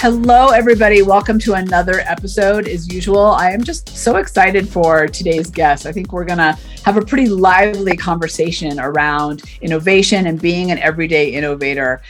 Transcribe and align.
Hello, 0.00 0.50
everybody. 0.50 1.02
Welcome 1.02 1.40
to 1.40 1.54
another 1.54 2.02
episode. 2.02 2.68
As 2.68 2.86
usual, 2.86 3.18
I 3.18 3.50
am 3.50 3.64
just 3.64 3.88
so 3.88 4.14
excited 4.14 4.68
for 4.68 5.08
today's 5.08 5.50
guest. 5.50 5.86
I 5.86 5.92
think 5.92 6.12
we're 6.12 6.24
going 6.24 6.38
to 6.38 6.56
have 6.84 6.96
a 6.96 7.04
pretty 7.04 7.28
lively 7.28 7.96
conversation 7.96 8.78
around 8.78 9.42
innovation 9.60 10.28
and 10.28 10.40
being 10.40 10.70
an 10.70 10.78
everyday 10.78 11.30
innovator. 11.32 12.00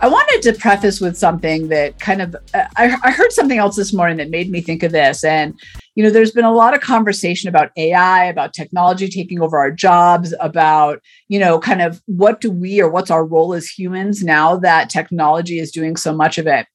I 0.00 0.08
wanted 0.08 0.42
to 0.42 0.58
preface 0.58 1.00
with 1.00 1.16
something 1.16 1.68
that 1.68 2.00
kind 2.00 2.20
of, 2.20 2.34
uh, 2.52 2.64
I, 2.76 2.96
I 3.04 3.12
heard 3.12 3.30
something 3.30 3.58
else 3.58 3.76
this 3.76 3.92
morning 3.92 4.16
that 4.16 4.28
made 4.28 4.50
me 4.50 4.60
think 4.60 4.82
of 4.82 4.90
this. 4.90 5.22
And, 5.22 5.54
you 5.94 6.02
know, 6.02 6.10
there's 6.10 6.32
been 6.32 6.44
a 6.44 6.52
lot 6.52 6.74
of 6.74 6.80
conversation 6.80 7.48
about 7.48 7.70
AI, 7.76 8.24
about 8.24 8.54
technology 8.54 9.08
taking 9.08 9.40
over 9.40 9.56
our 9.56 9.70
jobs, 9.70 10.34
about, 10.40 11.00
you 11.28 11.38
know, 11.38 11.60
kind 11.60 11.80
of 11.80 12.02
what 12.06 12.40
do 12.40 12.50
we 12.50 12.80
or 12.80 12.90
what's 12.90 13.12
our 13.12 13.24
role 13.24 13.54
as 13.54 13.68
humans 13.68 14.24
now 14.24 14.56
that 14.56 14.90
technology 14.90 15.60
is 15.60 15.70
doing 15.70 15.94
so 15.94 16.12
much 16.12 16.38
of 16.38 16.48
it. 16.48 16.66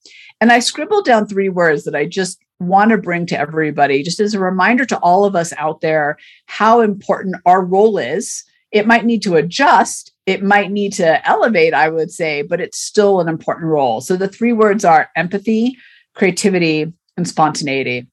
And 0.41 0.52
I 0.52 0.59
scribbled 0.59 1.05
down 1.05 1.27
three 1.27 1.50
words 1.50 1.84
that 1.84 1.95
I 1.95 2.05
just 2.05 2.40
want 2.59 2.91
to 2.91 2.98
bring 2.98 3.26
to 3.27 3.40
everybody, 3.40 4.04
just 4.04 4.20
as 4.20 4.34
a 4.34 4.39
reminder 4.39 4.86
to 4.86 4.98
all 5.00 5.23
of 5.23 5.36
us 5.36 5.53
out 5.58 5.81
there 5.81 6.17
how 6.48 6.81
important 6.81 7.36
our 7.45 7.64
role 7.64 7.98
is. 7.98 8.44
It 8.72 8.88
might 8.88 9.06
need 9.06 9.22
to 9.23 9.36
adjust, 9.36 10.14
it 10.25 10.44
might 10.44 10.72
need 10.72 10.94
to 10.94 11.28
elevate, 11.28 11.73
I 11.73 11.89
would 11.89 12.11
say, 12.11 12.42
but 12.42 12.61
it's 12.61 12.78
still 12.78 13.20
an 13.20 13.28
important 13.28 13.67
role. 13.67 14.02
So 14.02 14.16
the 14.16 14.28
three 14.28 14.53
words 14.53 14.86
are 14.86 15.09
empathy, 15.16 15.78
creativity, 16.16 16.92
and 17.17 17.28
spontaneity. 17.28 18.08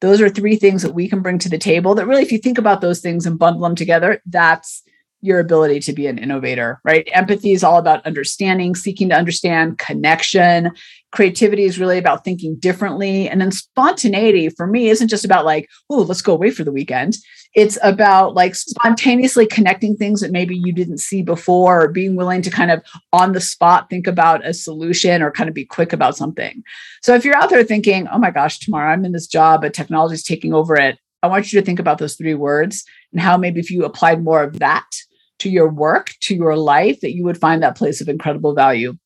Those 0.00 0.20
are 0.20 0.28
three 0.28 0.56
things 0.56 0.82
that 0.82 0.94
we 0.94 1.08
can 1.08 1.20
bring 1.20 1.38
to 1.40 1.48
the 1.48 1.58
table 1.58 1.94
that 1.94 2.06
really, 2.06 2.22
if 2.22 2.30
you 2.30 2.38
think 2.38 2.58
about 2.58 2.80
those 2.80 3.00
things 3.00 3.26
and 3.26 3.38
bundle 3.38 3.62
them 3.62 3.74
together, 3.74 4.22
that's 4.26 4.82
your 5.24 5.40
ability 5.40 5.80
to 5.80 5.92
be 5.94 6.06
an 6.06 6.18
innovator, 6.18 6.80
right? 6.84 7.08
Empathy 7.12 7.52
is 7.52 7.64
all 7.64 7.78
about 7.78 8.04
understanding, 8.04 8.74
seeking 8.74 9.08
to 9.08 9.16
understand, 9.16 9.78
connection. 9.78 10.70
Creativity 11.14 11.62
is 11.62 11.78
really 11.78 11.96
about 11.96 12.24
thinking 12.24 12.56
differently. 12.56 13.28
And 13.28 13.40
then 13.40 13.52
spontaneity 13.52 14.48
for 14.48 14.66
me 14.66 14.88
isn't 14.88 15.06
just 15.06 15.24
about 15.24 15.44
like, 15.44 15.68
oh, 15.88 16.02
let's 16.02 16.22
go 16.22 16.32
away 16.32 16.50
for 16.50 16.64
the 16.64 16.72
weekend. 16.72 17.16
It's 17.54 17.78
about 17.84 18.34
like 18.34 18.56
spontaneously 18.56 19.46
connecting 19.46 19.96
things 19.96 20.20
that 20.20 20.32
maybe 20.32 20.56
you 20.56 20.72
didn't 20.72 20.98
see 20.98 21.22
before, 21.22 21.84
or 21.84 21.88
being 21.88 22.16
willing 22.16 22.42
to 22.42 22.50
kind 22.50 22.72
of 22.72 22.82
on 23.12 23.32
the 23.32 23.40
spot 23.40 23.88
think 23.88 24.08
about 24.08 24.44
a 24.44 24.52
solution 24.52 25.22
or 25.22 25.30
kind 25.30 25.48
of 25.48 25.54
be 25.54 25.64
quick 25.64 25.92
about 25.92 26.16
something. 26.16 26.64
So 27.00 27.14
if 27.14 27.24
you're 27.24 27.36
out 27.36 27.48
there 27.48 27.62
thinking, 27.62 28.08
oh 28.08 28.18
my 28.18 28.32
gosh, 28.32 28.58
tomorrow 28.58 28.92
I'm 28.92 29.04
in 29.04 29.12
this 29.12 29.28
job, 29.28 29.62
but 29.62 29.72
technology 29.72 30.14
is 30.14 30.24
taking 30.24 30.52
over 30.52 30.74
it, 30.74 30.98
I 31.22 31.28
want 31.28 31.52
you 31.52 31.60
to 31.60 31.64
think 31.64 31.78
about 31.78 31.98
those 31.98 32.16
three 32.16 32.34
words 32.34 32.82
and 33.12 33.20
how 33.20 33.36
maybe 33.36 33.60
if 33.60 33.70
you 33.70 33.84
applied 33.84 34.24
more 34.24 34.42
of 34.42 34.58
that 34.58 34.90
to 35.38 35.48
your 35.48 35.68
work, 35.68 36.12
to 36.22 36.34
your 36.34 36.56
life, 36.56 37.00
that 37.02 37.14
you 37.14 37.22
would 37.22 37.38
find 37.38 37.62
that 37.62 37.76
place 37.76 38.00
of 38.00 38.08
incredible 38.08 38.52
value. 38.52 38.96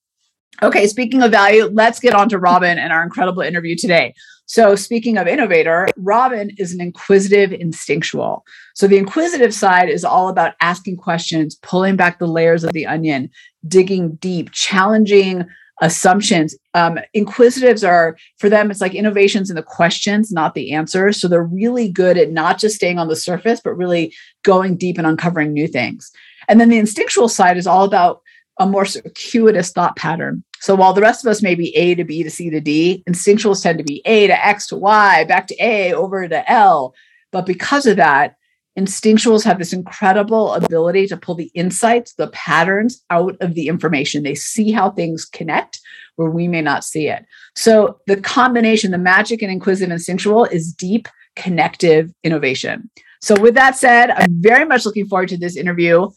Okay, 0.60 0.88
speaking 0.88 1.22
of 1.22 1.30
value, 1.30 1.70
let's 1.72 2.00
get 2.00 2.14
on 2.14 2.28
to 2.30 2.38
Robyn 2.38 2.78
and 2.78 2.92
our 2.92 3.02
incredible 3.04 3.42
interview 3.42 3.76
today. 3.76 4.14
So, 4.46 4.74
speaking 4.74 5.18
of 5.18 5.28
innovator, 5.28 5.88
Robyn 5.98 6.50
is 6.58 6.72
an 6.72 6.80
inquisitive 6.80 7.52
instinctual. 7.52 8.44
So, 8.74 8.88
the 8.88 8.96
inquisitive 8.96 9.54
side 9.54 9.90
is 9.90 10.04
all 10.04 10.30
about 10.30 10.54
asking 10.60 10.96
questions, 10.96 11.54
pulling 11.62 11.96
back 11.96 12.18
the 12.18 12.26
layers 12.26 12.64
of 12.64 12.72
the 12.72 12.86
onion, 12.86 13.30
digging 13.68 14.14
deep, 14.16 14.50
challenging 14.52 15.44
assumptions. 15.82 16.56
Um, 16.74 16.98
inquisitives 17.12 17.84
are, 17.84 18.16
for 18.38 18.48
them, 18.48 18.70
it's 18.70 18.80
like 18.80 18.94
innovations 18.94 19.50
in 19.50 19.54
the 19.54 19.62
questions, 19.62 20.32
not 20.32 20.54
the 20.54 20.72
answers. 20.72 21.20
So, 21.20 21.28
they're 21.28 21.44
really 21.44 21.90
good 21.90 22.16
at 22.16 22.32
not 22.32 22.58
just 22.58 22.76
staying 22.76 22.98
on 22.98 23.08
the 23.08 23.16
surface, 23.16 23.60
but 23.62 23.76
really 23.76 24.14
going 24.44 24.78
deep 24.78 24.96
and 24.96 25.06
uncovering 25.06 25.52
new 25.52 25.68
things. 25.68 26.10
And 26.48 26.58
then 26.58 26.70
the 26.70 26.78
instinctual 26.78 27.28
side 27.28 27.58
is 27.58 27.66
all 27.66 27.84
about 27.84 28.22
a 28.58 28.66
more 28.66 28.84
circuitous 28.84 29.70
thought 29.70 29.96
pattern. 29.96 30.42
So 30.60 30.74
while 30.74 30.92
the 30.92 31.00
rest 31.00 31.24
of 31.24 31.30
us 31.30 31.42
may 31.42 31.54
be 31.54 31.74
A 31.76 31.94
to 31.94 32.04
B 32.04 32.22
to 32.22 32.30
C 32.30 32.50
to 32.50 32.60
D, 32.60 33.04
instinctuals 33.08 33.62
tend 33.62 33.78
to 33.78 33.84
be 33.84 34.02
A 34.04 34.26
to 34.26 34.46
X 34.46 34.66
to 34.68 34.76
Y, 34.76 35.24
back 35.24 35.46
to 35.48 35.56
A, 35.60 35.92
over 35.94 36.26
to 36.26 36.50
L. 36.50 36.94
But 37.30 37.46
because 37.46 37.86
of 37.86 37.96
that, 37.96 38.34
instinctuals 38.78 39.44
have 39.44 39.58
this 39.58 39.72
incredible 39.72 40.54
ability 40.54 41.06
to 41.08 41.16
pull 41.16 41.34
the 41.34 41.50
insights, 41.54 42.14
the 42.14 42.28
patterns 42.28 43.04
out 43.10 43.36
of 43.40 43.54
the 43.54 43.68
information. 43.68 44.22
They 44.22 44.34
see 44.34 44.70
how 44.72 44.90
things 44.90 45.24
connect 45.24 45.80
where 46.16 46.30
we 46.30 46.48
may 46.48 46.62
not 46.62 46.84
see 46.84 47.08
it. 47.08 47.24
So 47.54 47.98
the 48.06 48.20
combination, 48.20 48.90
the 48.90 48.98
magic 48.98 49.42
and 49.42 49.50
inquisitive 49.50 49.92
instinctual 49.92 50.44
is 50.46 50.72
deep 50.72 51.08
connective 51.36 52.12
innovation. 52.24 52.90
So 53.20 53.40
with 53.40 53.54
that 53.54 53.76
said, 53.76 54.10
I'm 54.10 54.40
very 54.40 54.64
much 54.64 54.84
looking 54.84 55.06
forward 55.06 55.28
to 55.30 55.38
this 55.38 55.56
interview. 55.56 56.08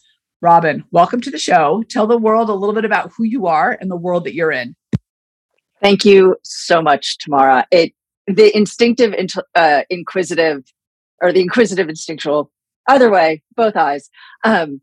Robyn, 0.41 0.83
welcome 0.89 1.21
to 1.21 1.29
the 1.29 1.37
show. 1.37 1.83
Tell 1.87 2.07
the 2.07 2.17
world 2.17 2.49
a 2.49 2.55
little 2.55 2.73
bit 2.73 2.83
about 2.83 3.11
who 3.15 3.23
you 3.23 3.45
are 3.45 3.77
and 3.79 3.91
the 3.91 3.95
world 3.95 4.23
that 4.23 4.33
you're 4.33 4.51
in. 4.51 4.75
Thank 5.83 6.03
you 6.03 6.35
so 6.41 6.81
much, 6.81 7.19
Tamara. 7.19 7.67
It 7.69 7.93
the 8.25 8.55
instinctive, 8.57 9.13
uh, 9.53 9.83
inquisitive, 9.91 10.63
or 11.21 11.31
the 11.31 11.41
inquisitive, 11.41 11.89
instinctual. 11.89 12.51
Either 12.87 13.11
way, 13.11 13.43
both 13.55 13.75
eyes. 13.75 14.09
Um, 14.43 14.81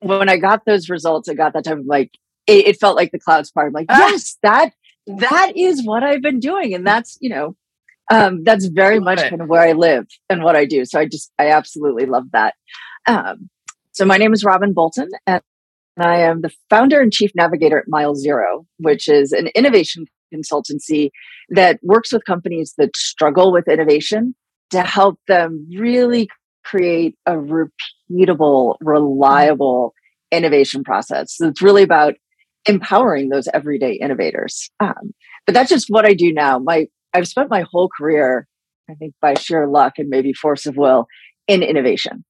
when 0.00 0.30
I 0.30 0.38
got 0.38 0.64
those 0.64 0.88
results, 0.88 1.28
I 1.28 1.34
got 1.34 1.52
that 1.52 1.64
type 1.64 1.78
of 1.78 1.86
like 1.86 2.12
it, 2.46 2.68
it 2.68 2.80
felt 2.80 2.96
like 2.96 3.12
the 3.12 3.18
clouds 3.18 3.50
part. 3.50 3.66
I'm 3.66 3.72
like, 3.74 3.86
ah. 3.90 3.98
yes, 3.98 4.38
that 4.42 4.70
that 5.06 5.52
is 5.56 5.84
what 5.84 6.02
I've 6.02 6.22
been 6.22 6.40
doing, 6.40 6.72
and 6.72 6.86
that's 6.86 7.18
you 7.20 7.28
know, 7.28 7.54
um, 8.10 8.44
that's 8.44 8.64
very 8.64 8.98
much 8.98 9.20
it. 9.20 9.28
kind 9.28 9.42
of 9.42 9.48
where 9.48 9.62
I 9.62 9.72
live 9.72 10.06
and 10.30 10.42
what 10.42 10.56
I 10.56 10.64
do. 10.64 10.86
So 10.86 10.98
I 10.98 11.04
just 11.04 11.30
I 11.38 11.48
absolutely 11.48 12.06
love 12.06 12.30
that. 12.32 12.54
Um, 13.06 13.50
so 13.94 14.04
my 14.04 14.16
name 14.16 14.32
is 14.32 14.44
Robyn 14.44 14.72
Bolton, 14.74 15.08
and 15.26 15.40
I 15.96 16.18
am 16.18 16.40
the 16.40 16.50
founder 16.68 17.00
and 17.00 17.12
chief 17.12 17.30
navigator 17.36 17.78
at 17.78 17.84
Mile 17.86 18.16
Zero, 18.16 18.66
which 18.78 19.08
is 19.08 19.30
an 19.32 19.48
innovation 19.54 20.06
consultancy 20.34 21.10
that 21.50 21.78
works 21.82 22.12
with 22.12 22.24
companies 22.24 22.74
that 22.76 22.96
struggle 22.96 23.52
with 23.52 23.68
innovation 23.68 24.34
to 24.70 24.82
help 24.82 25.20
them 25.28 25.68
really 25.78 26.28
create 26.64 27.16
a 27.26 27.34
repeatable, 27.34 28.74
reliable 28.80 29.94
innovation 30.32 30.82
process. 30.82 31.36
So 31.36 31.46
it's 31.46 31.62
really 31.62 31.84
about 31.84 32.14
empowering 32.66 33.28
those 33.28 33.46
everyday 33.54 33.92
innovators. 33.92 34.70
Um, 34.80 35.14
but 35.46 35.54
that's 35.54 35.68
just 35.68 35.86
what 35.88 36.04
I 36.04 36.14
do 36.14 36.32
now. 36.32 36.58
My 36.58 36.88
I've 37.12 37.28
spent 37.28 37.48
my 37.48 37.64
whole 37.70 37.88
career, 37.96 38.48
I 38.90 38.94
think 38.94 39.14
by 39.20 39.34
sheer 39.34 39.68
luck 39.68 39.94
and 39.98 40.08
maybe 40.08 40.32
force 40.32 40.66
of 40.66 40.76
will, 40.76 41.06
in 41.46 41.62
innovation. 41.62 42.24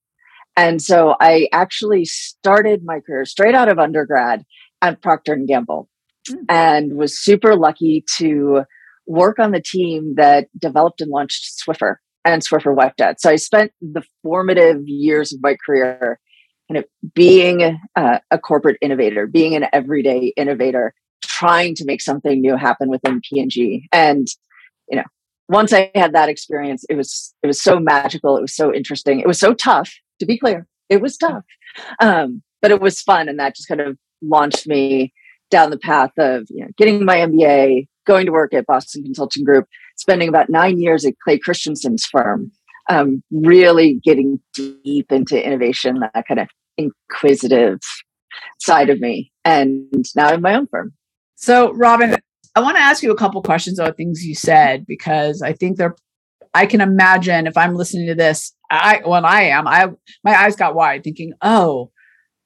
And 0.57 0.81
so 0.81 1.17
I 1.21 1.49
actually 1.53 2.05
started 2.05 2.83
my 2.85 3.01
career 3.01 3.25
straight 3.25 3.55
out 3.55 3.69
of 3.69 3.79
undergrad 3.79 4.45
at 4.83 5.03
Procter 5.03 5.33
and 5.33 5.49
Gamble 5.49 5.89
mm. 6.29 6.45
and 6.49 6.95
was 6.97 7.19
super 7.19 7.57
lucky 7.57 8.05
to 8.17 8.63
work 9.07 9.39
on 9.39 9.51
the 9.51 9.61
team 9.61 10.15
that 10.17 10.49
developed 10.59 11.01
and 11.01 11.11
launched 11.11 11.61
Swiffer 11.61 11.97
and 12.25 12.43
Swiffer 12.43 12.75
Wet 12.75 12.97
Jet. 12.99 13.21
So 13.21 13.31
I 13.31 13.37
spent 13.37 13.73
the 13.81 14.03
formative 14.23 14.83
years 14.87 15.33
of 15.33 15.41
my 15.43 15.57
career 15.65 16.19
kind 16.71 16.79
of 16.79 16.85
being 17.15 17.79
a, 17.97 18.21
a 18.31 18.39
corporate 18.39 18.79
innovator, 18.81 19.27
being 19.27 19.55
an 19.55 19.67
everyday 19.73 20.33
innovator, 20.37 20.95
trying 21.23 21.75
to 21.75 21.85
make 21.85 22.01
something 22.01 22.41
new 22.41 22.57
happen 22.57 22.89
within 22.89 23.21
P&G. 23.21 23.87
And 23.93 24.27
you 24.89 24.97
know, 24.97 25.05
once 25.49 25.73
I 25.73 25.91
had 25.95 26.15
that 26.15 26.29
experience, 26.29 26.85
it 26.89 26.97
was 26.97 27.35
it 27.43 27.47
was 27.47 27.61
so 27.61 27.79
magical. 27.79 28.37
It 28.37 28.43
was 28.43 28.57
so 28.57 28.73
interesting. 28.73 29.21
It 29.21 29.27
was 29.27 29.39
so 29.39 29.53
tough 29.53 29.93
to 30.21 30.27
be 30.27 30.39
clear, 30.39 30.67
it 30.89 31.01
was 31.01 31.17
tough. 31.17 31.45
Um, 32.01 32.43
but 32.63 32.71
it 32.71 32.81
was 32.81 33.01
fun. 33.01 33.29
And 33.29 33.39
that 33.39 33.57
just 33.57 33.69
kind 33.69 33.81
of 33.81 33.99
launched 34.23 34.67
me 34.67 35.13
down 35.51 35.71
the 35.71 35.79
path 35.79 36.13
of 36.19 36.47
you 36.51 36.65
know, 36.65 36.71
getting 36.77 37.05
my 37.05 37.19
MBA, 37.19 37.87
going 38.07 38.27
to 38.27 38.33
work 38.33 38.55
at 38.55 38.67
Boston 38.67 39.03
Consulting 39.03 39.45
Group, 39.45 39.67
spending 39.97 40.29
about 40.29 40.51
nine 40.51 40.81
years 40.81 41.05
at 41.05 41.15
Clay 41.23 41.39
Christensen's 41.39 42.05
firm, 42.05 42.51
um, 42.89 43.23
really 43.31 44.01
getting 44.05 44.41
deep 44.55 45.13
into 45.13 45.45
innovation, 45.45 46.01
that 46.01 46.27
kind 46.27 46.41
of 46.41 46.49
inquisitive 46.77 47.81
side 48.59 48.91
of 48.91 49.01
me. 49.01 49.31
And 49.45 50.05
now 50.17 50.29
I'm 50.29 50.43
my 50.43 50.55
own 50.55 50.67
firm. 50.67 50.93
So, 51.37 51.73
Robyn, 51.73 52.17
I 52.57 52.61
want 52.61 52.77
to 52.77 52.83
ask 52.83 53.03
you 53.03 53.11
a 53.11 53.17
couple 53.17 53.43
questions 53.43 53.79
about 53.79 53.97
things 53.97 54.25
you 54.25 54.35
said 54.35 54.87
because 54.87 55.43
I 55.43 55.53
think 55.53 55.77
they're 55.77 55.97
I 56.55 56.67
can 56.67 56.81
imagine 56.81 57.47
if 57.47 57.57
I'm 57.57 57.75
listening 57.75 58.07
to 58.07 58.15
this, 58.15 58.53
I 58.71 59.01
when 59.05 59.25
I 59.25 59.43
am, 59.43 59.67
I 59.67 59.89
my 60.23 60.35
eyes 60.35 60.57
got 60.57 60.77
wide 60.77 61.03
thinking, 61.03 61.33
oh, 61.43 61.91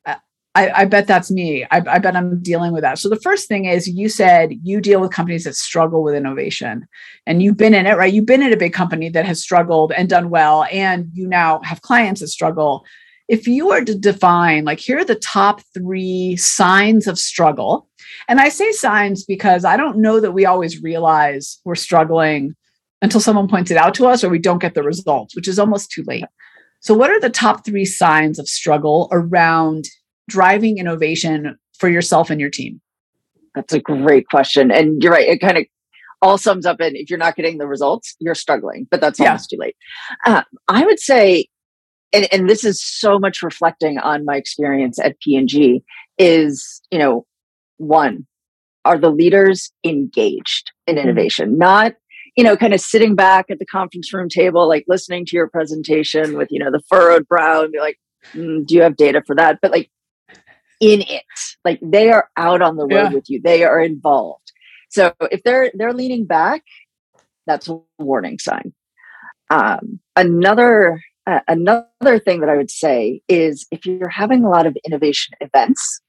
uh, 0.06 0.16
I, 0.54 0.70
I, 0.70 0.84
bet 0.86 1.06
that's 1.06 1.30
me. 1.30 1.64
I, 1.70 1.82
I, 1.86 1.98
bet 1.98 2.16
I'm 2.16 2.42
dealing 2.42 2.72
with 2.72 2.82
that. 2.82 2.98
So 2.98 3.10
the 3.10 3.20
first 3.20 3.48
thing 3.48 3.66
is 3.66 3.86
you 3.86 4.08
said 4.08 4.50
you 4.62 4.80
deal 4.80 5.00
with 5.00 5.12
companies 5.12 5.44
that 5.44 5.56
struggle 5.56 6.02
with 6.02 6.14
innovation 6.14 6.88
and 7.26 7.42
you've 7.42 7.58
been 7.58 7.74
in 7.74 7.86
it, 7.86 7.96
right? 7.96 8.12
You've 8.12 8.26
been 8.26 8.42
in 8.42 8.52
a 8.52 8.56
big 8.56 8.72
company 8.72 9.10
that 9.10 9.26
has 9.26 9.42
struggled 9.42 9.92
and 9.92 10.08
done 10.08 10.30
well, 10.30 10.64
and 10.72 11.10
you 11.12 11.28
now 11.28 11.60
have 11.62 11.82
clients 11.82 12.22
that 12.22 12.28
struggle. 12.28 12.84
If 13.28 13.46
you 13.46 13.68
were 13.68 13.84
to 13.84 13.94
define, 13.94 14.64
like, 14.64 14.80
here 14.80 14.98
are 14.98 15.04
the 15.04 15.14
top 15.16 15.60
three 15.74 16.34
signs 16.36 17.06
of 17.06 17.18
struggle. 17.18 17.86
And 18.26 18.40
I 18.40 18.48
say 18.48 18.72
signs 18.72 19.24
because 19.24 19.66
I 19.66 19.76
don't 19.76 19.98
know 19.98 20.18
that 20.18 20.32
we 20.32 20.46
always 20.46 20.82
realize 20.82 21.60
we're 21.66 21.74
struggling 21.74 22.56
until 23.02 23.20
someone 23.20 23.48
points 23.48 23.70
it 23.70 23.76
out 23.76 23.94
to 23.94 24.06
us 24.06 24.24
or 24.24 24.28
we 24.28 24.38
don't 24.38 24.60
get 24.60 24.74
the 24.74 24.82
results, 24.82 25.36
which 25.36 25.48
is 25.48 25.58
almost 25.58 25.90
too 25.90 26.02
late. 26.06 26.24
So, 26.80 26.94
what 26.94 27.10
are 27.10 27.20
the 27.20 27.30
top 27.30 27.64
three 27.64 27.84
signs 27.84 28.38
of 28.38 28.48
struggle 28.48 29.08
around 29.10 29.86
driving 30.28 30.78
innovation 30.78 31.58
for 31.78 31.88
yourself 31.88 32.30
and 32.30 32.40
your 32.40 32.50
team? 32.50 32.80
That's 33.54 33.72
a 33.72 33.80
great 33.80 34.28
question. 34.28 34.70
And 34.70 35.02
you're 35.02 35.12
right. 35.12 35.28
It 35.28 35.40
kind 35.40 35.58
of 35.58 35.64
all 36.22 36.38
sums 36.38 36.66
up 36.66 36.80
in 36.80 36.96
if 36.96 37.10
you're 37.10 37.18
not 37.18 37.36
getting 37.36 37.58
the 37.58 37.66
results, 37.66 38.14
you're 38.20 38.34
struggling, 38.34 38.86
but 38.90 39.00
that's 39.00 39.18
yeah. 39.18 39.28
almost 39.28 39.50
too 39.50 39.56
late. 39.58 39.76
Uh, 40.26 40.42
I 40.68 40.84
would 40.84 40.98
say, 40.98 41.46
and, 42.12 42.28
and 42.32 42.48
this 42.48 42.64
is 42.64 42.82
so 42.82 43.18
much 43.18 43.42
reflecting 43.42 43.98
on 43.98 44.24
my 44.24 44.36
experience 44.36 44.98
at 44.98 45.18
P&G, 45.20 45.82
is, 46.16 46.80
you 46.90 46.98
know, 46.98 47.26
one, 47.76 48.26
are 48.84 48.98
the 48.98 49.10
leaders 49.10 49.70
engaged 49.84 50.72
in 50.86 50.96
mm-hmm. 50.96 51.04
innovation? 51.04 51.58
Not 51.58 51.94
you 52.38 52.44
know, 52.44 52.56
kind 52.56 52.72
of 52.72 52.80
sitting 52.80 53.16
back 53.16 53.46
at 53.50 53.58
the 53.58 53.66
conference 53.66 54.14
room 54.14 54.28
table, 54.28 54.68
like 54.68 54.84
listening 54.86 55.26
to 55.26 55.34
your 55.34 55.48
presentation 55.48 56.36
with, 56.36 56.46
you 56.52 56.60
know, 56.60 56.70
the 56.70 56.80
furrowed 56.88 57.26
brow 57.26 57.64
and 57.64 57.72
be 57.72 57.80
like, 57.80 57.98
mm, 58.32 58.64
do 58.64 58.76
you 58.76 58.82
have 58.82 58.96
data 58.96 59.24
for 59.26 59.34
that? 59.34 59.58
But 59.60 59.72
like 59.72 59.90
in 60.80 61.00
it, 61.00 61.24
like 61.64 61.80
they 61.82 62.12
are 62.12 62.28
out 62.36 62.62
on 62.62 62.76
the 62.76 62.86
road 62.86 62.90
yeah. 62.90 63.12
with 63.12 63.28
you. 63.28 63.40
They 63.42 63.64
are 63.64 63.82
involved. 63.82 64.52
So 64.88 65.12
if 65.32 65.42
they're 65.42 65.72
they're 65.74 65.92
leaning 65.92 66.26
back, 66.26 66.62
that's 67.44 67.68
a 67.68 67.80
warning 67.98 68.38
sign. 68.38 68.72
Um, 69.50 69.98
another 70.14 71.02
uh, 71.26 71.40
another 71.48 72.20
thing 72.20 72.38
that 72.42 72.48
I 72.48 72.56
would 72.56 72.70
say 72.70 73.20
is 73.26 73.66
if 73.72 73.84
you're 73.84 74.08
having 74.08 74.44
a 74.44 74.48
lot 74.48 74.64
of 74.64 74.76
innovation 74.86 75.34
events, 75.40 76.00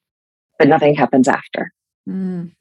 but 0.60 0.68
nothing 0.68 0.94
happens 0.94 1.28
after. 1.28 1.74
Mm. 2.08 2.52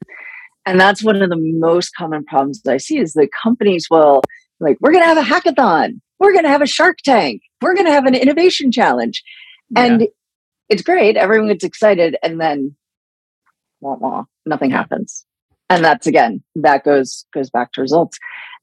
And 0.65 0.79
that's 0.79 1.03
one 1.03 1.21
of 1.21 1.29
the 1.29 1.37
most 1.37 1.95
common 1.95 2.23
problems 2.25 2.61
I 2.67 2.77
see 2.77 2.99
is 2.99 3.13
that 3.13 3.29
companies 3.31 3.87
will 3.89 4.21
like, 4.59 4.77
we're 4.81 4.91
going 4.91 5.03
to 5.03 5.07
have 5.07 5.17
a 5.17 5.21
hackathon. 5.21 6.01
We're 6.19 6.33
going 6.33 6.43
to 6.43 6.49
have 6.49 6.61
a 6.61 6.67
shark 6.67 6.97
tank. 7.03 7.41
We're 7.61 7.75
going 7.75 7.85
to 7.85 7.93
have 7.93 8.05
an 8.05 8.15
innovation 8.15 8.71
challenge. 8.71 9.23
Yeah. 9.69 9.85
And 9.85 10.07
it's 10.67 10.81
great. 10.81 11.15
Everyone 11.15 11.47
gets 11.47 11.63
excited. 11.63 12.17
And 12.21 12.39
then 12.39 12.75
wah, 13.79 13.95
wah, 13.95 14.25
nothing 14.45 14.71
happens. 14.71 15.25
And 15.69 15.83
that's 15.83 16.07
again, 16.07 16.43
that 16.55 16.83
goes, 16.83 17.25
goes 17.33 17.49
back 17.49 17.71
to 17.73 17.81
results. 17.81 18.17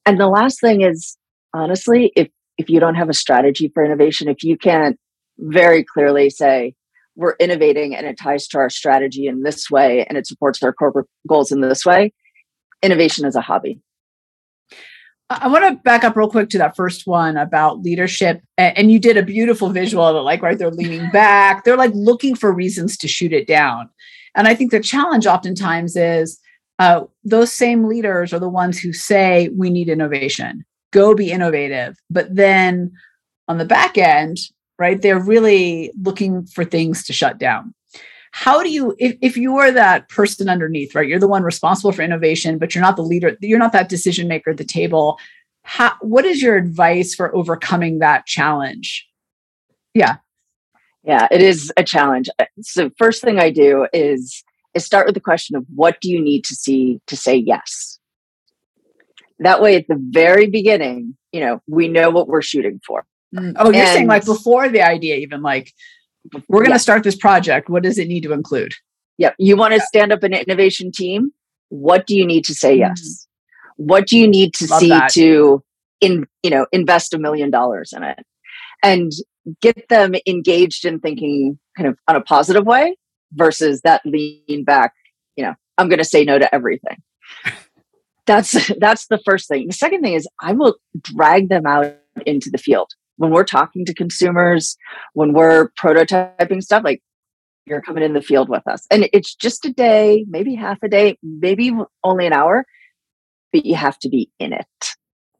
And 0.04 0.20
the 0.20 0.28
last 0.28 0.60
thing 0.60 0.82
is 0.82 1.16
honestly, 1.54 2.12
if, 2.14 2.28
if 2.58 2.68
you 2.68 2.80
don't 2.80 2.94
have 2.94 3.08
a 3.08 3.14
strategy 3.14 3.70
for 3.72 3.84
innovation, 3.84 4.28
if 4.28 4.42
you 4.42 4.56
can't 4.56 4.98
very 5.38 5.84
clearly 5.84 6.30
say, 6.30 6.74
we're 7.16 7.36
innovating 7.40 7.94
and 7.94 8.06
it 8.06 8.18
ties 8.18 8.46
to 8.48 8.58
our 8.58 8.70
strategy 8.70 9.26
in 9.26 9.42
this 9.42 9.70
way 9.70 10.04
and 10.06 10.16
it 10.16 10.26
supports 10.26 10.62
our 10.62 10.72
corporate 10.72 11.06
goals 11.26 11.50
in 11.50 11.60
this 11.60 11.84
way, 11.84 12.12
innovation 12.82 13.26
is 13.26 13.34
a 13.34 13.40
hobby. 13.40 13.80
I 15.28 15.48
want 15.48 15.64
to 15.64 15.82
back 15.82 16.04
up 16.04 16.14
real 16.14 16.30
quick 16.30 16.50
to 16.50 16.58
that 16.58 16.76
first 16.76 17.06
one 17.06 17.36
about 17.36 17.82
leadership. 17.82 18.42
And 18.56 18.92
you 18.92 19.00
did 19.00 19.16
a 19.16 19.24
beautiful 19.24 19.70
visual 19.70 20.04
of 20.04 20.14
it, 20.14 20.20
like, 20.20 20.40
right, 20.40 20.56
they're 20.56 20.70
leaning 20.70 21.10
back, 21.12 21.64
they're 21.64 21.76
like 21.76 21.90
looking 21.94 22.36
for 22.36 22.52
reasons 22.52 22.96
to 22.98 23.08
shoot 23.08 23.32
it 23.32 23.46
down. 23.46 23.90
And 24.36 24.46
I 24.46 24.54
think 24.54 24.70
the 24.70 24.80
challenge 24.80 25.26
oftentimes 25.26 25.96
is 25.96 26.38
uh, 26.78 27.04
those 27.24 27.52
same 27.52 27.88
leaders 27.88 28.32
are 28.32 28.38
the 28.38 28.48
ones 28.48 28.78
who 28.78 28.92
say, 28.92 29.48
we 29.56 29.70
need 29.70 29.88
innovation, 29.88 30.64
go 30.92 31.14
be 31.14 31.32
innovative. 31.32 31.96
But 32.10 32.34
then 32.34 32.92
on 33.48 33.58
the 33.58 33.64
back 33.64 33.96
end, 33.98 34.38
right? 34.78 35.00
They're 35.00 35.20
really 35.20 35.92
looking 36.00 36.46
for 36.46 36.64
things 36.64 37.04
to 37.04 37.12
shut 37.12 37.38
down. 37.38 37.74
How 38.32 38.62
do 38.62 38.70
you, 38.70 38.94
if, 38.98 39.16
if 39.22 39.36
you 39.36 39.56
are 39.56 39.72
that 39.72 40.08
person 40.08 40.48
underneath, 40.48 40.94
right? 40.94 41.08
You're 41.08 41.18
the 41.18 41.28
one 41.28 41.42
responsible 41.42 41.92
for 41.92 42.02
innovation, 42.02 42.58
but 42.58 42.74
you're 42.74 42.82
not 42.82 42.96
the 42.96 43.02
leader, 43.02 43.36
you're 43.40 43.58
not 43.58 43.72
that 43.72 43.88
decision 43.88 44.28
maker 44.28 44.50
at 44.50 44.58
the 44.58 44.64
table. 44.64 45.18
How, 45.62 45.94
what 46.00 46.24
is 46.24 46.42
your 46.42 46.56
advice 46.56 47.14
for 47.14 47.34
overcoming 47.34 48.00
that 48.00 48.26
challenge? 48.26 49.06
Yeah. 49.94 50.16
Yeah, 51.02 51.28
it 51.30 51.40
is 51.40 51.72
a 51.76 51.84
challenge. 51.84 52.28
Uh, 52.38 52.44
so 52.60 52.90
first 52.98 53.22
thing 53.22 53.38
I 53.38 53.50
do 53.50 53.86
is 53.92 54.44
is 54.74 54.84
start 54.84 55.06
with 55.06 55.14
the 55.14 55.20
question 55.20 55.56
of 55.56 55.64
what 55.74 56.00
do 56.00 56.10
you 56.10 56.20
need 56.20 56.44
to 56.44 56.54
see 56.54 57.00
to 57.06 57.16
say 57.16 57.34
yes? 57.34 57.98
That 59.38 59.62
way 59.62 59.76
at 59.76 59.88
the 59.88 59.98
very 59.98 60.48
beginning, 60.48 61.16
you 61.32 61.40
know, 61.40 61.62
we 61.66 61.88
know 61.88 62.10
what 62.10 62.28
we're 62.28 62.42
shooting 62.42 62.80
for. 62.86 63.06
Mm. 63.36 63.54
Oh, 63.56 63.70
you're 63.72 63.82
and, 63.82 63.88
saying 63.88 64.06
like 64.06 64.24
before 64.24 64.68
the 64.68 64.82
idea, 64.82 65.16
even 65.16 65.42
like 65.42 65.72
we're 66.48 66.60
going 66.60 66.70
to 66.70 66.74
yeah. 66.74 66.78
start 66.78 67.04
this 67.04 67.16
project. 67.16 67.68
What 67.68 67.82
does 67.82 67.98
it 67.98 68.08
need 68.08 68.22
to 68.22 68.32
include? 68.32 68.72
Yep. 69.18 69.36
You 69.38 69.56
want 69.56 69.74
to 69.74 69.80
stand 69.80 70.12
up 70.12 70.22
an 70.22 70.34
innovation 70.34 70.90
team. 70.92 71.30
What 71.68 72.06
do 72.06 72.16
you 72.16 72.26
need 72.26 72.44
to 72.46 72.54
say 72.54 72.76
mm. 72.76 72.80
yes? 72.80 73.26
What 73.76 74.06
do 74.06 74.18
you 74.18 74.26
need 74.26 74.54
to 74.54 74.66
Love 74.66 74.80
see 74.80 74.88
that. 74.88 75.10
to 75.10 75.62
in 76.00 76.26
you 76.42 76.50
know 76.50 76.66
invest 76.72 77.14
a 77.14 77.18
million 77.18 77.50
dollars 77.50 77.92
in 77.92 78.02
it 78.02 78.24
and 78.82 79.12
get 79.60 79.88
them 79.88 80.14
engaged 80.26 80.84
in 80.84 81.00
thinking 81.00 81.58
kind 81.76 81.88
of 81.88 81.98
on 82.08 82.16
a 82.16 82.20
positive 82.20 82.66
way 82.66 82.96
versus 83.32 83.80
that 83.82 84.02
lean 84.04 84.64
back 84.64 84.92
you 85.36 85.44
know 85.44 85.54
i'm 85.78 85.88
going 85.88 85.98
to 85.98 86.04
say 86.04 86.24
no 86.24 86.38
to 86.38 86.54
everything 86.54 87.02
that's 88.26 88.70
that's 88.78 89.06
the 89.06 89.18
first 89.24 89.48
thing 89.48 89.66
the 89.66 89.72
second 89.72 90.02
thing 90.02 90.14
is 90.14 90.28
i 90.40 90.52
will 90.52 90.76
drag 91.00 91.48
them 91.48 91.66
out 91.66 91.96
into 92.26 92.50
the 92.50 92.58
field 92.58 92.92
when 93.16 93.30
we're 93.30 93.44
talking 93.44 93.84
to 93.86 93.94
consumers, 93.94 94.76
when 95.14 95.32
we're 95.32 95.70
prototyping 95.80 96.62
stuff, 96.62 96.84
like 96.84 97.02
you're 97.66 97.82
coming 97.82 98.04
in 98.04 98.12
the 98.12 98.22
field 98.22 98.48
with 98.48 98.66
us. 98.68 98.86
And 98.90 99.08
it's 99.12 99.34
just 99.34 99.64
a 99.64 99.72
day, 99.72 100.24
maybe 100.28 100.54
half 100.54 100.82
a 100.82 100.88
day, 100.88 101.18
maybe 101.22 101.72
only 102.04 102.26
an 102.26 102.32
hour, 102.32 102.64
but 103.52 103.66
you 103.66 103.74
have 103.74 103.98
to 104.00 104.08
be 104.08 104.30
in 104.38 104.52
it 104.52 104.66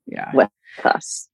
yeah. 0.07 0.31
with 0.35 0.51
us. 0.85 1.29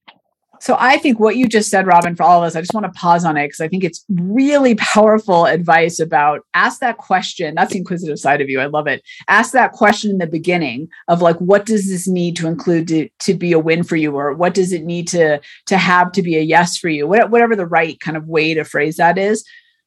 So 0.63 0.77
I 0.79 0.97
think 0.99 1.19
what 1.19 1.37
you 1.37 1.49
just 1.49 1.71
said, 1.71 1.89
Robyn, 1.89 2.15
for 2.15 2.23
all 2.23 2.41
of 2.41 2.47
us, 2.47 2.55
I 2.55 2.61
just 2.61 2.73
want 2.73 2.87
to 2.87 2.93
pause 2.93 3.25
on 3.25 3.37
it 3.37 3.49
because 3.49 3.61
I 3.61 3.67
think 3.67 3.83
it's 3.83 4.05
really 4.09 4.75
powerful 4.77 5.45
advice 5.45 5.99
about 5.99 6.47
ask 6.55 6.79
that 6.79 6.99
question. 6.99 7.57
That's 7.57 7.73
the 7.73 7.81
inquisitive 7.81 8.21
side 8.21 8.41
of 8.41 8.49
you. 8.49 8.61
I 8.61 8.67
love 8.67 8.87
it. 8.87 9.03
Ask 9.27 9.51
that 9.55 9.73
question 9.73 10.13
in 10.13 10.19
the 10.19 10.27
beginning 10.29 10.87
of 11.09 11.21
like, 11.21 11.37
what 11.39 11.67
does 11.67 11.89
this 11.89 12.07
need 12.07 12.37
to 12.37 12.47
include 12.47 12.87
to, 12.89 13.09
to 13.19 13.35
be 13.35 13.51
a 13.51 13.59
win 13.59 13.83
for 13.83 13.97
you? 13.97 14.15
Or 14.15 14.35
what 14.35 14.55
does 14.55 14.73
it 14.73 14.85
need 14.85 15.09
to, 15.09 15.41
to 15.67 15.77
have 15.77 16.13
to 16.13 16.23
be 16.23 16.37
a 16.37 16.43
yes 16.43 16.79
for 16.79 16.89
you? 16.89 17.09
Whatever 17.09 17.57
the 17.57 17.67
right 17.67 17.99
kind 17.99 18.17
of 18.17 18.29
way 18.29 18.55
to 18.55 18.63
phrase 18.63 18.99
that 18.99 19.19
is. 19.19 19.45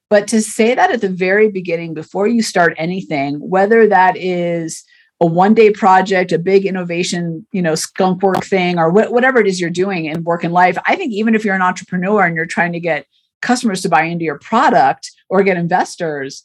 But 0.09 0.27
to 0.27 0.41
say 0.41 0.75
that 0.75 0.91
at 0.91 0.99
the 0.99 1.07
very 1.07 1.49
beginning, 1.49 1.93
before 1.93 2.27
you 2.27 2.41
start 2.41 2.75
anything, 2.77 3.35
whether 3.35 3.87
that 3.87 4.17
is 4.17 4.83
a 5.21 5.25
one 5.25 5.53
day 5.53 5.71
project, 5.71 6.31
a 6.31 6.39
big 6.39 6.65
innovation, 6.65 7.45
you 7.51 7.61
know, 7.61 7.75
skunk 7.75 8.21
work 8.21 8.43
thing, 8.43 8.77
or 8.77 8.91
wh- 8.91 9.11
whatever 9.11 9.39
it 9.39 9.47
is 9.47 9.61
you're 9.61 9.69
doing 9.69 10.05
in 10.05 10.23
work 10.23 10.43
and 10.43 10.53
life. 10.53 10.77
I 10.85 10.95
think 10.95 11.13
even 11.13 11.35
if 11.35 11.45
you're 11.45 11.55
an 11.55 11.61
entrepreneur 11.61 12.25
and 12.25 12.35
you're 12.35 12.45
trying 12.45 12.73
to 12.73 12.79
get 12.79 13.05
customers 13.41 13.81
to 13.81 13.89
buy 13.89 14.03
into 14.03 14.25
your 14.25 14.39
product 14.39 15.11
or 15.29 15.43
get 15.43 15.57
investors, 15.57 16.43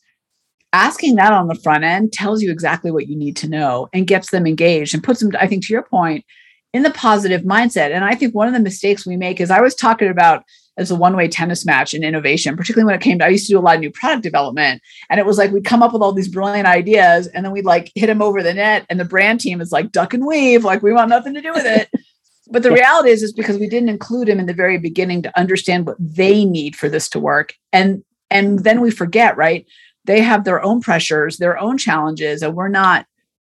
asking 0.72 1.16
that 1.16 1.32
on 1.32 1.48
the 1.48 1.54
front 1.56 1.82
end 1.82 2.12
tells 2.12 2.42
you 2.42 2.52
exactly 2.52 2.90
what 2.90 3.08
you 3.08 3.16
need 3.16 3.36
to 3.38 3.48
know 3.48 3.88
and 3.92 4.06
gets 4.06 4.30
them 4.30 4.46
engaged 4.46 4.94
and 4.94 5.02
puts 5.02 5.20
them, 5.20 5.32
I 5.38 5.46
think, 5.46 5.66
to 5.66 5.72
your 5.72 5.82
point, 5.82 6.24
in 6.72 6.84
the 6.84 6.90
positive 6.90 7.42
mindset. 7.42 7.90
And 7.90 8.04
I 8.04 8.14
think 8.14 8.34
one 8.34 8.46
of 8.46 8.54
the 8.54 8.60
mistakes 8.60 9.04
we 9.06 9.16
make 9.16 9.40
is 9.40 9.50
I 9.50 9.60
was 9.60 9.74
talking 9.74 10.08
about 10.08 10.44
as 10.76 10.90
a 10.90 10.96
one-way 10.96 11.28
tennis 11.28 11.66
match 11.66 11.92
in 11.92 12.04
innovation, 12.04 12.56
particularly 12.56 12.86
when 12.86 12.94
it 12.94 13.02
came 13.02 13.18
to 13.18 13.24
I 13.24 13.28
used 13.28 13.46
to 13.46 13.52
do 13.52 13.58
a 13.58 13.60
lot 13.60 13.74
of 13.74 13.80
new 13.80 13.90
product 13.90 14.22
development. 14.22 14.82
And 15.08 15.20
it 15.20 15.26
was 15.26 15.36
like 15.36 15.50
we'd 15.50 15.64
come 15.64 15.82
up 15.82 15.92
with 15.92 16.02
all 16.02 16.12
these 16.12 16.28
brilliant 16.28 16.66
ideas 16.66 17.26
and 17.28 17.44
then 17.44 17.52
we'd 17.52 17.64
like 17.64 17.92
hit 17.94 18.06
them 18.06 18.22
over 18.22 18.42
the 18.42 18.54
net. 18.54 18.86
And 18.88 18.98
the 18.98 19.04
brand 19.04 19.40
team 19.40 19.60
is 19.60 19.72
like 19.72 19.92
duck 19.92 20.14
and 20.14 20.26
weave, 20.26 20.64
like 20.64 20.82
we 20.82 20.92
want 20.92 21.10
nothing 21.10 21.34
to 21.34 21.42
do 21.42 21.52
with 21.52 21.66
it. 21.66 21.90
but 22.50 22.62
the 22.62 22.72
reality 22.72 23.10
is 23.10 23.22
is 23.22 23.32
because 23.32 23.58
we 23.58 23.68
didn't 23.68 23.88
include 23.88 24.28
them 24.28 24.40
in 24.40 24.46
the 24.46 24.54
very 24.54 24.78
beginning 24.78 25.22
to 25.22 25.38
understand 25.38 25.86
what 25.86 25.96
they 25.98 26.44
need 26.44 26.76
for 26.76 26.88
this 26.88 27.08
to 27.10 27.20
work. 27.20 27.54
And 27.72 28.02
and 28.30 28.60
then 28.60 28.80
we 28.80 28.90
forget, 28.90 29.36
right? 29.36 29.66
They 30.04 30.20
have 30.20 30.44
their 30.44 30.62
own 30.62 30.80
pressures, 30.80 31.38
their 31.38 31.58
own 31.58 31.78
challenges, 31.78 32.42
and 32.42 32.54
we're 32.54 32.68
not 32.68 33.06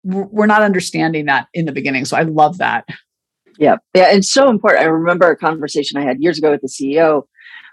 we're 0.04 0.48
not 0.48 0.62
understanding 0.62 1.26
that 1.26 1.48
in 1.54 1.66
the 1.66 1.72
beginning. 1.72 2.06
So 2.06 2.18
I 2.18 2.24
love 2.24 2.58
that. 2.58 2.86
Yeah. 3.58 3.78
Yeah. 3.94 4.10
And 4.12 4.26
so 4.26 4.50
important. 4.50 4.84
I 4.84 4.88
remember 4.88 5.30
a 5.30 5.38
conversation 5.38 5.98
I 5.98 6.04
had 6.04 6.22
years 6.22 6.38
ago 6.38 6.52
with 6.52 6.62
the 6.62 6.68
CEO 6.68 7.24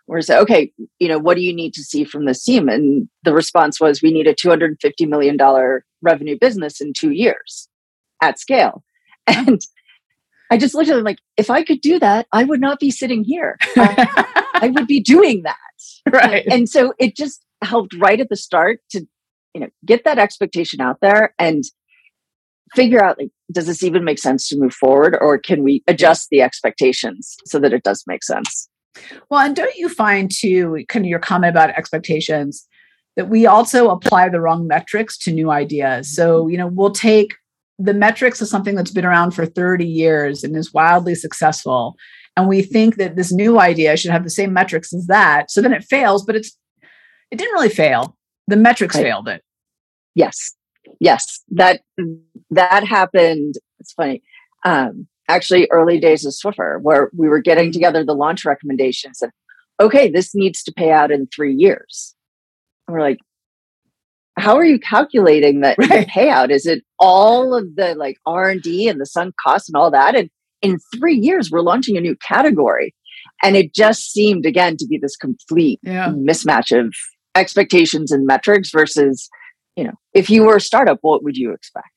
where 0.07 0.19
I 0.19 0.23
said, 0.23 0.41
okay, 0.41 0.73
you 0.99 1.09
know, 1.09 1.19
what 1.19 1.37
do 1.37 1.43
you 1.43 1.55
need 1.55 1.73
to 1.75 1.83
see 1.83 2.05
from 2.05 2.25
this 2.25 2.43
team? 2.43 2.69
And 2.69 3.09
the 3.23 3.33
response 3.33 3.81
was, 3.81 4.03
we 4.03 4.13
need 4.13 4.27
a 4.27 4.35
$250 4.35 5.09
million 5.09 5.37
revenue 6.03 6.37
business 6.41 6.81
in 6.81 6.93
two 6.93 7.11
years 7.11 7.69
at 8.23 8.39
scale. 8.39 8.83
And 9.27 9.61
I 10.51 10.57
just 10.57 10.75
looked 10.75 10.91
at 10.91 10.97
them 10.97 11.05
like, 11.05 11.21
if 11.37 11.49
I 11.49 11.63
could 11.63 11.81
do 11.81 12.01
that, 12.01 12.27
I 12.33 12.43
would 12.43 12.61
not 12.61 12.81
be 12.81 12.91
sitting 12.91 13.23
here. 13.23 13.57
I, 13.77 14.43
I 14.55 14.69
would 14.69 14.89
be 14.89 15.01
doing 15.01 15.43
that. 15.45 15.57
Right. 16.11 16.45
And 16.47 16.69
so 16.69 16.93
it 16.99 17.15
just, 17.15 17.45
helped 17.63 17.95
right 17.99 18.21
at 18.21 18.29
the 18.29 18.37
start 18.37 18.81
to 18.91 19.07
you 19.55 19.61
know 19.61 19.69
get 19.85 20.05
that 20.05 20.19
expectation 20.19 20.81
out 20.81 20.99
there 21.01 21.35
and 21.39 21.65
figure 22.75 23.03
out 23.03 23.19
like 23.19 23.31
does 23.53 23.67
this 23.67 23.83
even 23.83 24.05
make 24.05 24.19
sense 24.19 24.49
to 24.49 24.59
move 24.59 24.73
forward 24.73 25.17
or 25.21 25.39
can 25.39 25.62
we 25.62 25.83
adjust 25.89 26.29
the 26.31 26.43
expectations 26.43 27.37
so 27.47 27.59
that 27.59 27.73
it 27.73 27.83
does 27.83 28.05
make 28.07 28.23
sense? 28.23 28.69
Well 29.29 29.41
and 29.41 29.57
don't 29.57 29.77
you 29.77 29.89
find 29.89 30.31
too 30.31 30.85
kind 30.89 31.05
of 31.05 31.09
your 31.09 31.19
comment 31.19 31.50
about 31.50 31.71
expectations 31.71 32.67
that 33.17 33.29
we 33.29 33.47
also 33.47 33.91
apply 33.91 34.29
the 34.29 34.41
wrong 34.41 34.67
metrics 34.67 35.19
to 35.19 35.33
new 35.33 35.50
ideas? 35.50 36.15
So 36.15 36.43
mm-hmm. 36.43 36.50
you 36.50 36.59
know 36.59 36.67
we'll 36.69 36.93
take 36.93 37.35
the 37.79 37.95
metrics 37.95 38.41
of 38.41 38.49
something 38.49 38.75
that's 38.75 38.91
been 38.91 39.07
around 39.07 39.31
for 39.31 39.47
30 39.47 39.87
years 39.87 40.45
and 40.45 40.55
is 40.55 40.73
wildly 40.73 41.15
successful 41.15 41.97
and 42.37 42.47
we 42.47 42.62
think 42.62 42.97
that 42.97 43.17
this 43.17 43.33
new 43.33 43.59
idea 43.59 43.97
should 43.97 44.11
have 44.11 44.23
the 44.23 44.31
same 44.31 44.53
metrics 44.53 44.93
as 44.93 45.07
that 45.07 45.50
so 45.50 45.61
then 45.61 45.73
it 45.73 45.85
fails 45.85 46.25
but 46.25 46.37
it's 46.37 46.57
it 47.31 47.39
didn't 47.39 47.53
really 47.53 47.69
fail. 47.69 48.17
The 48.49 48.57
metrics 48.57 48.97
right. 48.97 49.05
failed 49.05 49.29
it. 49.29 49.43
Yes 50.17 50.55
yes 50.99 51.43
that 51.51 51.83
that 52.51 52.85
happened 52.85 53.55
it's 53.79 53.93
funny 53.93 54.23
um 54.65 55.07
actually 55.29 55.69
early 55.71 55.99
days 55.99 56.25
of 56.25 56.33
swiffer 56.33 56.81
where 56.83 57.11
we 57.17 57.29
were 57.29 57.41
getting 57.41 57.67
mm-hmm. 57.67 57.73
together 57.73 58.05
the 58.05 58.15
launch 58.15 58.45
recommendations 58.45 59.23
and 59.23 59.33
okay 59.81 60.11
this 60.11 60.35
needs 60.35 60.63
to 60.63 60.73
pay 60.73 60.91
out 60.91 61.11
in 61.11 61.27
three 61.35 61.55
years 61.55 62.15
and 62.87 62.95
we're 62.95 63.03
like 63.03 63.19
how 64.39 64.57
are 64.57 64.65
you 64.65 64.79
calculating 64.79 65.61
that 65.61 65.77
right. 65.79 66.09
payout 66.09 66.51
is 66.51 66.67
it 66.67 66.83
all 66.99 67.55
of 67.55 67.77
the 67.77 67.95
like 67.95 68.17
r&d 68.27 68.89
and 68.89 69.01
the 69.01 69.07
sunk 69.07 69.35
costs 69.43 69.69
and 69.69 69.77
all 69.77 69.91
that 69.91 70.15
and 70.15 70.31
in 70.63 70.79
three 70.97 71.17
years 71.17 71.51
we're 71.51 71.61
launching 71.61 71.97
a 71.97 72.01
new 72.01 72.17
category 72.17 72.95
and 73.43 73.57
it 73.57 73.75
just 73.75 74.13
seemed 74.13 74.47
again 74.47 74.77
to 74.77 74.87
be 74.87 74.99
this 74.99 75.17
complete 75.17 75.81
yeah. 75.83 76.09
mismatch 76.11 76.77
of 76.79 76.95
expectations 77.35 78.11
and 78.11 78.27
metrics 78.27 78.71
versus 78.71 79.29
you 79.81 79.87
know 79.87 79.95
if 80.13 80.29
you 80.29 80.45
were 80.45 80.57
a 80.57 80.61
startup 80.61 80.99
what 81.01 81.25
would 81.25 81.39
you 81.39 81.53
expect? 81.53 81.89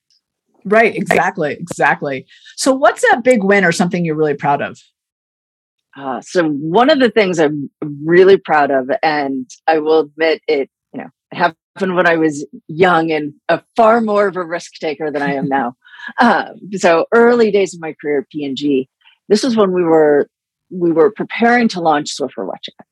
Right 0.64 0.96
exactly 0.96 1.52
exactly. 1.52 2.26
So 2.56 2.74
what's 2.74 3.04
a 3.12 3.22
big 3.22 3.44
win 3.44 3.66
or 3.66 3.74
something 3.74 4.06
you're 4.06 4.16
really 4.16 4.36
proud 4.36 4.62
of? 4.62 4.80
Uh, 5.98 6.22
so 6.22 6.48
one 6.48 6.90
of 6.90 7.00
the 7.00 7.12
things 7.12 7.40
i'm 7.40 7.70
really 8.04 8.38
proud 8.38 8.72
of 8.72 8.90
and 9.04 9.48
i 9.68 9.78
will 9.78 10.00
admit 10.00 10.42
it 10.48 10.68
you 10.92 11.00
know 11.00 11.10
happened 11.32 11.96
when 11.96 12.08
i 12.08 12.16
was 12.16 12.48
young 12.68 13.12
and 13.12 13.34
a 13.50 13.62
far 13.76 14.02
more 14.02 14.26
of 14.28 14.36
a 14.36 14.44
risk 14.44 14.74
taker 14.80 15.12
than 15.12 15.22
i 15.22 15.34
am 15.34 15.48
now. 15.48 15.76
Um, 16.20 16.60
so 16.76 17.06
early 17.14 17.50
days 17.50 17.74
of 17.74 17.80
my 17.80 17.96
career 18.02 18.20
at 18.20 18.30
P&G 18.30 18.90
this 19.30 19.42
was 19.42 19.56
when 19.56 19.72
we 19.72 19.84
were 19.84 20.28
we 20.70 20.92
were 20.92 21.12
preparing 21.12 21.70
to 21.70 21.80
launch 21.80 22.18
swiffer 22.18 22.46
WetJet 22.46 22.86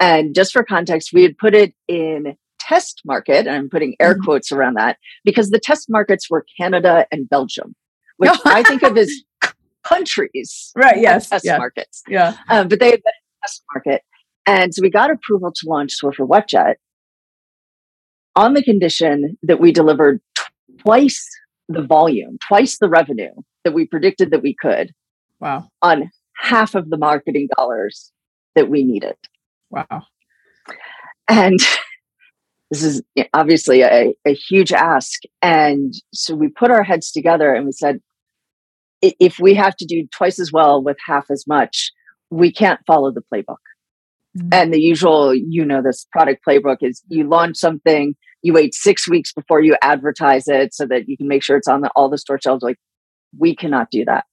and 0.00 0.34
just 0.34 0.52
for 0.52 0.64
context 0.64 1.12
we 1.12 1.22
had 1.22 1.38
put 1.38 1.54
it 1.54 1.74
in 1.86 2.36
test 2.66 3.02
market, 3.04 3.46
and 3.46 3.50
I'm 3.50 3.68
putting 3.68 3.94
air 4.00 4.14
mm-hmm. 4.14 4.24
quotes 4.24 4.50
around 4.50 4.74
that, 4.74 4.98
because 5.24 5.50
the 5.50 5.58
test 5.58 5.86
markets 5.88 6.30
were 6.30 6.44
Canada 6.58 7.06
and 7.12 7.28
Belgium, 7.28 7.74
which 8.16 8.30
I 8.44 8.62
think 8.62 8.82
of 8.82 8.96
as 8.96 9.10
countries. 9.84 10.72
Right, 10.74 11.00
yes. 11.00 11.28
Test 11.28 11.44
yeah. 11.44 11.58
markets. 11.58 12.02
Yeah. 12.08 12.34
Um, 12.48 12.68
but 12.68 12.80
they 12.80 12.90
had 12.90 13.02
been 13.02 13.12
a 13.12 13.46
test 13.46 13.62
market. 13.74 14.02
And 14.46 14.74
so 14.74 14.82
we 14.82 14.90
got 14.90 15.10
approval 15.10 15.52
to 15.54 15.68
launch 15.68 15.92
Swiffer 16.02 16.28
WetJet 16.28 16.74
on 18.36 18.54
the 18.54 18.62
condition 18.62 19.38
that 19.42 19.60
we 19.60 19.72
delivered 19.72 20.20
twice 20.80 21.26
the 21.68 21.82
volume, 21.82 22.38
twice 22.46 22.78
the 22.78 22.88
revenue 22.88 23.32
that 23.64 23.72
we 23.72 23.86
predicted 23.86 24.30
that 24.30 24.42
we 24.42 24.54
could. 24.60 24.92
Wow. 25.40 25.68
On 25.82 26.10
half 26.36 26.74
of 26.74 26.90
the 26.90 26.98
marketing 26.98 27.48
dollars 27.56 28.12
that 28.54 28.68
we 28.68 28.84
needed. 28.84 29.16
Wow. 29.70 30.02
And 31.28 31.58
this 32.70 32.82
is 32.82 33.02
obviously 33.32 33.82
a, 33.82 34.14
a 34.26 34.34
huge 34.34 34.72
ask. 34.72 35.20
And 35.42 35.94
so 36.12 36.34
we 36.34 36.48
put 36.48 36.70
our 36.70 36.82
heads 36.82 37.12
together 37.12 37.54
and 37.54 37.66
we 37.66 37.72
said, 37.72 38.00
if 39.02 39.38
we 39.38 39.54
have 39.54 39.76
to 39.76 39.84
do 39.84 40.06
twice 40.16 40.38
as 40.40 40.50
well 40.50 40.82
with 40.82 40.96
half 41.04 41.26
as 41.30 41.44
much, 41.46 41.92
we 42.30 42.50
can't 42.50 42.80
follow 42.86 43.12
the 43.12 43.22
playbook. 43.32 43.56
Mm-hmm. 44.36 44.48
And 44.52 44.74
the 44.74 44.80
usual, 44.80 45.34
you 45.34 45.64
know, 45.64 45.82
this 45.82 46.06
product 46.10 46.42
playbook 46.46 46.78
is 46.80 47.02
you 47.08 47.28
launch 47.28 47.56
something, 47.56 48.14
you 48.42 48.52
wait 48.52 48.74
six 48.74 49.08
weeks 49.08 49.32
before 49.32 49.62
you 49.62 49.76
advertise 49.82 50.48
it 50.48 50.74
so 50.74 50.86
that 50.86 51.08
you 51.08 51.16
can 51.16 51.28
make 51.28 51.42
sure 51.42 51.56
it's 51.56 51.68
on 51.68 51.82
the, 51.82 51.90
all 51.94 52.08
the 52.08 52.18
store 52.18 52.40
shelves. 52.42 52.62
Like, 52.62 52.78
we 53.38 53.54
cannot 53.54 53.90
do 53.90 54.04
that. 54.06 54.24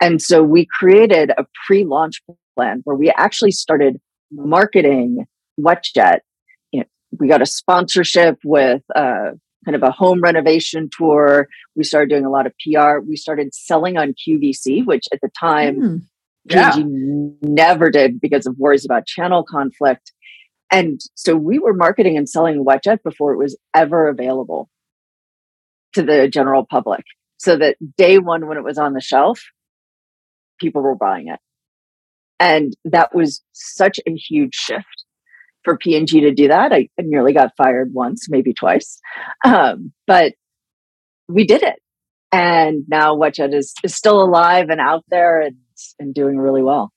And 0.00 0.20
so 0.20 0.42
we 0.42 0.66
created 0.66 1.30
a 1.30 1.44
pre 1.66 1.84
launch 1.84 2.20
plan 2.56 2.80
where 2.84 2.96
we 2.96 3.12
actually 3.16 3.50
started 3.50 3.98
marketing 4.30 5.26
WetJet 5.58 6.20
we 7.18 7.28
got 7.28 7.42
a 7.42 7.46
sponsorship 7.46 8.38
with 8.44 8.82
uh, 8.94 9.30
kind 9.64 9.74
of 9.74 9.82
a 9.82 9.90
home 9.90 10.20
renovation 10.20 10.88
tour. 10.96 11.48
We 11.76 11.84
started 11.84 12.10
doing 12.10 12.24
a 12.24 12.30
lot 12.30 12.46
of 12.46 12.52
PR. 12.58 13.00
We 13.00 13.16
started 13.16 13.54
selling 13.54 13.96
on 13.96 14.14
QVC, 14.14 14.86
which 14.86 15.06
at 15.12 15.20
the 15.20 15.30
time 15.38 15.80
mm, 15.80 16.02
yeah. 16.44 16.74
never 17.42 17.90
did 17.90 18.20
because 18.20 18.46
of 18.46 18.56
worries 18.56 18.84
about 18.84 19.06
channel 19.06 19.44
conflict. 19.44 20.12
And 20.70 21.00
so 21.14 21.34
we 21.36 21.58
were 21.58 21.74
marketing 21.74 22.16
and 22.16 22.28
selling 22.28 22.64
WetJet 22.64 23.02
before 23.02 23.32
it 23.32 23.38
was 23.38 23.58
ever 23.74 24.08
available 24.08 24.68
to 25.94 26.02
the 26.02 26.28
general 26.28 26.66
public. 26.68 27.04
So 27.38 27.56
that 27.56 27.76
day 27.96 28.18
one, 28.18 28.46
when 28.46 28.58
it 28.58 28.64
was 28.64 28.78
on 28.78 28.92
the 28.92 29.00
shelf, 29.00 29.42
people 30.60 30.82
were 30.82 30.94
buying 30.94 31.28
it. 31.28 31.40
And 32.40 32.74
that 32.84 33.14
was 33.14 33.42
such 33.52 33.98
a 34.06 34.14
huge 34.14 34.54
shift 34.54 34.97
for 35.68 35.76
P&G 35.76 36.20
to 36.22 36.32
do 36.32 36.48
that. 36.48 36.72
I, 36.72 36.88
nearly 36.98 37.34
got 37.34 37.52
fired 37.56 37.92
once, 37.92 38.28
maybe 38.30 38.54
twice. 38.54 38.98
Um, 39.44 39.92
but 40.06 40.32
we 41.28 41.44
did 41.44 41.62
it. 41.62 41.76
And 42.32 42.84
now 42.88 43.14
WetJet 43.14 43.54
is, 43.54 43.74
is 43.84 43.94
still 43.94 44.22
alive 44.22 44.70
and 44.70 44.80
out 44.80 45.04
there 45.10 45.42
and, 45.42 45.56
and 45.98 46.14
doing 46.14 46.38
really 46.38 46.62
well. 46.62 46.90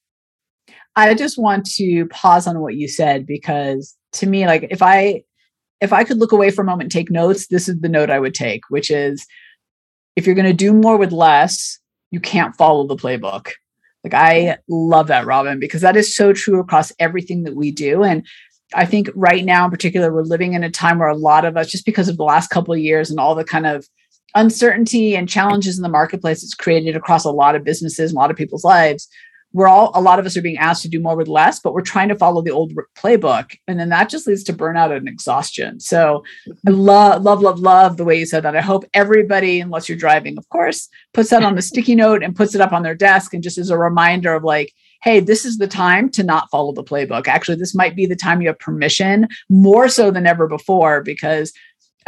I 0.96 1.14
just 1.14 1.38
want 1.38 1.66
to 1.78 2.06
pause 2.08 2.48
on 2.48 2.62
what 2.62 2.76
you 2.76 2.88
said 2.88 3.26
because 3.26 3.96
to 4.14 4.28
me, 4.28 4.46
like 4.46 4.68
if 4.72 4.82
I 4.82 5.24
if 5.80 5.92
I 5.92 6.04
could 6.04 6.18
look 6.18 6.32
away 6.32 6.52
for 6.52 6.62
a 6.62 6.66
moment 6.66 6.84
and 6.84 6.92
take 6.92 7.10
notes, 7.10 7.48
this 7.48 7.68
is 7.68 7.80
the 7.80 7.90
note 7.90 8.10
I 8.10 8.20
would 8.20 8.36
take, 8.36 8.62
which 8.70 8.92
is 8.92 9.26
if 10.16 10.26
you're 10.26 10.36
going 10.36 10.46
to 10.46 10.54
do 10.54 10.74
more 10.74 10.98
with 10.98 11.12
less, 11.12 11.80
you 12.12 12.20
can't 12.20 12.56
follow 12.56 12.86
the 12.86 12.96
playbook. 12.96 13.52
Like 14.04 14.14
I 14.14 14.58
love 14.68 15.08
that, 15.08 15.26
Robyn, 15.26 15.60
because 15.60 15.82
that 15.82 15.96
is 15.96 16.16
so 16.16 16.34
true 16.34 16.60
across 16.60 16.92
everything 17.00 17.44
that 17.44 17.56
we 17.56 17.72
do. 17.72 18.04
And 18.04 18.26
I 18.74 18.86
think 18.86 19.10
right 19.16 19.44
now, 19.44 19.66
in 19.66 19.72
particular, 19.72 20.14
we're 20.14 20.24
living 20.24 20.54
in 20.54 20.64
a 20.64 20.70
time 20.70 21.00
where 21.00 21.10
a 21.10 21.16
lot 21.16 21.46
of 21.46 21.58
us, 21.58 21.70
just 21.70 21.86
because 21.86 22.08
of 22.08 22.18
the 22.18 22.24
last 22.24 22.50
couple 22.50 22.74
of 22.74 22.80
years 22.80 23.10
and 23.10 23.20
all 23.20 23.36
the 23.36 23.44
kind 23.44 23.66
of 23.66 23.88
uncertainty 24.36 25.16
and 25.16 25.28
challenges 25.28 25.78
in 25.78 25.84
the 25.84 25.90
marketplace 25.90 26.42
it's 26.44 26.54
created 26.54 26.96
across 26.96 27.26
a 27.26 27.32
lot 27.32 27.56
of 27.56 27.64
businesses, 27.64 28.12
a 28.12 28.16
lot 28.16 28.32
of 28.32 28.38
people's 28.38 28.64
lives, 28.64 29.10
we're 29.54 29.68
all 29.68 29.92
a 29.94 30.02
lot 30.02 30.20
of 30.20 30.26
us 30.26 30.38
are 30.38 30.42
being 30.42 30.58
asked 30.58 30.82
to 30.84 30.90
do 30.90 31.00
more 31.00 31.16
with 31.16 31.28
less, 31.28 31.60
but 31.60 31.74
we're 31.74 31.82
trying 31.82 32.10
to 32.10 32.16
follow 32.16 32.42
the 32.42 32.52
old 32.52 32.74
playbook, 32.96 33.58
and 33.68 33.80
then 33.80 33.90
that 33.90 34.10
just 34.10 34.28
leads 34.28 34.44
to 34.46 34.54
burnout 34.54 34.96
and 34.96 35.08
exhaustion. 35.08 35.80
So, 35.80 36.24
I 36.48 36.50
mm-hmm. 36.50 36.80
love, 36.80 37.24
love, 37.24 37.42
love, 37.42 37.60
love 37.60 37.98
the 37.98 38.06
way 38.06 38.18
you 38.18 38.26
said 38.26 38.44
that. 38.44 38.56
I 38.56 38.62
hope 38.62 38.86
everybody, 38.94 39.60
unless 39.60 39.90
you're 39.90 39.98
driving, 39.98 40.38
of 40.38 40.48
course, 40.50 40.88
puts 41.14 41.30
that 41.32 41.44
on 41.44 41.56
the 41.56 41.62
sticky 41.62 41.96
note 41.96 42.24
and 42.24 42.36
puts 42.36 42.56
it 42.56 42.62
up 42.62 42.72
on 42.72 42.84
their 42.84 42.96
desk, 42.96 43.34
and 43.34 43.44
just 43.44 43.58
as 43.58 43.70
a 43.70 43.78
reminder 43.78 44.34
of 44.34 44.44
like, 44.44 44.74
hey, 45.02 45.20
this 45.20 45.46
is 45.46 45.58
the 45.58 45.68
time 45.68 46.10
to 46.12 46.24
not 46.24 46.50
follow 46.50 46.72
the 46.74 46.84
playbook. 46.84 47.28
Actually, 47.28 47.58
this 47.58 47.76
might 47.76 47.96
be 47.96 48.06
the 48.06 48.16
time 48.16 48.42
you 48.42 48.48
have 48.48 48.60
permission 48.60 49.28
more 49.50 49.90
so 49.90 50.12
than 50.12 50.28
ever 50.28 50.48
before 50.48 51.02
because 51.02 51.52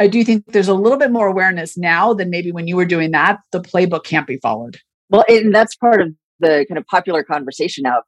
I 0.00 0.08
do 0.08 0.24
think 0.24 0.44
there's 0.46 0.68
a 0.68 0.74
little 0.74 0.98
bit 0.98 1.10
more 1.10 1.26
awareness 1.26 1.76
now 1.76 2.14
than 2.14 2.30
maybe 2.30 2.52
when 2.52 2.66
you 2.66 2.76
were 2.76 2.84
doing 2.84 3.10
that. 3.12 3.38
The 3.52 3.60
playbook 3.60 4.04
can't 4.04 4.26
be 4.26 4.38
followed. 4.38 4.78
Well, 5.10 5.24
and 5.28 5.54
that's 5.54 5.76
part 5.76 6.00
of 6.00 6.08
the 6.40 6.64
kind 6.68 6.78
of 6.78 6.86
popular 6.86 7.22
conversation 7.22 7.82
now. 7.82 8.02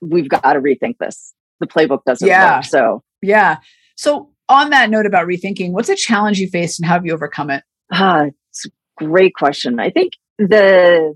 We've 0.00 0.28
got 0.28 0.52
to 0.52 0.60
rethink 0.60 0.98
this. 0.98 1.32
The 1.60 1.66
playbook 1.66 2.04
doesn't 2.04 2.26
yeah. 2.26 2.56
work. 2.56 2.64
So, 2.64 3.02
yeah. 3.22 3.58
So, 3.96 4.30
on 4.48 4.70
that 4.70 4.90
note 4.90 5.06
about 5.06 5.26
rethinking, 5.26 5.70
what's 5.70 5.88
a 5.88 5.96
challenge 5.96 6.38
you 6.38 6.48
faced 6.48 6.78
and 6.78 6.86
how 6.86 6.94
have 6.94 7.06
you 7.06 7.12
overcome 7.12 7.50
it? 7.50 7.62
Ah, 7.92 8.26
it's 8.50 8.66
a 8.66 8.70
great 8.96 9.34
question. 9.34 9.78
I 9.78 9.90
think 9.90 10.14
the 10.38 11.14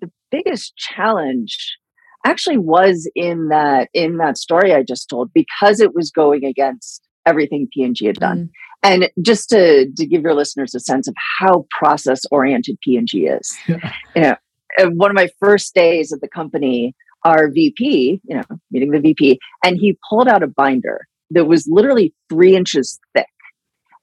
the 0.00 0.10
biggest 0.30 0.76
challenge 0.76 1.78
actually 2.24 2.58
was 2.58 3.10
in 3.14 3.48
that 3.48 3.88
in 3.94 4.18
that 4.18 4.38
story 4.38 4.74
I 4.74 4.82
just 4.82 5.08
told 5.08 5.32
because 5.32 5.80
it 5.80 5.94
was 5.94 6.10
going 6.10 6.44
against 6.44 7.06
everything 7.26 7.68
P&G 7.72 8.06
had 8.06 8.16
done. 8.16 8.38
Mm. 8.38 8.50
And 8.82 9.10
just 9.20 9.50
to 9.50 9.90
to 9.90 10.06
give 10.06 10.22
your 10.22 10.34
listeners 10.34 10.74
a 10.74 10.80
sense 10.80 11.08
of 11.08 11.14
how 11.38 11.66
process 11.78 12.22
oriented 12.30 12.78
P&G 12.82 13.26
is. 13.26 13.56
Yeah. 13.68 13.92
You 14.14 14.22
know, 14.22 14.90
one 14.94 15.10
of 15.10 15.14
my 15.14 15.28
first 15.38 15.74
days 15.74 16.12
at 16.12 16.20
the 16.20 16.28
company, 16.28 16.94
our 17.24 17.50
VP, 17.50 18.20
you 18.24 18.36
know, 18.36 18.42
meeting 18.70 18.90
the 18.90 19.00
VP, 19.00 19.38
and 19.64 19.76
he 19.78 19.98
pulled 20.08 20.28
out 20.28 20.42
a 20.42 20.46
binder 20.46 21.06
that 21.30 21.44
was 21.44 21.68
literally 21.70 22.14
three 22.28 22.56
inches 22.56 22.98
thick. 23.14 23.26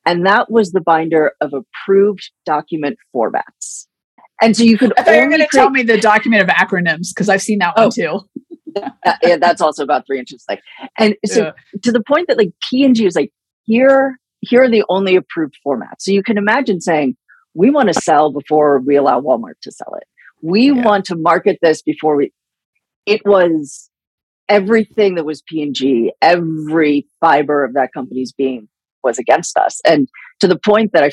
And 0.05 0.25
that 0.25 0.49
was 0.49 0.71
the 0.71 0.81
binder 0.81 1.33
of 1.41 1.53
approved 1.53 2.31
document 2.45 2.97
formats. 3.13 3.87
And 4.41 4.55
so 4.55 4.63
you 4.63 4.77
could. 4.77 4.93
I 4.97 5.03
thought 5.03 5.15
you 5.15 5.21
were 5.21 5.29
going 5.29 5.41
to 5.41 5.47
tell 5.51 5.69
me 5.69 5.83
the 5.83 5.99
document 5.99 6.41
of 6.43 6.47
acronyms 6.49 7.09
because 7.09 7.29
I've 7.29 7.41
seen 7.41 7.59
that 7.59 7.73
oh, 7.75 7.83
one 7.83 7.91
too. 7.91 8.19
that, 9.03 9.19
yeah, 9.23 9.37
that's 9.37 9.61
also 9.61 9.83
about 9.83 10.05
three 10.05 10.19
inches 10.19 10.43
thick. 10.47 10.61
And 10.97 11.15
so 11.25 11.45
yeah. 11.45 11.79
to 11.81 11.91
the 11.91 12.03
point 12.03 12.27
that 12.27 12.37
like 12.37 12.51
P&G 12.69 13.05
is 13.05 13.15
like, 13.15 13.31
here, 13.63 14.19
here 14.41 14.63
are 14.63 14.69
the 14.69 14.83
only 14.89 15.15
approved 15.15 15.55
formats. 15.65 16.01
So 16.01 16.11
you 16.11 16.23
can 16.23 16.37
imagine 16.37 16.81
saying, 16.81 17.17
we 17.53 17.71
want 17.71 17.91
to 17.91 17.93
sell 17.95 18.31
before 18.31 18.79
we 18.79 18.95
allow 18.95 19.19
Walmart 19.19 19.59
to 19.63 19.71
sell 19.71 19.95
it. 19.95 20.03
We 20.41 20.67
yeah. 20.67 20.83
want 20.83 21.05
to 21.05 21.15
market 21.15 21.57
this 21.61 21.81
before 21.81 22.15
we. 22.15 22.31
It 23.05 23.25
was 23.25 23.89
everything 24.49 25.15
that 25.15 25.25
was 25.25 25.41
P&G, 25.41 26.13
every 26.21 27.07
fiber 27.19 27.63
of 27.63 27.73
that 27.73 27.91
company's 27.93 28.31
being 28.31 28.67
was 29.03 29.17
against 29.17 29.57
us. 29.57 29.81
And 29.85 30.07
to 30.39 30.47
the 30.47 30.59
point 30.59 30.91
that 30.93 31.03
I, 31.03 31.11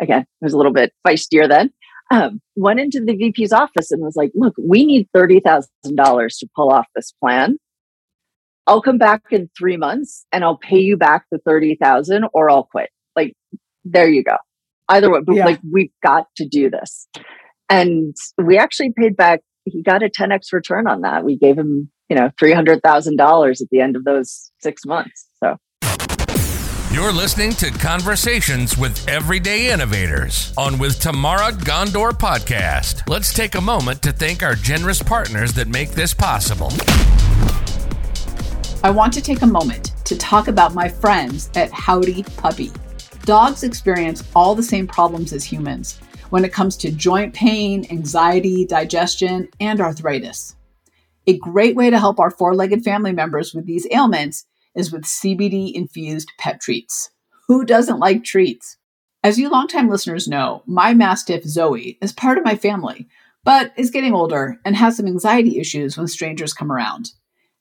again, 0.00 0.22
it 0.22 0.44
was 0.44 0.52
a 0.52 0.56
little 0.56 0.72
bit 0.72 0.92
feistier 1.06 1.48
then, 1.48 1.72
um, 2.12 2.42
went 2.56 2.78
into 2.78 3.00
the 3.00 3.16
VP's 3.16 3.52
office 3.52 3.90
and 3.90 4.02
was 4.02 4.16
like, 4.16 4.32
look, 4.34 4.52
we 4.58 4.84
need 4.84 5.08
$30,000 5.16 5.68
to 6.38 6.48
pull 6.54 6.70
off 6.70 6.86
this 6.94 7.12
plan. 7.18 7.56
I'll 8.66 8.82
come 8.82 8.98
back 8.98 9.22
in 9.30 9.48
three 9.58 9.78
months 9.78 10.26
and 10.30 10.44
I'll 10.44 10.58
pay 10.58 10.78
you 10.78 10.98
back 10.98 11.24
the 11.32 11.38
30,000 11.38 12.26
or 12.34 12.50
I'll 12.50 12.64
quit. 12.64 12.90
Like, 13.16 13.32
there 13.84 14.10
you 14.10 14.22
go. 14.22 14.36
Either 14.90 15.10
way, 15.10 15.20
yeah. 15.30 15.46
like, 15.46 15.60
we've 15.68 15.90
got 16.02 16.26
to 16.36 16.46
do 16.46 16.68
this. 16.68 17.08
And 17.70 18.14
we 18.36 18.58
actually 18.58 18.92
paid 18.94 19.16
back, 19.16 19.40
he 19.64 19.82
got 19.82 20.02
a 20.02 20.10
10x 20.10 20.52
return 20.52 20.86
on 20.86 21.00
that. 21.00 21.24
We 21.24 21.38
gave 21.38 21.56
him, 21.56 21.90
you 22.10 22.16
know, 22.16 22.30
$300,000 22.40 23.50
at 23.50 23.68
the 23.70 23.80
end 23.80 23.96
of 23.96 24.04
those 24.04 24.52
six 24.60 24.84
months. 24.84 25.28
So 25.42 25.56
you're 26.92 27.10
listening 27.10 27.52
to 27.52 27.70
Conversations 27.70 28.76
with 28.76 29.08
Everyday 29.08 29.70
Innovators 29.70 30.52
on 30.58 30.78
With 30.78 31.00
Tamara 31.00 31.50
Ghandour 31.50 32.10
podcast. 32.10 33.08
Let's 33.08 33.32
take 33.32 33.54
a 33.54 33.62
moment 33.62 34.02
to 34.02 34.12
thank 34.12 34.42
our 34.42 34.54
generous 34.54 35.02
partners 35.02 35.54
that 35.54 35.68
make 35.68 35.92
this 35.92 36.12
possible. 36.12 36.70
I 38.84 38.90
want 38.90 39.14
to 39.14 39.22
take 39.22 39.40
a 39.40 39.46
moment 39.46 39.92
to 40.04 40.18
talk 40.18 40.48
about 40.48 40.74
my 40.74 40.86
friends 40.86 41.48
at 41.54 41.72
Howdy 41.72 42.24
Puppy. 42.36 42.70
Dogs 43.22 43.62
experience 43.62 44.22
all 44.36 44.54
the 44.54 44.62
same 44.62 44.86
problems 44.86 45.32
as 45.32 45.44
humans 45.44 45.98
when 46.28 46.44
it 46.44 46.52
comes 46.52 46.76
to 46.76 46.92
joint 46.92 47.32
pain, 47.32 47.86
anxiety, 47.90 48.66
digestion, 48.66 49.48
and 49.60 49.80
arthritis. 49.80 50.56
A 51.26 51.38
great 51.38 51.74
way 51.74 51.88
to 51.88 51.98
help 51.98 52.20
our 52.20 52.30
four 52.30 52.54
legged 52.54 52.84
family 52.84 53.12
members 53.12 53.54
with 53.54 53.64
these 53.64 53.86
ailments 53.90 54.44
is 54.74 54.92
with 54.92 55.04
CBD 55.04 55.72
infused 55.72 56.32
pet 56.38 56.60
treats. 56.60 57.10
Who 57.48 57.64
doesn't 57.64 57.98
like 57.98 58.24
treats? 58.24 58.76
As 59.24 59.38
you 59.38 59.48
longtime 59.48 59.88
listeners 59.88 60.26
know, 60.26 60.62
my 60.66 60.94
Mastiff 60.94 61.44
Zoe 61.44 61.98
is 62.00 62.12
part 62.12 62.38
of 62.38 62.44
my 62.44 62.56
family, 62.56 63.06
but 63.44 63.72
is 63.76 63.90
getting 63.90 64.14
older 64.14 64.58
and 64.64 64.74
has 64.76 64.96
some 64.96 65.06
anxiety 65.06 65.58
issues 65.58 65.96
when 65.96 66.08
strangers 66.08 66.52
come 66.54 66.72
around. 66.72 67.10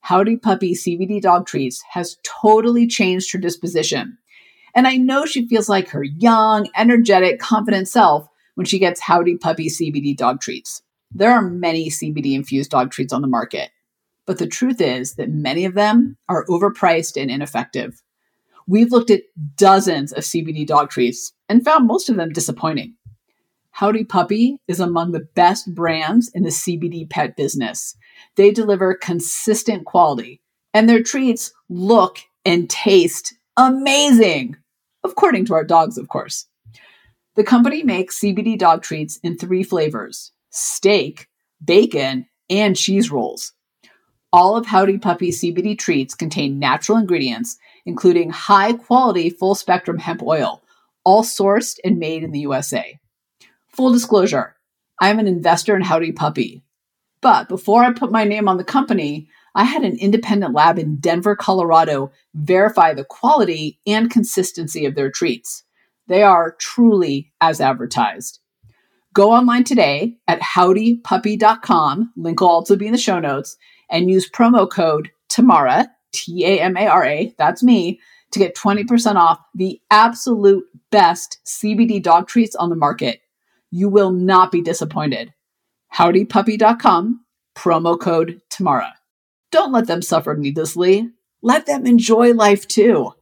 Howdy 0.02 0.38
Puppy 0.38 0.74
CBD 0.74 1.22
dog 1.22 1.46
treats 1.46 1.84
has 1.92 2.18
totally 2.24 2.88
changed 2.88 3.32
her 3.32 3.40
disposition. 3.40 4.18
And 4.74 4.88
I 4.88 4.98
know 4.98 5.26
she 5.26 5.48
feels 5.48 5.70
like 5.70 5.90
her 5.90 6.04
young, 6.04 6.70
energetic, 6.76 7.40
confident 7.40 7.88
self 7.88 8.28
when 8.56 8.66
she 8.66 8.80
gets 8.80 9.02
Howdy 9.02 9.38
Puppy 9.38 9.68
CBD 9.68 10.16
dog 10.16 10.42
treats. 10.42 10.82
There 11.12 11.32
are 11.32 11.42
many 11.42 11.90
CBD 11.90 12.34
infused 12.34 12.72
dog 12.72 12.92
treats 12.92 13.14
on 13.14 13.22
the 13.22 13.28
market, 13.28 13.70
but 14.32 14.38
the 14.38 14.48
truth 14.48 14.80
is 14.80 15.16
that 15.16 15.30
many 15.30 15.66
of 15.66 15.74
them 15.74 16.16
are 16.30 16.46
overpriced 16.46 17.22
and 17.22 17.30
ineffective. 17.30 18.02
We've 18.66 18.90
looked 18.90 19.10
at 19.10 19.24
dozens 19.58 20.14
of 20.14 20.24
CBD 20.24 20.66
dog 20.66 20.90
treats 20.90 21.34
and 21.50 21.66
found 21.66 21.86
most 21.86 22.08
of 22.08 22.16
them 22.16 22.32
disappointing. 22.32 22.96
Howdy 23.72 24.06
Puppy 24.06 24.56
is 24.70 24.80
among 24.80 25.12
the 25.12 25.28
best 25.36 25.76
brands 25.76 26.32
in 26.34 26.44
the 26.44 26.50
CBD 26.50 27.10
pet 27.10 27.36
business. 27.36 27.98
They 28.38 28.52
deliver 28.52 28.96
consistent 28.96 29.84
quality, 29.84 30.42
and 30.74 30.88
their 30.88 31.04
treats 31.04 31.52
look 31.68 32.20
and 32.46 32.70
taste 32.70 33.36
amazing, 33.58 34.56
according 35.04 35.44
to 35.48 35.56
our 35.56 35.66
dogs, 35.66 35.98
of 35.98 36.08
course. 36.08 36.46
The 37.36 37.44
company 37.44 37.84
makes 37.84 38.22
CBD 38.22 38.58
dog 38.58 38.82
treats 38.82 39.20
in 39.24 39.38
three 39.38 39.64
flavors 39.64 40.32
steak, 40.52 41.28
bacon, 41.62 42.28
and 42.50 42.78
cheese 42.78 43.12
rolls. 43.12 43.52
All 44.34 44.56
of 44.56 44.66
Howdy 44.66 44.98
Puppy 44.98 45.30
CBD 45.30 45.78
treats 45.78 46.16
contain 46.16 46.58
natural 46.58 46.98
ingredients, 46.98 47.58
including 47.86 48.30
high 48.30 48.72
quality 48.72 49.30
full 49.30 49.56
spectrum 49.56 49.98
hemp 49.98 50.24
oil, 50.24 50.62
all 51.04 51.24
sourced 51.24 51.80
and 51.84 52.00
made 52.00 52.24
in 52.24 52.32
the 52.32 52.40
USA. 52.40 52.98
Full 53.76 53.92
disclosure 53.92 54.56
I'm 55.02 55.20
an 55.20 55.28
investor 55.28 55.76
in 55.76 55.82
Howdy 55.82 56.14
Puppy. 56.14 56.64
But 57.22 57.50
before 57.50 57.84
I 57.84 57.92
put 57.92 58.12
my 58.12 58.24
name 58.24 58.48
on 58.48 58.56
the 58.56 58.64
company, 58.64 59.28
I 59.54 59.66
had 59.66 59.84
an 59.84 59.98
independent 59.98 60.54
lab 60.54 60.80
in 60.80 60.98
Denver, 60.98 61.36
Colorado 61.36 62.12
verify 62.34 62.94
the 62.94 63.04
quality 63.04 63.80
and 63.86 64.10
consistency 64.10 64.86
of 64.86 64.96
their 64.96 65.12
treats. 65.12 65.64
They 66.08 66.24
are 66.24 66.56
truly 66.58 67.34
as 67.42 67.60
advertised. 67.60 68.40
Go 69.14 69.32
online 69.32 69.66
today 69.66 70.16
at 70.26 70.40
howdypuppy.com, 70.40 72.14
link 72.16 72.40
will 72.40 72.48
also 72.48 72.78
be 72.78 72.86
in 72.86 72.94
the 72.94 72.98
show 72.98 73.20
notes, 73.20 73.58
and 73.92 74.10
use 74.10 74.30
promo 74.30 74.70
code 74.70 75.12
Tamara, 75.30 75.90
T 76.14 76.46
A 76.46 76.60
M 76.60 76.78
A 76.78 76.88
R 76.88 77.06
A, 77.06 77.36
that's 77.38 77.62
me, 77.62 78.00
to 78.32 78.40
get 78.40 78.56
20% 78.56 79.16
off 79.16 79.40
the 79.54 79.80
absolute 79.92 80.64
best 80.90 81.40
CBD 81.46 82.02
dog 82.02 82.28
treats 82.28 82.56
on 82.56 82.70
the 82.70 82.76
market. 82.76 83.22
You 83.70 83.90
will 83.90 84.12
not 84.12 84.52
be 84.52 84.62
disappointed. 84.62 85.34
Howdypuppy.com, 85.96 87.26
promo 87.56 88.00
code 88.00 88.42
Tamara. 88.50 88.94
Don't 89.52 89.74
let 89.74 89.88
them 89.88 90.02
suffer 90.02 90.36
needlessly. 90.36 91.10
Let 91.42 91.66
them 91.66 91.86
enjoy 91.86 92.34
life 92.34 92.68
too. 92.68 93.14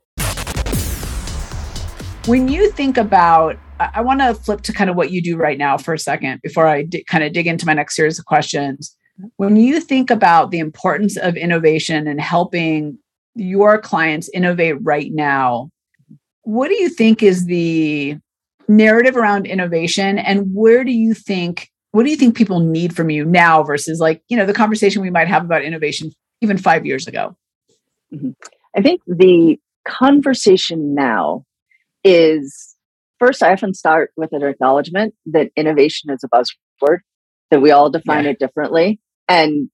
When 2.26 2.48
you 2.48 2.70
think 2.72 2.98
about, 2.98 3.58
I 3.80 4.02
want 4.02 4.20
to 4.20 4.36
flip 4.36 4.62
to 4.62 4.74
kind 4.74 4.90
of 4.90 4.96
what 4.96 5.10
you 5.10 5.22
do 5.22 5.38
right 5.38 5.58
now 5.58 5.78
for 5.78 5.94
a 5.94 6.00
second 6.00 6.42
before 6.44 6.68
I 6.68 6.84
d- 6.84 7.04
kind 7.06 7.24
of 7.24 7.34
dig 7.34 7.48
into 7.48 7.66
my 7.66 7.74
next 7.74 7.96
series 7.96 8.20
of 8.20 8.26
questions. 8.26 8.96
When 9.38 9.56
you 9.56 9.80
think 9.82 10.10
about 10.10 10.52
the 10.52 10.60
importance 10.60 11.18
of 11.18 11.36
innovation 11.36 12.08
and 12.08 12.22
helping 12.22 12.98
your 13.36 13.80
clients 13.80 14.30
innovate 14.34 14.76
right 14.82 15.12
now, 15.14 15.70
what 16.44 16.70
do 16.70 16.76
you 16.76 16.90
think 16.90 17.22
is 17.22 17.46
the 17.46 18.18
narrative 18.68 19.18
around 19.18 19.46
innovation 19.48 20.20
and 20.20 20.54
where 20.54 20.84
do 20.84 20.92
you 20.92 21.14
think 21.14 21.70
what 21.92 22.04
do 22.04 22.12
you 22.12 22.16
think 22.16 22.38
people 22.38 22.60
need 22.60 22.96
from 22.96 23.10
you 23.10 23.26
now 23.26 23.64
versus 23.64 24.00
like 24.00 24.22
you 24.30 24.38
know 24.38 24.46
the 24.46 24.54
conversation 24.54 25.02
we 25.02 25.10
might 25.10 25.28
have 25.28 25.44
about 25.44 25.64
innovation 25.64 26.12
even 26.42 26.56
five 26.56 26.86
years 26.86 27.08
ago 27.08 27.36
mm-hmm. 28.14 28.30
i 28.76 28.82
think 28.82 29.02
the 29.08 29.60
conversation 29.88 30.94
now 30.94 31.44
is 32.04 32.76
first 33.18 33.42
i 33.42 33.52
often 33.52 33.74
start 33.74 34.12
with 34.16 34.32
an 34.34 34.44
acknowledgement 34.44 35.16
that 35.26 35.50
innovation 35.56 36.12
is 36.12 36.24
a 36.24 36.30
buzzword 36.30 37.00
that 37.50 37.64
we 37.64 37.72
all 37.72 37.90
define 37.90 38.26
yeah. 38.26 38.32
it 38.32 38.40
differently 38.40 39.00
and 39.30 39.70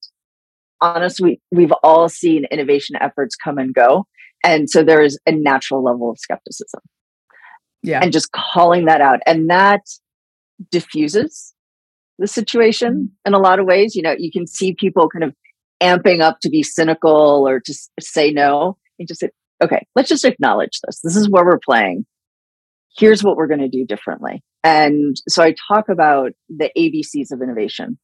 honestly, 0.82 1.42
we've 1.52 1.74
all 1.82 2.10
seen 2.10 2.46
innovation 2.52 2.96
efforts 3.00 3.36
come 3.36 3.58
and 3.58 3.74
go. 3.74 4.06
And 4.44 4.70
so 4.70 4.84
there 4.84 5.02
is 5.02 5.20
a 5.26 5.32
natural 5.32 5.84
level 5.84 6.12
of 6.12 6.20
skepticism. 6.20 6.82
Yeah. 7.82 8.02
And 8.02 8.12
just 8.12 8.32
calling 8.32 8.86
that 8.86 9.02
out. 9.02 9.20
And 9.26 9.50
that 9.50 9.82
diffuses 10.72 11.54
the 12.20 12.28
situation 12.28 12.94
mm-hmm. 12.94 13.28
in 13.28 13.34
a 13.34 13.40
lot 13.40 13.60
of 13.60 13.66
ways. 13.66 13.96
You 13.96 14.02
know, 14.02 14.16
you 14.18 14.32
can 14.32 14.46
see 14.46 14.74
people 14.74 15.10
kind 15.10 15.24
of 15.24 15.34
amping 15.82 16.22
up 16.22 16.40
to 16.42 16.50
be 16.50 16.64
cynical 16.64 17.48
or 17.48 17.60
to 17.60 17.74
say 18.00 18.32
no. 18.32 18.78
And 19.00 19.08
just 19.08 19.22
say, 19.22 19.30
okay, 19.64 19.86
let's 19.96 20.10
just 20.10 20.26
acknowledge 20.26 20.80
this. 20.86 21.00
This 21.04 21.16
is 21.16 21.30
where 21.30 21.46
we're 21.46 21.60
playing. 21.60 22.06
Here's 22.98 23.24
what 23.24 23.36
we're 23.36 23.48
going 23.48 23.60
to 23.60 23.70
do 23.70 23.86
differently. 23.86 24.44
And 24.64 25.16
so 25.28 25.44
I 25.44 25.54
talk 25.68 25.90
about 25.90 26.32
the 26.50 26.72
ABCs 26.78 27.32
of 27.32 27.42
innovation 27.42 27.98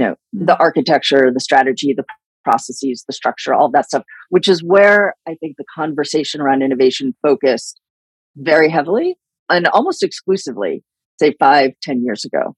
you 0.00 0.06
know 0.06 0.14
the 0.32 0.52
mm-hmm. 0.52 0.62
architecture 0.62 1.30
the 1.32 1.40
strategy 1.40 1.92
the 1.94 2.04
processes 2.42 3.04
the 3.06 3.12
structure 3.12 3.52
all 3.52 3.70
that 3.70 3.84
stuff 3.84 4.02
which 4.30 4.48
is 4.48 4.64
where 4.64 5.14
i 5.28 5.34
think 5.34 5.56
the 5.58 5.64
conversation 5.74 6.40
around 6.40 6.62
innovation 6.62 7.14
focused 7.22 7.80
very 8.36 8.70
heavily 8.70 9.16
and 9.50 9.66
almost 9.68 10.02
exclusively 10.02 10.82
say 11.20 11.34
five 11.38 11.72
ten 11.82 12.02
years 12.02 12.24
ago 12.24 12.56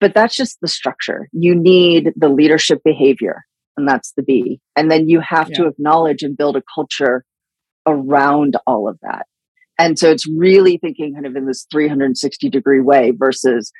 but 0.00 0.12
that's 0.14 0.36
just 0.36 0.58
the 0.60 0.68
structure 0.68 1.28
you 1.32 1.54
need 1.54 2.12
the 2.16 2.28
leadership 2.28 2.80
behavior 2.84 3.44
and 3.76 3.88
that's 3.88 4.12
the 4.16 4.22
b 4.22 4.60
and 4.74 4.90
then 4.90 5.08
you 5.08 5.20
have 5.20 5.48
yeah. 5.50 5.58
to 5.58 5.66
acknowledge 5.66 6.22
and 6.22 6.36
build 6.36 6.56
a 6.56 6.62
culture 6.74 7.24
around 7.86 8.56
all 8.66 8.88
of 8.88 8.98
that 9.00 9.26
and 9.78 9.96
so 9.96 10.10
it's 10.10 10.26
really 10.26 10.78
thinking 10.78 11.14
kind 11.14 11.26
of 11.26 11.36
in 11.36 11.46
this 11.46 11.66
360 11.70 12.50
degree 12.50 12.80
way 12.80 13.12
versus 13.14 13.70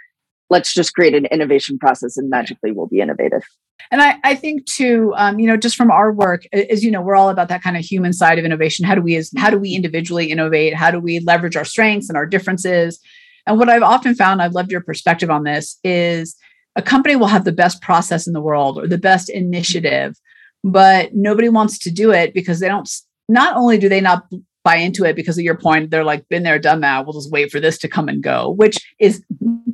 let's 0.50 0.72
just 0.72 0.94
create 0.94 1.14
an 1.14 1.26
innovation 1.26 1.78
process 1.78 2.16
and 2.16 2.30
magically 2.30 2.72
we'll 2.72 2.86
be 2.86 3.00
innovative 3.00 3.42
and 3.90 4.02
I, 4.02 4.16
I 4.24 4.34
think 4.34 4.66
too, 4.66 5.12
um, 5.16 5.38
you 5.38 5.46
know, 5.46 5.56
just 5.56 5.76
from 5.76 5.90
our 5.90 6.12
work, 6.12 6.42
as 6.52 6.84
you 6.84 6.90
know, 6.90 7.00
we're 7.00 7.14
all 7.14 7.28
about 7.28 7.48
that 7.48 7.62
kind 7.62 7.76
of 7.76 7.84
human 7.84 8.12
side 8.12 8.38
of 8.38 8.44
innovation. 8.44 8.84
How 8.84 8.94
do 8.94 9.00
we, 9.00 9.16
as 9.16 9.30
how 9.36 9.50
do 9.50 9.58
we 9.58 9.74
individually 9.74 10.30
innovate? 10.30 10.74
How 10.74 10.90
do 10.90 10.98
we 10.98 11.20
leverage 11.20 11.56
our 11.56 11.64
strengths 11.64 12.08
and 12.08 12.16
our 12.16 12.26
differences? 12.26 12.98
And 13.46 13.58
what 13.58 13.68
I've 13.68 13.82
often 13.82 14.14
found, 14.14 14.42
I've 14.42 14.54
loved 14.54 14.72
your 14.72 14.80
perspective 14.80 15.30
on 15.30 15.44
this, 15.44 15.78
is 15.84 16.36
a 16.74 16.82
company 16.82 17.16
will 17.16 17.28
have 17.28 17.44
the 17.44 17.52
best 17.52 17.80
process 17.80 18.26
in 18.26 18.32
the 18.32 18.40
world 18.40 18.78
or 18.78 18.88
the 18.88 18.98
best 18.98 19.30
initiative, 19.30 20.16
but 20.64 21.14
nobody 21.14 21.48
wants 21.48 21.78
to 21.80 21.90
do 21.90 22.10
it 22.10 22.34
because 22.34 22.60
they 22.60 22.68
don't. 22.68 22.88
Not 23.28 23.56
only 23.56 23.78
do 23.78 23.88
they 23.88 24.00
not 24.00 24.24
buy 24.66 24.74
into 24.74 25.04
it 25.04 25.14
because 25.14 25.38
of 25.38 25.44
your 25.44 25.56
point, 25.56 25.90
they're 25.92 26.02
like, 26.02 26.28
been 26.28 26.42
there, 26.42 26.58
done 26.58 26.80
that. 26.80 27.06
We'll 27.06 27.12
just 27.12 27.30
wait 27.30 27.52
for 27.52 27.60
this 27.60 27.78
to 27.78 27.88
come 27.88 28.08
and 28.08 28.20
go, 28.20 28.50
which 28.50 28.76
is 28.98 29.22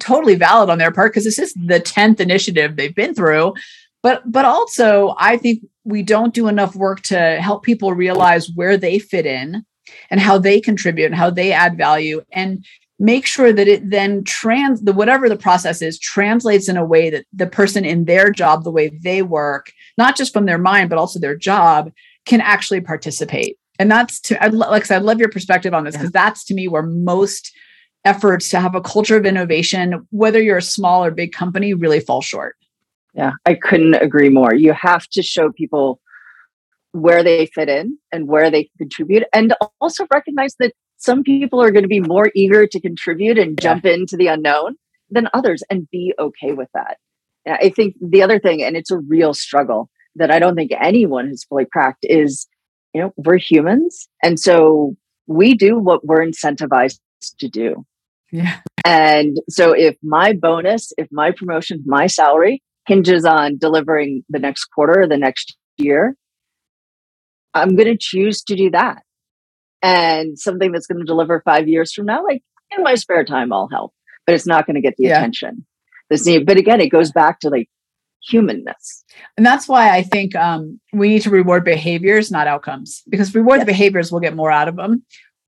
totally 0.01 0.35
valid 0.35 0.69
on 0.69 0.77
their 0.77 0.93
part 0.93 1.13
because 1.13 1.25
this 1.25 1.39
is 1.39 1.55
the 1.55 1.81
10th 1.81 2.21
initiative 2.21 2.77
they've 2.77 2.95
been 2.95 3.15
through. 3.15 3.55
But 4.03 4.21
but 4.31 4.45
also 4.45 5.15
I 5.19 5.39
think 5.39 5.63
we 5.85 6.03
don't 6.03 6.35
do 6.35 6.47
enough 6.47 6.77
work 6.77 7.01
to 7.05 7.41
help 7.41 7.63
people 7.63 7.95
realize 7.95 8.51
where 8.55 8.77
they 8.77 8.99
fit 8.99 9.25
in 9.25 9.65
and 10.11 10.21
how 10.21 10.37
they 10.37 10.61
contribute 10.61 11.07
and 11.07 11.15
how 11.15 11.31
they 11.31 11.53
add 11.53 11.79
value 11.79 12.21
and 12.31 12.63
make 12.99 13.25
sure 13.25 13.51
that 13.51 13.69
it 13.69 13.89
then 13.89 14.25
trans 14.25 14.83
the 14.83 14.93
whatever 14.93 15.27
the 15.29 15.37
process 15.37 15.81
is 15.81 15.99
translates 15.99 16.69
in 16.69 16.77
a 16.77 16.85
way 16.85 17.09
that 17.09 17.25
the 17.33 17.47
person 17.47 17.87
in 17.87 18.05
their 18.05 18.31
job 18.31 18.63
the 18.63 18.71
way 18.71 18.91
they 19.03 19.23
work 19.23 19.73
not 19.97 20.17
just 20.17 20.33
from 20.33 20.45
their 20.45 20.59
mind 20.59 20.91
but 20.91 20.99
also 20.99 21.19
their 21.19 21.37
job 21.37 21.91
can 22.27 22.41
actually 22.41 22.81
participate 22.81 23.57
and 23.79 23.91
that's 23.91 24.21
to 24.21 24.43
I, 24.43 24.49
like 24.49 24.83
I 24.83 24.87
said, 24.87 25.03
I 25.03 25.05
love 25.05 25.19
your 25.19 25.29
perspective 25.29 25.75
on 25.75 25.85
this 25.85 25.95
because 25.95 26.11
yeah. 26.15 26.25
that's 26.25 26.45
to 26.45 26.55
me 26.55 26.69
where 26.69 26.83
most 26.83 27.53
efforts 28.05 28.49
to 28.51 28.61
have 28.61 28.75
a 28.75 28.81
culture 28.81 29.17
of 29.17 29.25
innovation 29.25 30.07
whether 30.11 30.43
you're 30.43 30.59
a 30.59 30.63
small 30.63 31.05
or 31.05 31.11
big 31.11 31.33
company 31.33 31.73
really 31.73 32.01
fall 32.01 32.21
short 32.21 32.57
yeah 33.15 33.33
i 33.47 33.55
couldn't 33.55 33.95
agree 33.95 34.29
more 34.29 34.55
you 34.55 34.73
have 34.73 35.07
to 35.09 35.23
show 35.23 35.53
people 35.53 36.01
where 36.93 37.23
they 37.23 37.47
fit 37.47 37.69
in 37.69 37.97
and 38.11 38.29
where 38.29 38.51
they 38.51 38.69
contribute 38.77 39.23
and 39.33 39.55
also 39.81 40.07
recognize 40.13 40.55
that 40.59 40.73
some 40.99 41.23
people 41.23 41.61
are 41.61 41.71
going 41.71 41.85
to 41.85 41.89
be 41.89 42.01
more 42.01 42.31
eager 42.35 42.67
to 42.67 42.81
contribute 42.81 43.39
and 43.39 43.59
yeah. 43.63 43.75
jump 43.75 43.85
into 43.85 44.17
the 44.17 44.27
unknown 44.27 44.77
than 45.11 45.29
others 45.33 45.63
and 45.71 45.89
be 45.91 46.13
okay 46.19 46.53
with 46.53 46.69
that 46.75 46.97
i 47.47 47.69
think 47.69 47.95
the 48.01 48.23
other 48.23 48.41
thing 48.41 48.63
and 48.63 48.77
it's 48.77 48.91
a 48.91 48.99
real 48.99 49.33
struggle 49.33 49.89
that 50.17 50.31
i 50.31 50.41
don't 50.41 50.57
think 50.57 50.73
anyone 50.81 51.29
has 51.29 51.45
fully 51.45 51.67
cracked 51.71 52.05
is 52.09 52.47
you 52.95 53.01
know 53.01 53.13
we're 53.17 53.39
humans 53.39 54.09
and 54.23 54.39
so 54.39 54.97
we 55.27 55.55
do 55.55 55.79
what 55.79 56.05
we're 56.05 56.25
incentivized 56.25 56.99
to 57.39 57.49
do 57.49 57.85
yeah 58.31 58.61
and 58.85 59.39
so 59.49 59.73
if 59.73 59.97
my 60.03 60.33
bonus 60.33 60.93
if 60.99 61.09
my 61.11 61.31
promotion 61.31 61.83
my 61.87 62.07
salary 62.07 62.63
hinges 62.87 63.25
on 63.25 63.57
delivering 63.59 64.25
the 64.29 64.39
next 64.39 64.65
quarter 64.67 65.03
or 65.03 65.07
the 65.07 65.17
next 65.17 65.57
year 65.77 66.17
I'm 67.55 67.77
going 67.77 67.89
to 67.89 67.97
choose 67.99 68.43
to 68.45 68.57
do 68.57 68.71
that. 68.71 69.03
And 69.83 70.39
something 70.39 70.73
that's 70.73 70.87
going 70.87 71.01
to 71.01 71.05
deliver 71.05 71.43
five 71.45 71.69
years 71.69 71.93
from 71.93 72.07
now, 72.07 72.23
like 72.25 72.43
in 72.77 72.83
my 72.83 72.95
spare 72.95 73.25
time, 73.25 73.53
I'll 73.53 73.69
help, 73.69 73.93
but 74.27 74.35
it's 74.35 74.47
not 74.47 74.67
going 74.67 74.77
to 74.77 74.81
get 74.81 74.95
the 74.97 75.05
yeah. 75.05 75.19
attention. 75.19 75.67
This 76.09 76.25
need, 76.25 76.47
but 76.47 76.57
again, 76.57 76.81
it 76.81 76.89
goes 76.89 77.11
back 77.11 77.41
to 77.41 77.51
like 77.51 77.69
humanness. 78.23 79.05
And 79.37 79.45
that's 79.45 79.69
why 79.69 79.91
I 79.91 80.03
think 80.03 80.35
um, 80.37 80.81
we 80.93 81.09
need 81.09 81.23
to 81.23 81.31
reward 81.31 81.65
behaviors, 81.65 82.31
not 82.31 82.47
outcomes, 82.47 83.03
because 83.09 83.35
reward 83.35 83.61
the 83.61 83.67
behaviors, 83.67 84.11
we'll 84.11 84.21
get 84.21 84.37
more 84.37 84.51
out 84.51 84.69
of 84.69 84.77
them. 84.77 85.05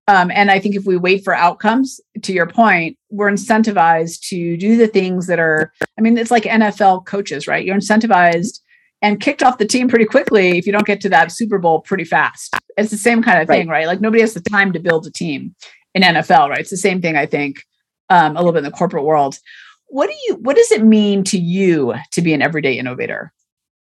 Um, 0.06 0.30
and 0.30 0.50
I 0.50 0.58
think 0.58 0.74
if 0.74 0.84
we 0.84 0.96
wait 0.96 1.24
for 1.24 1.34
outcomes, 1.34 1.98
to 2.22 2.32
your 2.32 2.46
point, 2.46 2.98
we're 3.10 3.30
incentivized 3.30 4.28
to 4.28 4.56
do 4.56 4.76
the 4.76 4.86
things 4.86 5.26
that 5.28 5.38
are, 5.38 5.72
I 5.98 6.02
mean, 6.02 6.18
it's 6.18 6.30
like 6.30 6.42
NFL 6.42 7.06
coaches, 7.06 7.46
right? 7.48 7.64
You're 7.64 7.76
incentivized 7.76 8.60
and 9.00 9.20
kicked 9.20 9.42
off 9.42 9.58
the 9.58 9.66
team 9.66 9.88
pretty 9.88 10.04
quickly 10.04 10.58
if 10.58 10.66
you 10.66 10.72
don't 10.72 10.86
get 10.86 11.00
to 11.02 11.08
that 11.10 11.32
Super 11.32 11.58
Bowl 11.58 11.80
pretty 11.80 12.04
fast. 12.04 12.54
It's 12.76 12.90
the 12.90 12.98
same 12.98 13.22
kind 13.22 13.40
of 13.40 13.48
thing, 13.48 13.68
right? 13.68 13.80
right? 13.80 13.86
Like 13.86 14.00
nobody 14.00 14.20
has 14.20 14.34
the 14.34 14.40
time 14.40 14.72
to 14.72 14.78
build 14.78 15.06
a 15.06 15.10
team 15.10 15.54
in 15.94 16.02
NFL, 16.02 16.50
right? 16.50 16.60
It's 16.60 16.70
the 16.70 16.76
same 16.76 17.00
thing, 17.00 17.16
I 17.16 17.24
think, 17.24 17.62
um, 18.10 18.36
a 18.36 18.40
little 18.40 18.52
bit 18.52 18.58
in 18.58 18.64
the 18.64 18.70
corporate 18.70 19.04
world. 19.04 19.38
What 19.88 20.08
do 20.08 20.16
you 20.26 20.36
what 20.36 20.56
does 20.56 20.70
it 20.72 20.84
mean 20.84 21.24
to 21.24 21.38
you 21.38 21.94
to 22.12 22.22
be 22.22 22.32
an 22.32 22.42
everyday 22.42 22.78
innovator? 22.78 23.32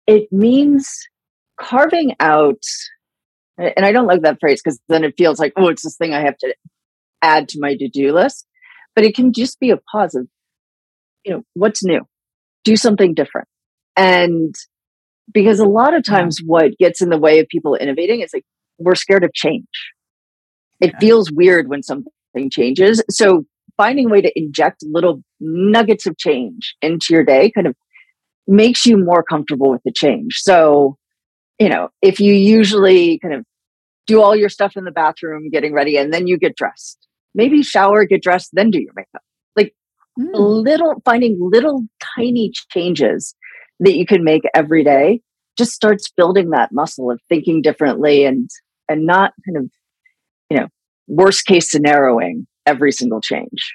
It 0.07 0.33
means 0.33 0.89
carving 1.61 2.15
out 2.21 2.63
and 3.59 3.85
I 3.85 3.93
don't 3.93 4.07
like 4.07 4.23
that 4.23 4.39
phrase 4.41 4.63
because 4.63 4.81
then 4.89 5.03
it 5.03 5.15
feels 5.19 5.39
like, 5.39 5.53
oh, 5.57 5.69
it's 5.69 5.83
this 5.83 5.97
thing 5.97 6.15
I 6.15 6.21
have 6.21 6.39
to 6.39 6.55
add 7.23 7.49
to 7.49 7.59
my 7.61 7.75
to-do 7.75 8.13
list. 8.13 8.47
But 8.95 9.05
it 9.05 9.17
can 9.17 9.33
just 9.33 9.59
be 9.59 9.71
a 9.71 9.77
pause 9.77 10.15
of, 10.15 10.29
you 11.25 11.33
know, 11.33 11.43
what's 11.55 11.85
new? 11.85 12.07
Do 12.63 12.77
something 12.77 13.15
different. 13.15 13.49
And 13.97 14.55
because 15.33 15.61
a 15.61 15.67
lot 15.67 15.95
of 15.95 16.05
times 16.05 16.39
yeah. 16.41 16.47
what 16.47 16.79
gets 16.79 17.01
in 17.01 17.11
the 17.11 17.19
way 17.19 17.39
of 17.39 17.49
people 17.49 17.75
innovating 17.75 18.21
is 18.21 18.31
like 18.33 18.45
we're 18.79 18.95
scared 18.95 19.25
of 19.25 19.33
change 19.35 19.67
it 20.81 20.93
yeah. 20.93 20.99
feels 20.99 21.31
weird 21.31 21.69
when 21.69 21.83
something 21.83 22.11
changes 22.51 23.03
so 23.11 23.45
finding 23.79 24.07
a 24.07 24.09
way 24.11 24.21
to 24.21 24.31
inject 24.39 24.83
little 24.83 25.23
nuggets 25.41 26.07
of 26.07 26.19
change 26.19 26.77
into 26.83 27.07
your 27.11 27.25
day 27.25 27.51
kind 27.51 27.67
of 27.67 27.75
makes 28.47 28.85
you 28.85 28.99
more 28.99 29.23
comfortable 29.23 29.71
with 29.71 29.83
the 29.85 29.93
change 29.93 30.41
so 30.41 30.97
you 31.59 31.69
know 31.69 31.89
if 32.03 32.21
you 32.21 32.35
usually 32.35 33.19
kind 33.21 33.33
of 33.33 33.45
do 34.07 34.21
all 34.21 34.35
your 34.35 34.49
stuff 34.49 34.77
in 34.77 34.85
the 34.85 34.91
bathroom 34.91 35.49
getting 35.51 35.73
ready 35.73 35.97
and 35.97 36.13
then 36.13 36.27
you 36.27 36.39
get 36.39 36.57
dressed 36.57 37.07
maybe 37.35 37.63
shower 37.63 38.05
get 38.05 38.23
dressed 38.23 38.51
then 38.53 38.71
do 38.71 38.81
your 38.81 38.93
makeup 38.97 39.23
like 39.57 39.75
mm. 40.19 40.31
little 40.35 41.01
finding 41.05 41.39
little 41.41 41.85
tiny 42.17 42.51
changes 42.71 43.35
that 43.81 43.97
you 43.97 44.05
can 44.05 44.25
make 44.25 44.43
every 44.55 44.83
day 44.83 45.21
just 45.57 45.73
starts 45.73 46.11
building 46.17 46.51
that 46.51 46.73
muscle 46.73 47.11
of 47.11 47.21
thinking 47.29 47.63
differently 47.63 48.25
and 48.25 48.49
and 48.89 49.05
not 49.05 49.33
kind 49.47 49.59
of 49.59 49.71
you 50.51 50.57
know 50.57 50.69
worst 51.07 51.45
case 51.47 51.75
scenarioing 51.75 52.47
every 52.69 52.93
single 52.93 53.21
change 53.21 53.75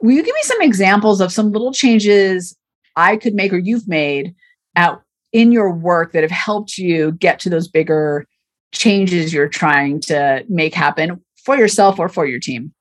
will 0.00 0.12
you 0.12 0.22
give 0.22 0.34
me 0.34 0.42
some 0.42 0.62
examples 0.62 1.20
of 1.20 1.32
some 1.32 1.50
little 1.50 1.72
changes 1.72 2.56
i 2.96 3.16
could 3.16 3.34
make 3.34 3.52
or 3.52 3.58
you've 3.58 3.88
made 3.88 4.34
out 4.76 5.02
in 5.32 5.52
your 5.52 5.72
work 5.72 6.12
that 6.12 6.22
have 6.22 6.30
helped 6.30 6.78
you 6.78 7.12
get 7.12 7.38
to 7.40 7.50
those 7.50 7.68
bigger 7.68 8.26
changes 8.72 9.32
you're 9.32 9.48
trying 9.48 10.00
to 10.00 10.44
make 10.48 10.74
happen 10.74 11.22
for 11.44 11.56
yourself 11.56 11.98
or 11.98 12.08
for 12.08 12.26
your 12.26 12.38
team 12.38 12.72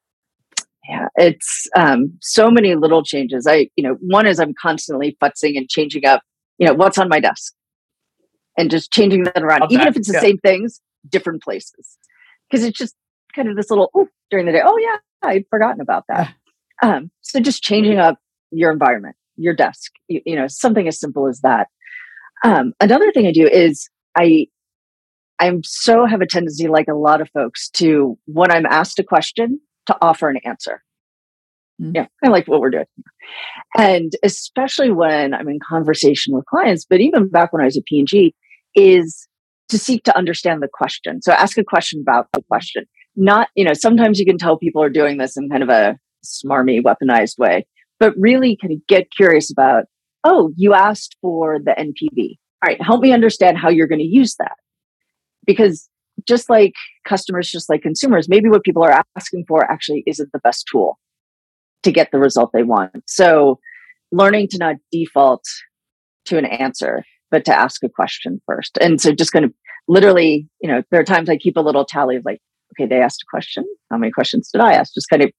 yeah 0.89 1.07
it's 1.15 1.67
um, 1.75 2.11
so 2.21 2.49
many 2.49 2.75
little 2.75 3.03
changes 3.03 3.47
i 3.47 3.69
you 3.75 3.83
know 3.83 3.95
one 4.01 4.25
is 4.25 4.39
i'm 4.39 4.53
constantly 4.61 5.17
futzing 5.21 5.57
and 5.57 5.69
changing 5.69 6.05
up 6.05 6.21
you 6.57 6.67
know 6.67 6.73
what's 6.73 6.97
on 6.97 7.09
my 7.09 7.19
desk 7.19 7.53
and 8.57 8.71
just 8.71 8.91
changing 8.91 9.23
that 9.23 9.41
around 9.41 9.63
okay. 9.63 9.75
even 9.75 9.87
if 9.87 9.95
it's 9.95 10.07
the 10.07 10.13
yeah. 10.13 10.19
same 10.19 10.37
things 10.39 10.81
different 11.09 11.41
places 11.41 11.97
because 12.49 12.65
it's 12.65 12.77
just 12.77 12.95
kind 13.33 13.47
of 13.47 13.55
this 13.55 13.69
little 13.69 13.89
oh 13.95 14.07
during 14.29 14.45
the 14.45 14.51
day 14.51 14.61
oh 14.63 14.77
yeah 14.77 14.97
i'd 15.23 15.45
forgotten 15.49 15.81
about 15.81 16.05
that 16.07 16.33
um, 16.83 17.09
so 17.21 17.39
just 17.39 17.63
changing 17.63 17.97
up 17.97 18.19
your 18.51 18.71
environment 18.71 19.15
your 19.35 19.53
desk 19.53 19.91
you, 20.07 20.21
you 20.25 20.35
know 20.35 20.47
something 20.47 20.87
as 20.87 20.99
simple 20.99 21.27
as 21.27 21.41
that 21.41 21.67
um, 22.43 22.73
another 22.79 23.11
thing 23.11 23.27
i 23.27 23.31
do 23.31 23.47
is 23.47 23.89
i 24.17 24.45
i'm 25.39 25.61
so 25.63 26.05
have 26.05 26.21
a 26.21 26.27
tendency 26.27 26.67
like 26.67 26.87
a 26.87 26.95
lot 26.95 27.21
of 27.21 27.29
folks 27.31 27.69
to 27.69 28.17
when 28.25 28.51
i'm 28.51 28.65
asked 28.65 28.99
a 28.99 29.03
question 29.03 29.59
to 29.85 29.97
offer 30.01 30.29
an 30.29 30.37
answer 30.45 30.81
Mm-hmm. 31.81 31.95
Yeah, 31.95 32.07
I 32.23 32.29
like 32.29 32.47
what 32.47 32.59
we're 32.59 32.71
doing. 32.71 32.85
And 33.77 34.13
especially 34.23 34.91
when 34.91 35.33
I'm 35.33 35.49
in 35.49 35.59
conversation 35.67 36.35
with 36.35 36.45
clients, 36.45 36.85
but 36.89 37.01
even 37.01 37.29
back 37.29 37.53
when 37.53 37.61
I 37.61 37.65
was 37.65 37.77
at 37.77 37.85
P&G, 37.85 38.33
is 38.75 39.27
to 39.69 39.77
seek 39.77 40.03
to 40.03 40.17
understand 40.17 40.61
the 40.61 40.69
question. 40.71 41.21
So 41.21 41.33
ask 41.33 41.57
a 41.57 41.63
question 41.63 42.01
about 42.01 42.27
the 42.33 42.41
question. 42.49 42.85
Not, 43.19 43.49
you 43.55 43.65
know, 43.65 43.73
sometimes 43.73 44.19
you 44.19 44.25
can 44.25 44.37
tell 44.37 44.57
people 44.57 44.81
are 44.81 44.89
doing 44.89 45.17
this 45.17 45.35
in 45.35 45.49
kind 45.49 45.63
of 45.63 45.69
a 45.69 45.97
smarmy, 46.23 46.81
weaponized 46.81 47.39
way, 47.39 47.65
but 47.99 48.13
really 48.17 48.55
kind 48.55 48.71
of 48.71 48.85
get 48.87 49.11
curious 49.11 49.51
about, 49.51 49.85
oh, 50.23 50.51
you 50.55 50.73
asked 50.73 51.17
for 51.19 51.57
the 51.59 51.71
NPV. 51.71 52.37
All 52.63 52.67
right, 52.67 52.81
help 52.81 53.01
me 53.01 53.11
understand 53.11 53.57
how 53.57 53.69
you're 53.69 53.87
going 53.87 53.99
to 53.99 54.05
use 54.05 54.35
that. 54.35 54.55
Because 55.45 55.89
just 56.27 56.49
like 56.49 56.73
customers, 57.05 57.49
just 57.49 57.69
like 57.69 57.81
consumers, 57.81 58.29
maybe 58.29 58.49
what 58.49 58.63
people 58.63 58.83
are 58.83 59.03
asking 59.15 59.45
for 59.47 59.63
actually 59.63 60.03
isn't 60.05 60.31
the 60.31 60.39
best 60.39 60.65
tool 60.71 60.99
to 61.83 61.91
get 61.91 62.11
the 62.11 62.19
result 62.19 62.51
they 62.53 62.63
want. 62.63 63.03
So 63.07 63.59
learning 64.11 64.49
to 64.49 64.57
not 64.57 64.75
default 64.91 65.43
to 66.25 66.37
an 66.37 66.45
answer, 66.45 67.03
but 67.31 67.45
to 67.45 67.57
ask 67.57 67.83
a 67.83 67.89
question 67.89 68.41
first. 68.45 68.77
And 68.79 69.01
so 69.01 69.11
just 69.11 69.31
kind 69.31 69.45
of 69.45 69.53
literally, 69.87 70.47
you 70.61 70.69
know, 70.69 70.83
there 70.91 70.99
are 70.99 71.05
times 71.05 71.29
I 71.29 71.37
keep 71.37 71.57
a 71.57 71.61
little 71.61 71.85
tally 71.85 72.15
of 72.15 72.25
like, 72.25 72.41
okay, 72.79 72.87
they 72.87 73.01
asked 73.01 73.21
a 73.21 73.29
question. 73.29 73.65
How 73.91 73.97
many 73.97 74.11
questions 74.11 74.49
did 74.51 74.61
I 74.61 74.73
ask? 74.73 74.93
Just 74.93 75.09
kind 75.09 75.23
of 75.23 75.31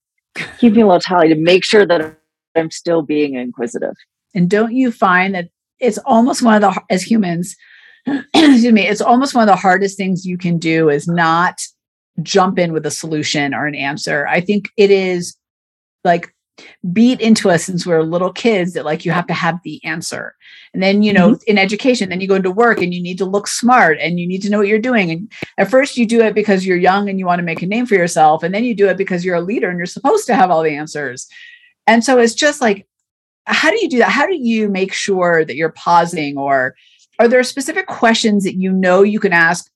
keeping 0.59 0.83
a 0.83 0.87
little 0.87 1.01
tally 1.01 1.29
to 1.29 1.35
make 1.35 1.65
sure 1.65 1.87
that 1.87 2.17
I'm 2.57 2.71
still 2.71 3.03
being 3.03 3.35
inquisitive. 3.35 3.95
And 4.35 4.51
don't 4.51 4.73
you 4.73 4.91
find 4.91 5.35
that 5.35 5.49
it's 5.81 5.99
almost 5.99 6.43
one 6.43 6.55
of 6.55 6.61
the, 6.61 6.83
as 6.91 7.03
humans, 7.03 7.55
excuse 8.07 8.73
me, 8.73 8.87
it's 8.87 9.01
almost 9.01 9.35
one 9.35 9.49
of 9.49 9.53
the 9.53 9.61
hardest 9.61 9.97
things 9.97 10.27
you 10.27 10.39
can 10.39 10.59
do 10.59 10.89
is 10.89 11.07
not 11.07 11.61
jump 12.23 12.59
in 12.59 12.73
with 12.73 12.85
a 12.85 12.91
solution 12.91 13.55
or 13.55 13.67
an 13.67 13.75
answer. 13.75 14.27
I 14.27 14.41
think 14.41 14.69
it 14.77 14.91
is 14.91 15.37
like 16.05 16.35
beat 16.93 17.21
into 17.21 17.51
us 17.51 17.65
since 17.65 17.87
we 17.87 17.93
are 17.93 18.03
little 18.03 18.33
kids 18.33 18.73
that 18.73 18.85
like 18.85 19.05
you 19.05 19.13
have 19.13 19.27
to 19.27 19.35
have 19.35 19.59
the 19.63 19.83
answer 19.85 20.35
and 20.75 20.83
then 20.83 21.03
you 21.03 21.13
know 21.13 21.31
mm-hmm. 21.31 21.43
in 21.47 21.59
education 21.59 22.09
then 22.09 22.21
you 22.21 22.29
go 22.29 22.35
into 22.35 22.51
work 22.51 22.81
and 22.81 22.93
you 22.93 23.03
need 23.03 23.19
to 23.19 23.25
look 23.25 23.47
smart 23.47 23.99
and 24.01 24.19
you 24.19 24.27
need 24.27 24.43
to 24.43 24.51
know 24.51 24.59
what 24.59 24.69
you're 24.69 24.79
doing 24.79 25.11
and 25.11 25.33
at 25.57 25.71
first 25.71 25.97
you 25.97 26.07
do 26.07 26.21
it 26.21 26.35
because 26.35 26.67
you're 26.67 26.77
young 26.77 27.09
and 27.09 27.19
you 27.19 27.27
want 27.27 27.39
to 27.39 27.45
make 27.45 27.63
a 27.63 27.67
name 27.67 27.87
for 27.87 27.95
yourself 27.95 28.43
and 28.43 28.55
then 28.55 28.65
you 28.65 28.75
do 28.75 28.89
it 28.89 28.97
because 28.97 29.25
you're 29.25 29.37
a 29.37 29.41
leader 29.41 29.69
and 29.69 29.79
you're 29.79 29.87
supposed 29.87 30.27
to 30.27 30.35
have 30.35 30.51
all 30.51 30.63
the 30.63 30.77
answers 30.77 31.29
and 31.87 32.05
so 32.05 32.19
it's 32.19 32.35
just 32.35 32.61
like 32.61 32.87
how 33.49 33.71
do 33.71 33.79
you 33.81 33.89
do 33.89 33.99
that? 33.99 34.11
How 34.11 34.27
do 34.27 34.37
you 34.37 34.69
make 34.69 34.93
sure 34.93 35.45
that 35.45 35.57
you're 35.57 35.73
pausing 35.73 36.37
or 36.37 36.75
are 37.19 37.29
there 37.29 37.43
specific 37.43 37.87
questions 37.87 38.45
that 38.45 38.57
you 38.57 38.73
know 38.73 39.03
you 39.03 39.19
can 39.19 39.33
ask 39.33 39.71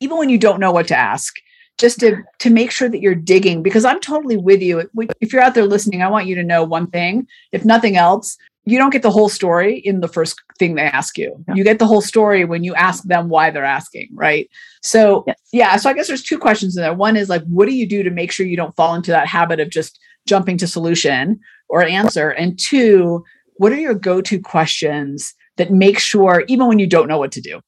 even 0.00 0.16
when 0.16 0.28
you 0.28 0.38
don't 0.38 0.60
know 0.60 0.72
what 0.72 0.88
to 0.88 0.96
ask? 0.96 1.34
Just 1.78 2.00
to 2.00 2.22
to 2.40 2.50
make 2.50 2.70
sure 2.70 2.88
that 2.88 3.00
you're 3.00 3.14
digging 3.14 3.62
because 3.62 3.84
I'm 3.84 4.00
totally 4.00 4.36
with 4.36 4.60
you. 4.60 4.88
If 5.20 5.32
you're 5.32 5.42
out 5.42 5.54
there 5.54 5.64
listening, 5.64 6.02
I 6.02 6.08
want 6.08 6.26
you 6.26 6.34
to 6.34 6.42
know 6.42 6.64
one 6.64 6.88
thing. 6.88 7.26
If 7.52 7.64
nothing 7.64 7.96
else, 7.96 8.36
you 8.68 8.76
don't 8.76 8.90
get 8.90 9.02
the 9.02 9.10
whole 9.10 9.30
story 9.30 9.78
in 9.78 10.00
the 10.00 10.08
first 10.08 10.40
thing 10.58 10.74
they 10.74 10.82
ask 10.82 11.16
you. 11.16 11.42
Yeah. 11.48 11.54
You 11.54 11.64
get 11.64 11.78
the 11.78 11.86
whole 11.86 12.02
story 12.02 12.44
when 12.44 12.64
you 12.64 12.74
ask 12.74 13.02
them 13.04 13.30
why 13.30 13.50
they're 13.50 13.64
asking, 13.64 14.10
right? 14.12 14.48
So, 14.82 15.24
yes. 15.26 15.38
yeah, 15.52 15.76
so 15.76 15.88
I 15.88 15.94
guess 15.94 16.06
there's 16.06 16.22
two 16.22 16.38
questions 16.38 16.76
in 16.76 16.82
there. 16.82 16.92
One 16.92 17.16
is 17.16 17.30
like, 17.30 17.42
what 17.44 17.66
do 17.66 17.74
you 17.74 17.88
do 17.88 18.02
to 18.02 18.10
make 18.10 18.30
sure 18.30 18.44
you 18.44 18.58
don't 18.58 18.76
fall 18.76 18.94
into 18.94 19.10
that 19.10 19.26
habit 19.26 19.58
of 19.58 19.70
just 19.70 19.98
jumping 20.26 20.58
to 20.58 20.66
solution 20.66 21.40
or 21.70 21.82
answer? 21.82 22.28
And 22.28 22.58
two, 22.58 23.24
what 23.54 23.72
are 23.72 23.80
your 23.80 23.94
go 23.94 24.20
to 24.20 24.38
questions 24.38 25.34
that 25.56 25.72
make 25.72 25.98
sure, 25.98 26.44
even 26.46 26.66
when 26.66 26.78
you 26.78 26.86
don't 26.86 27.08
know 27.08 27.18
what 27.18 27.32
to 27.32 27.40
do? 27.40 27.60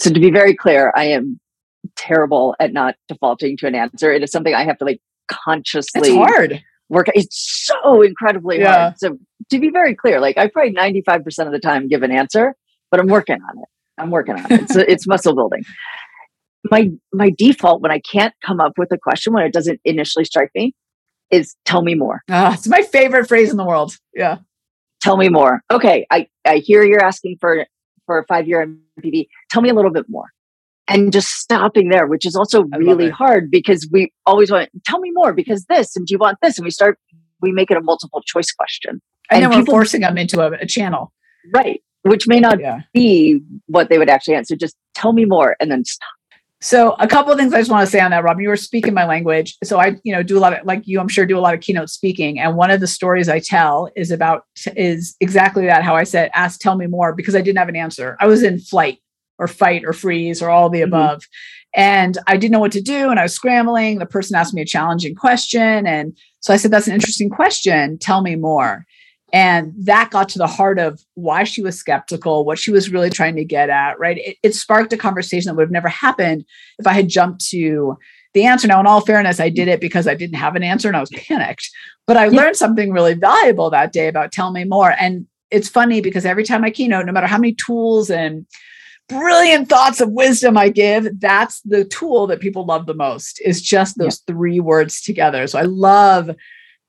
So, 0.00 0.10
to 0.10 0.18
be 0.18 0.32
very 0.32 0.56
clear, 0.56 0.92
I 0.96 1.04
am 1.04 1.38
terrible 1.96 2.54
at 2.60 2.72
not 2.72 2.94
defaulting 3.08 3.56
to 3.58 3.66
an 3.66 3.74
answer. 3.74 4.12
It 4.12 4.22
is 4.22 4.30
something 4.30 4.54
I 4.54 4.64
have 4.64 4.78
to 4.78 4.84
like 4.84 5.00
consciously. 5.28 6.08
It's 6.08 6.16
hard 6.16 6.62
work. 6.88 7.06
It's 7.14 7.66
so 7.66 8.02
incredibly 8.02 8.60
yeah. 8.60 8.78
hard. 8.78 8.98
So 8.98 9.18
to 9.50 9.58
be 9.58 9.70
very 9.70 9.94
clear, 9.94 10.20
like 10.20 10.38
I 10.38 10.48
probably 10.48 10.74
95% 10.74 11.46
of 11.46 11.52
the 11.52 11.58
time 11.58 11.88
give 11.88 12.02
an 12.02 12.10
answer, 12.10 12.54
but 12.90 13.00
I'm 13.00 13.08
working 13.08 13.36
on 13.36 13.58
it. 13.58 13.68
I'm 13.98 14.10
working 14.10 14.36
on 14.36 14.52
it. 14.52 14.62
It's, 14.62 14.76
it's 14.76 15.06
muscle 15.06 15.34
building. 15.34 15.64
My 16.70 16.90
my 17.12 17.30
default 17.36 17.82
when 17.82 17.92
I 17.92 18.00
can't 18.00 18.34
come 18.44 18.60
up 18.60 18.72
with 18.76 18.90
a 18.92 18.98
question 18.98 19.32
when 19.32 19.44
it 19.44 19.52
doesn't 19.52 19.80
initially 19.84 20.24
strike 20.24 20.50
me 20.54 20.74
is 21.30 21.54
tell 21.64 21.82
me 21.82 21.94
more. 21.94 22.22
Uh, 22.28 22.52
it's 22.54 22.66
my 22.66 22.82
favorite 22.82 23.28
phrase 23.28 23.50
in 23.50 23.56
the 23.56 23.64
world. 23.64 23.96
Yeah. 24.14 24.38
Tell 25.00 25.16
me 25.16 25.28
more. 25.28 25.60
Okay, 25.70 26.06
I, 26.10 26.26
I 26.44 26.56
hear 26.56 26.82
you're 26.82 27.02
asking 27.02 27.36
for 27.40 27.64
for 28.06 28.18
a 28.18 28.26
five 28.26 28.48
year 28.48 28.66
NPV. 29.00 29.28
Tell 29.50 29.62
me 29.62 29.68
a 29.68 29.74
little 29.74 29.92
bit 29.92 30.06
more 30.08 30.26
and 30.88 31.12
just 31.12 31.28
stopping 31.28 31.90
there, 31.90 32.06
which 32.06 32.24
is 32.24 32.34
also 32.34 32.64
really 32.76 33.10
hard 33.10 33.50
because 33.50 33.86
we 33.92 34.12
always 34.26 34.50
want, 34.50 34.70
tell 34.84 34.98
me 34.98 35.10
more 35.12 35.34
because 35.34 35.64
this, 35.66 35.94
and 35.94 36.06
do 36.06 36.12
you 36.12 36.18
want 36.18 36.38
this? 36.40 36.58
And 36.58 36.64
we 36.64 36.70
start, 36.70 36.98
we 37.42 37.52
make 37.52 37.70
it 37.70 37.76
a 37.76 37.82
multiple 37.82 38.22
choice 38.24 38.50
question. 38.50 39.00
And, 39.30 39.44
and 39.44 39.52
then 39.52 39.60
we're 39.60 39.66
forcing 39.66 40.00
them 40.00 40.16
into 40.16 40.40
a, 40.40 40.52
a, 40.52 40.66
channel. 40.66 41.12
Right. 41.54 41.82
Which 42.02 42.26
may 42.26 42.40
not 42.40 42.58
yeah. 42.58 42.80
be 42.94 43.40
what 43.66 43.90
they 43.90 43.98
would 43.98 44.08
actually 44.08 44.34
answer. 44.34 44.56
Just 44.56 44.76
tell 44.94 45.12
me 45.12 45.26
more 45.26 45.56
and 45.60 45.70
then 45.70 45.84
stop. 45.84 46.08
So 46.60 46.96
a 46.98 47.06
couple 47.06 47.30
of 47.30 47.38
things 47.38 47.52
I 47.52 47.58
just 47.58 47.70
want 47.70 47.86
to 47.86 47.90
say 47.90 48.00
on 48.00 48.10
that, 48.10 48.24
Rob. 48.24 48.40
You 48.40 48.48
were 48.48 48.56
speaking 48.56 48.92
my 48.92 49.04
language. 49.04 49.56
So 49.62 49.78
I, 49.78 49.96
you 50.02 50.12
know, 50.12 50.24
do 50.24 50.36
a 50.36 50.40
lot 50.40 50.58
of 50.58 50.66
like 50.66 50.82
you, 50.86 50.98
I'm 50.98 51.06
sure 51.06 51.24
do 51.24 51.38
a 51.38 51.40
lot 51.40 51.54
of 51.54 51.60
keynote 51.60 51.88
speaking. 51.88 52.40
And 52.40 52.56
one 52.56 52.70
of 52.70 52.80
the 52.80 52.88
stories 52.88 53.28
I 53.28 53.38
tell 53.38 53.90
is 53.94 54.10
about 54.10 54.44
is 54.74 55.14
exactly 55.20 55.66
that, 55.66 55.84
how 55.84 55.94
I 55.94 56.02
said, 56.02 56.30
ask, 56.34 56.58
tell 56.58 56.76
me 56.76 56.86
more, 56.86 57.14
because 57.14 57.36
I 57.36 57.42
didn't 57.42 57.58
have 57.58 57.68
an 57.68 57.76
answer. 57.76 58.16
I 58.18 58.26
was 58.26 58.42
in 58.42 58.58
flight 58.58 58.98
or 59.38 59.48
fight 59.48 59.82
or 59.84 59.92
freeze 59.92 60.42
or 60.42 60.50
all 60.50 60.68
the 60.68 60.80
mm-hmm. 60.80 60.88
above. 60.88 61.24
And 61.74 62.18
I 62.26 62.36
didn't 62.36 62.52
know 62.52 62.60
what 62.60 62.72
to 62.72 62.80
do. 62.80 63.10
And 63.10 63.20
I 63.20 63.24
was 63.24 63.34
scrambling. 63.34 63.98
The 63.98 64.06
person 64.06 64.36
asked 64.36 64.54
me 64.54 64.62
a 64.62 64.66
challenging 64.66 65.14
question. 65.14 65.86
And 65.86 66.16
so 66.40 66.52
I 66.52 66.56
said, 66.56 66.70
That's 66.70 66.88
an 66.88 66.94
interesting 66.94 67.30
question. 67.30 67.98
Tell 67.98 68.22
me 68.22 68.36
more. 68.36 68.86
And 69.30 69.74
that 69.78 70.10
got 70.10 70.30
to 70.30 70.38
the 70.38 70.46
heart 70.46 70.78
of 70.78 71.02
why 71.14 71.44
she 71.44 71.62
was 71.62 71.78
skeptical, 71.78 72.46
what 72.46 72.58
she 72.58 72.70
was 72.70 72.90
really 72.90 73.10
trying 73.10 73.36
to 73.36 73.44
get 73.44 73.68
at, 73.68 73.98
right? 73.98 74.16
It, 74.16 74.36
it 74.42 74.54
sparked 74.54 74.92
a 74.94 74.96
conversation 74.96 75.50
that 75.50 75.56
would 75.56 75.64
have 75.64 75.70
never 75.70 75.88
happened 75.88 76.46
if 76.78 76.86
I 76.86 76.94
had 76.94 77.10
jumped 77.10 77.44
to 77.50 77.98
the 78.32 78.44
answer. 78.44 78.66
Now, 78.66 78.80
in 78.80 78.86
all 78.86 79.02
fairness, 79.02 79.38
I 79.38 79.50
did 79.50 79.68
it 79.68 79.82
because 79.82 80.06
I 80.06 80.14
didn't 80.14 80.36
have 80.36 80.56
an 80.56 80.62
answer 80.62 80.88
and 80.88 80.96
I 80.96 81.00
was 81.00 81.10
panicked. 81.10 81.68
But 82.06 82.16
I 82.16 82.28
learned 82.28 82.56
something 82.56 82.90
really 82.90 83.14
valuable 83.14 83.68
that 83.68 83.92
day 83.92 84.08
about 84.08 84.32
tell 84.32 84.50
me 84.50 84.64
more. 84.64 84.94
And 84.98 85.26
it's 85.50 85.68
funny 85.68 86.00
because 86.00 86.24
every 86.24 86.44
time 86.44 86.64
I 86.64 86.70
keynote, 86.70 87.04
no 87.04 87.12
matter 87.12 87.26
how 87.26 87.38
many 87.38 87.54
tools 87.54 88.10
and 88.10 88.46
brilliant 89.08 89.68
thoughts 89.68 90.00
of 90.00 90.10
wisdom 90.10 90.56
I 90.56 90.68
give, 90.68 91.20
that's 91.20 91.60
the 91.62 91.84
tool 91.84 92.26
that 92.28 92.40
people 92.40 92.64
love 92.64 92.86
the 92.86 92.94
most 92.94 93.40
is 93.44 93.62
just 93.62 93.98
those 93.98 94.22
yeah. 94.26 94.34
three 94.34 94.60
words 94.60 95.00
together. 95.00 95.46
So 95.46 95.58
I 95.58 95.62
love, 95.62 96.30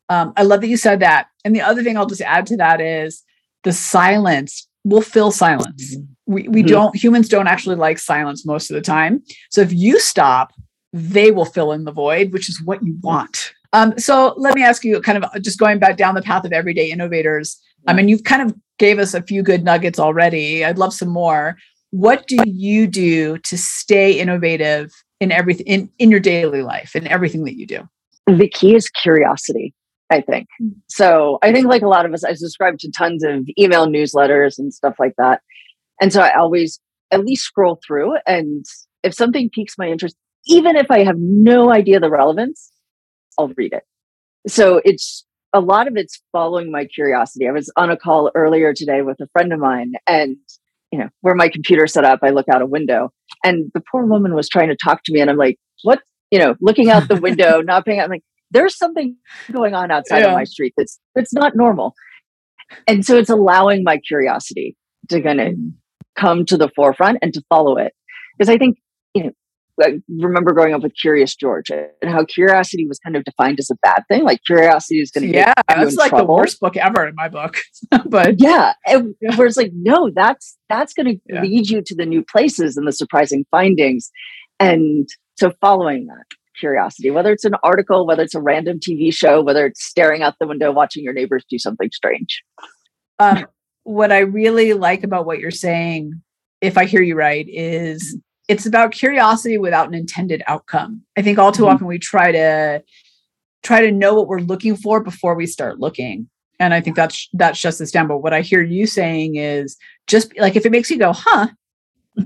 um, 0.09 0.33
I 0.35 0.43
love 0.43 0.61
that 0.61 0.67
you 0.67 0.77
said 0.77 0.99
that. 0.99 1.27
And 1.45 1.55
the 1.55 1.61
other 1.61 1.83
thing 1.83 1.97
I'll 1.97 2.05
just 2.05 2.21
add 2.21 2.45
to 2.47 2.57
that 2.57 2.81
is 2.81 3.23
the 3.63 3.73
silence 3.73 4.67
will 4.83 5.01
fill 5.01 5.31
silence. 5.31 5.95
Mm-hmm. 5.95 6.33
We, 6.33 6.47
we 6.47 6.61
mm-hmm. 6.61 6.67
don't, 6.67 6.95
humans 6.95 7.29
don't 7.29 7.47
actually 7.47 7.75
like 7.75 7.99
silence 7.99 8.45
most 8.45 8.69
of 8.69 8.75
the 8.75 8.81
time. 8.81 9.23
So 9.49 9.61
if 9.61 9.73
you 9.73 9.99
stop, 9.99 10.51
they 10.91 11.31
will 11.31 11.45
fill 11.45 11.71
in 11.71 11.85
the 11.85 11.91
void, 11.91 12.33
which 12.33 12.49
is 12.49 12.61
what 12.63 12.83
you 12.83 12.97
want. 13.01 13.53
Um, 13.73 13.97
so 13.99 14.33
let 14.37 14.55
me 14.55 14.63
ask 14.63 14.83
you 14.83 14.99
kind 15.01 15.23
of 15.23 15.41
just 15.41 15.59
going 15.59 15.79
back 15.79 15.97
down 15.97 16.15
the 16.15 16.21
path 16.21 16.45
of 16.45 16.51
everyday 16.51 16.91
innovators. 16.91 17.59
I 17.87 17.93
mean, 17.93 18.09
you've 18.09 18.23
kind 18.23 18.41
of 18.41 18.55
gave 18.77 18.99
us 18.99 19.13
a 19.13 19.21
few 19.21 19.43
good 19.43 19.63
nuggets 19.63 19.99
already. 19.99 20.65
I'd 20.65 20.77
love 20.77 20.93
some 20.93 21.09
more 21.09 21.57
what 21.91 22.27
do 22.27 22.37
you 22.45 22.87
do 22.87 23.37
to 23.39 23.57
stay 23.57 24.19
innovative 24.19 24.91
in 25.19 25.31
everything 25.31 25.65
in, 25.65 25.89
in 25.99 26.11
your 26.11 26.19
daily 26.19 26.61
life 26.61 26.91
and 26.95 27.07
everything 27.07 27.43
that 27.45 27.57
you 27.57 27.65
do? 27.65 27.87
The 28.27 28.47
key 28.47 28.75
is 28.75 28.89
curiosity 28.89 29.73
i 30.11 30.21
think. 30.21 30.47
Hmm. 30.59 30.69
so 30.87 31.39
i 31.41 31.51
think 31.51 31.67
like 31.67 31.81
a 31.81 31.87
lot 31.87 32.05
of 32.05 32.13
us 32.13 32.23
i 32.23 32.33
subscribe 32.33 32.77
to 32.79 32.91
tons 32.91 33.23
of 33.23 33.47
email 33.57 33.87
newsletters 33.87 34.57
and 34.57 34.73
stuff 34.73 34.95
like 34.99 35.13
that. 35.17 35.41
And 36.01 36.13
so 36.13 36.21
i 36.21 36.33
always 36.37 36.79
at 37.11 37.25
least 37.25 37.43
scroll 37.43 37.79
through 37.85 38.17
and 38.27 38.65
if 39.03 39.13
something 39.13 39.49
piques 39.53 39.75
my 39.77 39.87
interest 39.87 40.15
even 40.47 40.75
if 40.75 40.89
i 40.91 41.03
have 41.03 41.17
no 41.17 41.71
idea 41.71 41.99
the 41.99 42.09
relevance 42.09 42.71
i'll 43.39 43.49
read 43.55 43.73
it. 43.73 43.83
So 44.47 44.81
it's 44.85 45.25
a 45.53 45.59
lot 45.59 45.87
of 45.87 45.97
it's 45.97 46.21
following 46.31 46.71
my 46.71 46.85
curiosity. 46.85 47.47
I 47.47 47.51
was 47.51 47.71
on 47.75 47.89
a 47.89 47.97
call 47.97 48.31
earlier 48.35 48.73
today 48.73 49.01
with 49.01 49.19
a 49.19 49.27
friend 49.27 49.51
of 49.51 49.59
mine 49.59 49.93
and 50.05 50.37
you 50.91 50.99
know, 50.99 51.09
where 51.21 51.35
my 51.35 51.49
computer 51.49 51.87
set 51.87 52.03
up, 52.03 52.19
I 52.23 52.29
look 52.29 52.47
out 52.51 52.61
a 52.61 52.65
window 52.65 53.11
and 53.43 53.71
the 53.73 53.81
poor 53.91 54.05
woman 54.05 54.33
was 54.33 54.49
trying 54.49 54.69
to 54.69 54.75
talk 54.75 55.03
to 55.05 55.13
me 55.13 55.21
and 55.21 55.29
I'm 55.29 55.37
like, 55.37 55.57
what, 55.83 56.01
you 56.31 56.39
know, 56.39 56.55
looking 56.61 56.89
out 56.89 57.07
the 57.07 57.15
window, 57.21 57.61
not 57.61 57.85
paying, 57.85 58.01
I'm 58.01 58.09
like, 58.09 58.23
there's 58.51 58.75
something 58.75 59.15
going 59.51 59.75
on 59.75 59.91
outside 59.91 60.19
yeah. 60.19 60.27
of 60.27 60.33
my 60.33 60.43
street 60.43 60.73
that's, 60.75 60.99
that's 61.15 61.33
not 61.33 61.55
normal. 61.55 61.93
And 62.87 63.05
so 63.05 63.17
it's 63.17 63.29
allowing 63.29 63.83
my 63.83 63.97
curiosity 63.97 64.75
to 65.09 65.21
kind 65.21 65.39
of 65.39 65.47
mm-hmm. 65.53 65.69
come 66.15 66.45
to 66.45 66.57
the 66.57 66.69
forefront 66.75 67.19
and 67.21 67.33
to 67.33 67.43
follow 67.49 67.77
it. 67.77 67.93
Because 68.37 68.49
I 68.49 68.57
think, 68.57 68.77
you 69.13 69.23
know, 69.23 69.31
I 69.81 69.99
remember 70.09 70.53
growing 70.53 70.73
up 70.73 70.83
with 70.83 70.93
Curious 70.99 71.35
George 71.35 71.69
and 71.69 72.11
how 72.11 72.25
curiosity 72.25 72.87
was 72.87 72.99
kind 72.99 73.15
of 73.15 73.23
defined 73.23 73.59
as 73.59 73.69
a 73.69 73.75
bad 73.81 74.03
thing. 74.09 74.23
Like 74.23 74.41
curiosity 74.45 74.99
is 74.99 75.11
going 75.11 75.27
to 75.27 75.33
yeah, 75.33 75.53
that's 75.67 75.95
like 75.95 76.09
trouble. 76.09 76.27
the 76.27 76.33
worst 76.33 76.59
book 76.59 76.77
ever 76.77 77.07
in 77.07 77.15
my 77.15 77.29
book. 77.29 77.57
but 78.05 78.35
yeah, 78.39 78.73
it, 78.85 79.05
yeah. 79.21 79.35
whereas 79.35 79.57
like 79.57 79.71
no, 79.73 80.11
that's 80.13 80.57
that's 80.69 80.93
going 80.93 81.05
to 81.05 81.21
yeah. 81.27 81.41
lead 81.41 81.69
you 81.69 81.81
to 81.81 81.95
the 81.95 82.05
new 82.05 82.23
places 82.23 82.77
and 82.77 82.87
the 82.87 82.91
surprising 82.91 83.45
findings. 83.51 84.09
And 84.59 85.07
so 85.37 85.51
following 85.61 86.07
that 86.07 86.25
curiosity, 86.59 87.09
whether 87.09 87.31
it's 87.31 87.45
an 87.45 87.55
article, 87.63 88.05
whether 88.05 88.23
it's 88.23 88.35
a 88.35 88.41
random 88.41 88.79
TV 88.79 89.13
show, 89.13 89.41
whether 89.41 89.65
it's 89.65 89.83
staring 89.83 90.21
out 90.21 90.35
the 90.39 90.47
window 90.47 90.71
watching 90.71 91.03
your 91.03 91.13
neighbors 91.13 91.45
do 91.49 91.57
something 91.57 91.89
strange. 91.93 92.43
Um, 93.19 93.45
what 93.83 94.11
I 94.11 94.19
really 94.19 94.73
like 94.73 95.03
about 95.03 95.25
what 95.25 95.39
you're 95.39 95.51
saying, 95.51 96.21
if 96.61 96.77
I 96.77 96.85
hear 96.85 97.01
you 97.01 97.15
right, 97.15 97.45
is 97.47 98.17
it's 98.49 98.65
about 98.65 98.91
curiosity 98.91 99.57
without 99.57 99.87
an 99.87 99.93
intended 99.93 100.41
outcome. 100.47 101.03
I 101.15 101.21
think 101.21 101.37
all 101.37 101.51
too 101.51 101.63
mm-hmm. 101.63 101.75
often 101.75 101.87
we 101.87 101.99
try 101.99 102.31
to 102.31 102.83
try 103.61 103.79
to 103.81 103.91
know 103.91 104.15
what 104.15 104.27
we're 104.27 104.39
looking 104.39 104.75
for 104.75 105.01
before 105.01 105.35
we 105.35 105.45
start 105.45 105.79
looking. 105.79 106.27
And 106.59 106.73
I 106.73 106.81
think 106.81 106.95
that's 106.95 107.29
that 107.33 107.55
shuts 107.55 107.77
this 107.77 107.91
down. 107.91 108.07
But 108.07 108.17
what 108.17 108.33
I 108.33 108.41
hear 108.41 108.63
you 108.63 108.87
saying 108.87 109.35
is 109.35 109.77
just 110.07 110.37
like 110.37 110.55
if 110.55 110.65
it 110.65 110.71
makes 110.71 110.89
you 110.89 110.97
go, 110.97 111.13
huh, 111.13 111.47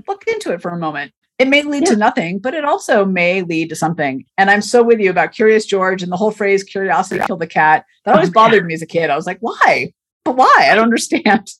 look 0.08 0.24
into 0.26 0.52
it 0.52 0.62
for 0.62 0.70
a 0.70 0.78
moment. 0.78 1.12
It 1.38 1.48
may 1.48 1.62
lead 1.62 1.82
yeah. 1.82 1.90
to 1.90 1.96
nothing, 1.96 2.38
but 2.38 2.54
it 2.54 2.64
also 2.64 3.04
may 3.04 3.42
lead 3.42 3.68
to 3.68 3.76
something. 3.76 4.24
And 4.38 4.50
I'm 4.50 4.62
so 4.62 4.82
with 4.82 5.00
you 5.00 5.10
about 5.10 5.32
Curious 5.32 5.66
George 5.66 6.02
and 6.02 6.10
the 6.10 6.16
whole 6.16 6.30
phrase 6.30 6.62
curiosity 6.62 7.20
killed 7.26 7.40
the 7.40 7.46
cat. 7.46 7.84
That 8.04 8.14
always 8.14 8.30
bothered 8.30 8.64
me 8.64 8.74
as 8.74 8.82
a 8.82 8.86
kid. 8.86 9.10
I 9.10 9.16
was 9.16 9.26
like, 9.26 9.38
why? 9.40 9.92
But 10.24 10.36
why? 10.36 10.68
I 10.70 10.74
don't 10.74 10.84
understand. 10.84 11.50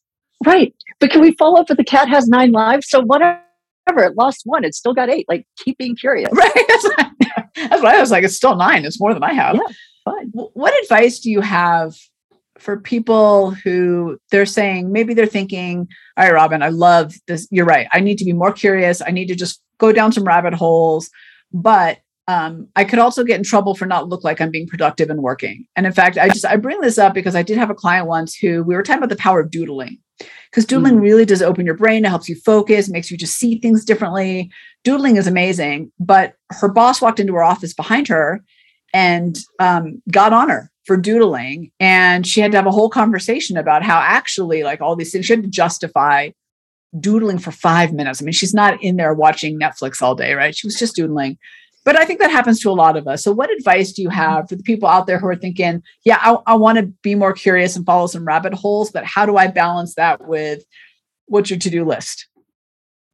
Right. 0.46 0.72
But 1.00 1.10
can 1.10 1.20
we 1.20 1.32
follow 1.32 1.60
up 1.60 1.68
with 1.68 1.78
the 1.78 1.84
cat 1.84 2.08
has 2.08 2.28
nine 2.28 2.52
lives? 2.52 2.88
So 2.88 3.00
what 3.00 3.20
it 3.86 4.16
lost 4.16 4.42
one, 4.44 4.64
it 4.64 4.74
still 4.74 4.94
got 4.94 5.10
eight. 5.10 5.26
Like 5.28 5.46
keep 5.58 5.78
being 5.78 5.96
curious. 5.96 6.30
Right. 7.56 7.70
That's 7.70 7.82
what 7.82 7.94
I 7.94 8.00
was 8.00 8.10
like. 8.10 8.24
It's 8.24 8.36
still 8.36 8.56
nine. 8.56 8.84
It's 8.84 9.00
more 9.00 9.14
than 9.14 9.22
I 9.22 9.32
have. 9.32 9.54
Yeah, 9.54 9.74
fine. 10.04 10.30
What 10.32 10.74
advice 10.82 11.20
do 11.20 11.30
you 11.30 11.40
have 11.40 11.94
for 12.58 12.78
people 12.78 13.50
who 13.50 14.18
they're 14.30 14.46
saying, 14.46 14.92
maybe 14.92 15.14
they're 15.14 15.26
thinking, 15.26 15.88
all 16.16 16.24
right, 16.24 16.34
Robyn, 16.34 16.62
I 16.62 16.68
love 16.68 17.14
this. 17.26 17.46
You're 17.50 17.64
right. 17.64 17.86
I 17.92 18.00
need 18.00 18.18
to 18.18 18.24
be 18.24 18.32
more 18.32 18.52
curious. 18.52 19.02
I 19.06 19.10
need 19.10 19.26
to 19.26 19.34
just 19.34 19.62
go 19.78 19.92
down 19.92 20.12
some 20.12 20.24
rabbit 20.24 20.54
holes. 20.54 21.10
But 21.52 21.98
um, 22.26 22.68
I 22.74 22.84
could 22.84 22.98
also 22.98 23.22
get 23.22 23.36
in 23.36 23.44
trouble 23.44 23.74
for 23.74 23.86
not 23.86 24.08
look 24.08 24.24
like 24.24 24.40
I'm 24.40 24.50
being 24.50 24.66
productive 24.66 25.10
and 25.10 25.22
working. 25.22 25.66
And 25.76 25.86
in 25.86 25.92
fact, 25.92 26.16
I 26.16 26.28
just 26.28 26.46
I 26.46 26.56
bring 26.56 26.80
this 26.80 26.98
up 26.98 27.12
because 27.12 27.34
I 27.34 27.42
did 27.42 27.58
have 27.58 27.70
a 27.70 27.74
client 27.74 28.06
once 28.06 28.34
who 28.34 28.62
we 28.62 28.74
were 28.74 28.82
talking 28.82 28.98
about 28.98 29.10
the 29.10 29.16
power 29.16 29.40
of 29.40 29.50
doodling. 29.50 29.98
Because 30.50 30.64
doodling 30.64 30.96
mm. 30.96 31.00
really 31.00 31.24
does 31.24 31.42
open 31.42 31.66
your 31.66 31.76
brain, 31.76 32.04
it 32.04 32.08
helps 32.08 32.28
you 32.28 32.36
focus, 32.36 32.88
makes 32.88 33.10
you 33.10 33.16
just 33.16 33.36
see 33.36 33.58
things 33.58 33.84
differently. 33.84 34.50
Doodling 34.84 35.16
is 35.16 35.26
amazing. 35.26 35.90
But 35.98 36.34
her 36.50 36.68
boss 36.68 37.00
walked 37.00 37.20
into 37.20 37.34
her 37.34 37.42
office 37.42 37.74
behind 37.74 38.08
her 38.08 38.44
and 38.92 39.38
um, 39.58 40.00
got 40.10 40.32
on 40.32 40.48
her 40.48 40.70
for 40.84 40.96
doodling. 40.96 41.72
And 41.80 42.26
she 42.26 42.40
had 42.40 42.52
to 42.52 42.58
have 42.58 42.66
a 42.66 42.70
whole 42.70 42.90
conversation 42.90 43.56
about 43.56 43.82
how 43.82 43.98
actually, 43.98 44.62
like 44.62 44.80
all 44.80 44.94
these 44.94 45.12
things, 45.12 45.26
she 45.26 45.32
had 45.32 45.42
to 45.42 45.48
justify 45.48 46.30
doodling 47.00 47.38
for 47.38 47.50
five 47.50 47.92
minutes. 47.92 48.22
I 48.22 48.24
mean, 48.24 48.32
she's 48.32 48.54
not 48.54 48.80
in 48.82 48.96
there 48.96 49.14
watching 49.14 49.58
Netflix 49.58 50.00
all 50.00 50.14
day, 50.14 50.34
right? 50.34 50.56
She 50.56 50.66
was 50.66 50.78
just 50.78 50.94
doodling. 50.94 51.38
But 51.84 51.98
I 51.98 52.06
think 52.06 52.18
that 52.20 52.30
happens 52.30 52.60
to 52.60 52.70
a 52.70 52.72
lot 52.72 52.96
of 52.96 53.06
us. 53.06 53.22
So, 53.22 53.32
what 53.32 53.50
advice 53.50 53.92
do 53.92 54.02
you 54.02 54.08
have 54.08 54.48
for 54.48 54.56
the 54.56 54.62
people 54.62 54.88
out 54.88 55.06
there 55.06 55.18
who 55.18 55.26
are 55.26 55.36
thinking, 55.36 55.82
yeah, 56.04 56.18
I, 56.20 56.36
I 56.46 56.54
want 56.54 56.78
to 56.78 56.86
be 57.02 57.14
more 57.14 57.34
curious 57.34 57.76
and 57.76 57.84
follow 57.84 58.06
some 58.06 58.24
rabbit 58.24 58.54
holes, 58.54 58.90
but 58.90 59.04
how 59.04 59.26
do 59.26 59.36
I 59.36 59.48
balance 59.48 59.94
that 59.96 60.26
with 60.26 60.62
what's 61.26 61.50
your 61.50 61.58
to 61.58 61.70
do 61.70 61.84
list? 61.84 62.26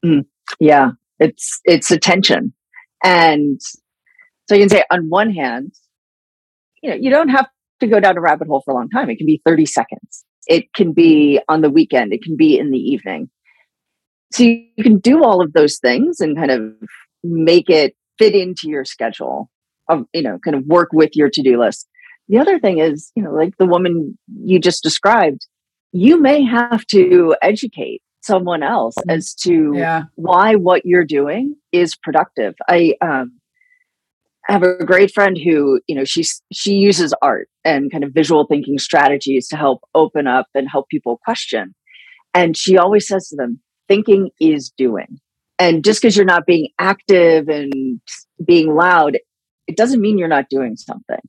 Mm, 0.04 0.24
yeah, 0.60 0.92
it's 1.18 1.60
it's 1.64 1.90
attention, 1.90 2.54
and 3.02 3.60
so 4.48 4.54
you 4.54 4.62
can 4.62 4.68
say 4.68 4.84
on 4.90 5.08
one 5.08 5.32
hand, 5.32 5.74
you 6.82 6.90
know, 6.90 6.96
you 6.96 7.10
don't 7.10 7.28
have 7.28 7.48
to 7.80 7.86
go 7.88 7.98
down 7.98 8.16
a 8.16 8.20
rabbit 8.20 8.46
hole 8.46 8.62
for 8.64 8.70
a 8.70 8.74
long 8.74 8.88
time. 8.88 9.10
It 9.10 9.16
can 9.16 9.26
be 9.26 9.42
thirty 9.44 9.66
seconds. 9.66 10.24
It 10.46 10.72
can 10.74 10.92
be 10.92 11.40
on 11.48 11.60
the 11.60 11.70
weekend. 11.70 12.12
It 12.12 12.22
can 12.22 12.36
be 12.36 12.56
in 12.56 12.70
the 12.70 12.78
evening. 12.78 13.30
So 14.32 14.44
you 14.44 14.68
can 14.82 14.98
do 14.98 15.24
all 15.24 15.42
of 15.42 15.54
those 15.54 15.78
things 15.78 16.20
and 16.20 16.36
kind 16.36 16.52
of 16.52 16.62
make 17.24 17.68
it 17.68 17.96
fit 18.20 18.34
into 18.34 18.68
your 18.68 18.84
schedule 18.84 19.50
of, 19.88 20.04
you 20.12 20.22
know, 20.22 20.38
kind 20.44 20.54
of 20.54 20.64
work 20.66 20.90
with 20.92 21.10
your 21.14 21.30
to 21.30 21.42
do 21.42 21.58
list. 21.58 21.88
The 22.28 22.38
other 22.38 22.58
thing 22.60 22.78
is, 22.78 23.10
you 23.16 23.22
know, 23.22 23.32
like 23.32 23.56
the 23.58 23.66
woman 23.66 24.18
you 24.44 24.60
just 24.60 24.82
described, 24.82 25.46
you 25.92 26.20
may 26.20 26.44
have 26.44 26.86
to 26.88 27.34
educate 27.42 28.02
someone 28.20 28.62
else 28.62 28.94
mm. 28.98 29.12
as 29.12 29.34
to 29.34 29.72
yeah. 29.74 30.02
why 30.16 30.54
what 30.54 30.82
you're 30.84 31.04
doing 31.04 31.56
is 31.72 31.96
productive. 31.96 32.54
I 32.68 32.94
um, 33.00 33.40
have 34.44 34.62
a 34.62 34.84
great 34.84 35.12
friend 35.12 35.38
who, 35.42 35.80
you 35.88 35.94
know, 35.94 36.04
she's 36.04 36.42
she 36.52 36.74
uses 36.74 37.14
art 37.22 37.48
and 37.64 37.90
kind 37.90 38.04
of 38.04 38.12
visual 38.12 38.46
thinking 38.46 38.78
strategies 38.78 39.48
to 39.48 39.56
help 39.56 39.80
open 39.94 40.26
up 40.26 40.46
and 40.54 40.68
help 40.70 40.88
people 40.88 41.18
question. 41.24 41.74
And 42.34 42.56
she 42.56 42.76
always 42.76 43.08
says 43.08 43.28
to 43.28 43.36
them, 43.36 43.60
thinking 43.88 44.30
is 44.40 44.70
doing. 44.76 45.18
And 45.60 45.84
just 45.84 46.00
because 46.00 46.16
you're 46.16 46.24
not 46.24 46.46
being 46.46 46.70
active 46.78 47.48
and 47.48 48.00
being 48.44 48.74
loud, 48.74 49.18
it 49.68 49.76
doesn't 49.76 50.00
mean 50.00 50.16
you're 50.16 50.26
not 50.26 50.48
doing 50.48 50.76
something. 50.76 51.20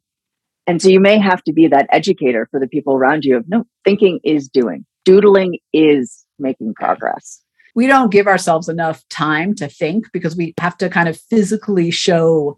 And 0.66 0.82
so 0.82 0.88
you 0.88 1.02
may 1.02 1.20
have 1.20 1.44
to 1.44 1.54
be 1.54 1.68
that 1.68 1.88
educator 1.92 2.48
for 2.50 2.60
the 2.60 2.68
people 2.68 2.96
around 2.96 3.26
you 3.26 3.36
of 3.36 3.50
no, 3.50 3.66
thinking 3.84 4.22
is 4.24 4.48
doing, 4.48 4.86
doodling 5.04 5.60
is 5.74 6.26
making 6.40 6.74
progress. 6.76 7.44
We 7.76 7.88
don't 7.88 8.12
give 8.12 8.26
ourselves 8.26 8.70
enough 8.70 9.04
time 9.10 9.54
to 9.56 9.68
think 9.68 10.06
because 10.14 10.36
we 10.36 10.54
have 10.60 10.78
to 10.78 10.90
kind 10.90 11.10
of 11.10 11.20
physically 11.20 11.92
show 11.92 12.58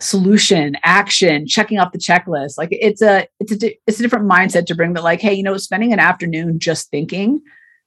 solution 0.00 0.76
action 0.84 1.46
checking 1.46 1.78
off 1.78 1.92
the 1.92 1.98
checklist 1.98 2.58
like 2.58 2.68
it's 2.72 3.00
a 3.00 3.26
it's 3.38 3.52
a 3.52 3.78
it's 3.86 4.00
a 4.00 4.02
different 4.02 4.28
mindset 4.28 4.66
to 4.66 4.74
bring 4.74 4.92
that 4.92 5.04
like 5.04 5.20
hey 5.20 5.32
you 5.32 5.42
know 5.42 5.56
spending 5.56 5.92
an 5.92 6.00
afternoon 6.00 6.58
just 6.58 6.90
thinking 6.90 7.40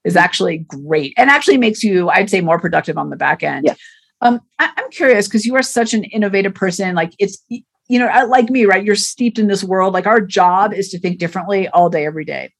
is 0.08 0.16
actually 0.16 0.60
great 0.60 1.14
and 1.18 1.30
actually 1.30 1.58
makes 1.58 1.84
you, 1.84 2.10
I'd 2.10 2.30
say, 2.30 2.42
more 2.42 2.60
productive 2.60 2.98
on 2.98 3.10
the 3.10 3.18
back 3.18 3.44
end. 3.44 3.66
Yes. 3.66 3.78
Um, 4.22 4.40
I, 4.58 4.72
I'm 4.78 4.90
curious 4.90 5.28
because 5.28 5.46
you 5.46 5.56
are 5.56 5.62
such 5.62 5.94
an 5.94 6.06
innovative 6.06 6.56
person. 6.56 6.96
Like 6.96 7.12
it's, 7.20 7.44
you 7.50 8.00
know, 8.00 8.08
like 8.28 8.50
me, 8.50 8.66
right? 8.66 8.84
You're 8.84 8.96
steeped 8.96 9.38
in 9.38 9.48
this 9.48 9.64
world. 9.64 9.94
Like 9.94 10.08
our 10.08 10.22
job 10.22 10.74
is 10.74 10.90
to 10.90 11.00
think 11.00 11.20
differently 11.20 11.68
all 11.68 11.90
day, 11.90 12.06
every 12.06 12.26
day. 12.26 12.54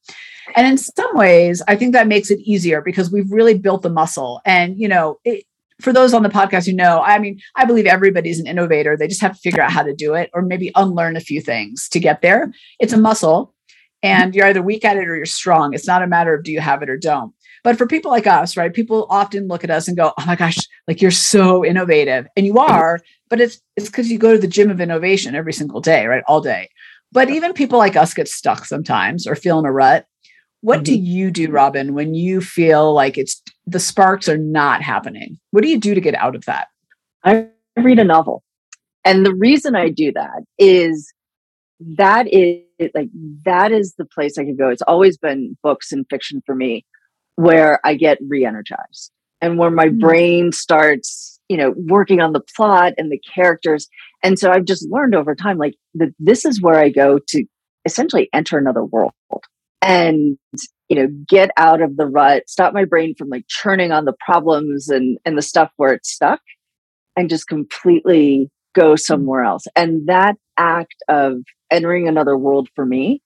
And 0.56 0.66
in 0.66 0.78
some 0.78 1.16
ways, 1.16 1.62
I 1.66 1.74
think 1.74 1.94
that 1.94 2.06
makes 2.06 2.30
it 2.30 2.38
easier 2.40 2.80
because 2.82 3.10
we've 3.10 3.30
really 3.30 3.58
built 3.58 3.82
the 3.82 3.90
muscle. 3.90 4.40
And, 4.44 4.78
you 4.78 4.88
know, 4.88 5.18
it, 5.24 5.44
for 5.80 5.92
those 5.92 6.12
on 6.12 6.22
the 6.22 6.28
podcast 6.28 6.66
who 6.66 6.72
know, 6.72 7.00
I 7.02 7.18
mean, 7.18 7.40
I 7.56 7.64
believe 7.64 7.86
everybody's 7.86 8.40
an 8.40 8.46
innovator. 8.46 8.96
They 8.96 9.08
just 9.08 9.20
have 9.20 9.34
to 9.34 9.40
figure 9.40 9.62
out 9.62 9.72
how 9.72 9.82
to 9.82 9.94
do 9.94 10.14
it 10.14 10.30
or 10.34 10.42
maybe 10.42 10.70
unlearn 10.74 11.16
a 11.16 11.20
few 11.20 11.40
things 11.40 11.88
to 11.90 12.00
get 12.00 12.20
there. 12.20 12.52
It's 12.78 12.92
a 12.92 12.98
muscle 12.98 13.54
and 14.02 14.34
you're 14.34 14.46
either 14.46 14.62
weak 14.62 14.84
at 14.84 14.96
it 14.96 15.08
or 15.08 15.16
you're 15.16 15.26
strong. 15.26 15.74
It's 15.74 15.86
not 15.86 16.02
a 16.02 16.06
matter 16.06 16.34
of 16.34 16.44
do 16.44 16.52
you 16.52 16.60
have 16.60 16.82
it 16.82 16.90
or 16.90 16.96
don't. 16.96 17.32
But 17.64 17.76
for 17.76 17.86
people 17.86 18.10
like 18.10 18.26
us, 18.26 18.56
right, 18.56 18.72
people 18.72 19.06
often 19.10 19.48
look 19.48 19.64
at 19.64 19.70
us 19.70 19.88
and 19.88 19.96
go, 19.96 20.12
"Oh 20.18 20.26
my 20.26 20.36
gosh, 20.36 20.56
like 20.86 21.02
you're 21.02 21.10
so 21.10 21.64
innovative," 21.64 22.26
and 22.36 22.46
you 22.46 22.58
are. 22.58 23.00
But 23.28 23.40
it's 23.40 23.60
it's 23.76 23.88
because 23.88 24.10
you 24.10 24.18
go 24.18 24.32
to 24.32 24.38
the 24.38 24.46
gym 24.46 24.70
of 24.70 24.80
innovation 24.80 25.34
every 25.34 25.52
single 25.52 25.80
day, 25.80 26.06
right, 26.06 26.22
all 26.26 26.40
day. 26.40 26.68
But 27.12 27.30
even 27.30 27.52
people 27.52 27.78
like 27.78 27.96
us 27.96 28.14
get 28.14 28.28
stuck 28.28 28.64
sometimes 28.64 29.26
or 29.26 29.34
feel 29.34 29.58
in 29.58 29.64
a 29.64 29.72
rut. 29.72 30.06
What 30.60 30.78
mm-hmm. 30.78 30.84
do 30.84 30.98
you 30.98 31.30
do, 31.30 31.50
Robyn, 31.50 31.94
when 31.94 32.14
you 32.14 32.40
feel 32.40 32.92
like 32.92 33.16
it's 33.16 33.42
the 33.66 33.80
sparks 33.80 34.28
are 34.28 34.38
not 34.38 34.82
happening? 34.82 35.38
What 35.50 35.62
do 35.62 35.68
you 35.68 35.78
do 35.78 35.94
to 35.94 36.00
get 36.00 36.14
out 36.14 36.34
of 36.34 36.44
that? 36.46 36.68
I 37.24 37.48
read 37.76 37.98
a 37.98 38.04
novel. 38.04 38.42
And 39.04 39.24
the 39.24 39.34
reason 39.34 39.74
I 39.74 39.88
do 39.88 40.12
that 40.12 40.42
is 40.58 41.12
that 41.80 42.26
is 42.32 42.62
like 42.94 43.08
that 43.44 43.72
is 43.72 43.94
the 43.96 44.04
place 44.04 44.36
I 44.36 44.44
could 44.44 44.58
go. 44.58 44.68
It's 44.68 44.82
always 44.82 45.16
been 45.16 45.56
books 45.62 45.92
and 45.92 46.04
fiction 46.10 46.42
for 46.44 46.54
me 46.54 46.84
where 47.38 47.78
I 47.84 47.94
get 47.94 48.18
re-energized 48.26 49.12
and 49.40 49.58
where 49.58 49.70
my 49.70 49.86
mm-hmm. 49.86 50.00
brain 50.00 50.50
starts, 50.50 51.38
you 51.48 51.56
know, 51.56 51.72
working 51.76 52.20
on 52.20 52.32
the 52.32 52.42
plot 52.56 52.94
and 52.98 53.12
the 53.12 53.20
characters. 53.32 53.86
And 54.24 54.36
so 54.36 54.50
I've 54.50 54.64
just 54.64 54.88
learned 54.90 55.14
over 55.14 55.36
time, 55.36 55.56
like 55.56 55.76
that 55.94 56.12
this 56.18 56.44
is 56.44 56.60
where 56.60 56.80
I 56.80 56.88
go 56.88 57.20
to 57.28 57.44
essentially 57.84 58.28
enter 58.32 58.58
another 58.58 58.84
world 58.84 59.12
and 59.80 60.36
you 60.88 60.96
know 60.96 61.06
get 61.28 61.50
out 61.56 61.80
of 61.80 61.96
the 61.96 62.06
rut 62.06 62.42
stop 62.48 62.74
my 62.74 62.84
brain 62.84 63.14
from 63.16 63.28
like 63.28 63.44
churning 63.46 63.92
on 63.92 64.04
the 64.04 64.14
problems 64.18 64.88
and 64.88 65.16
and 65.24 65.38
the 65.38 65.42
stuff 65.42 65.70
where 65.76 65.92
it's 65.92 66.10
stuck 66.10 66.40
and 67.16 67.30
just 67.30 67.46
completely 67.46 68.50
go 68.74 68.94
mm. 68.94 68.98
somewhere 68.98 69.44
else 69.44 69.64
and 69.76 70.08
that 70.08 70.34
act 70.58 70.96
of 71.08 71.36
entering 71.70 72.08
another 72.08 72.36
world 72.36 72.68
for 72.74 72.84
me 72.84 73.22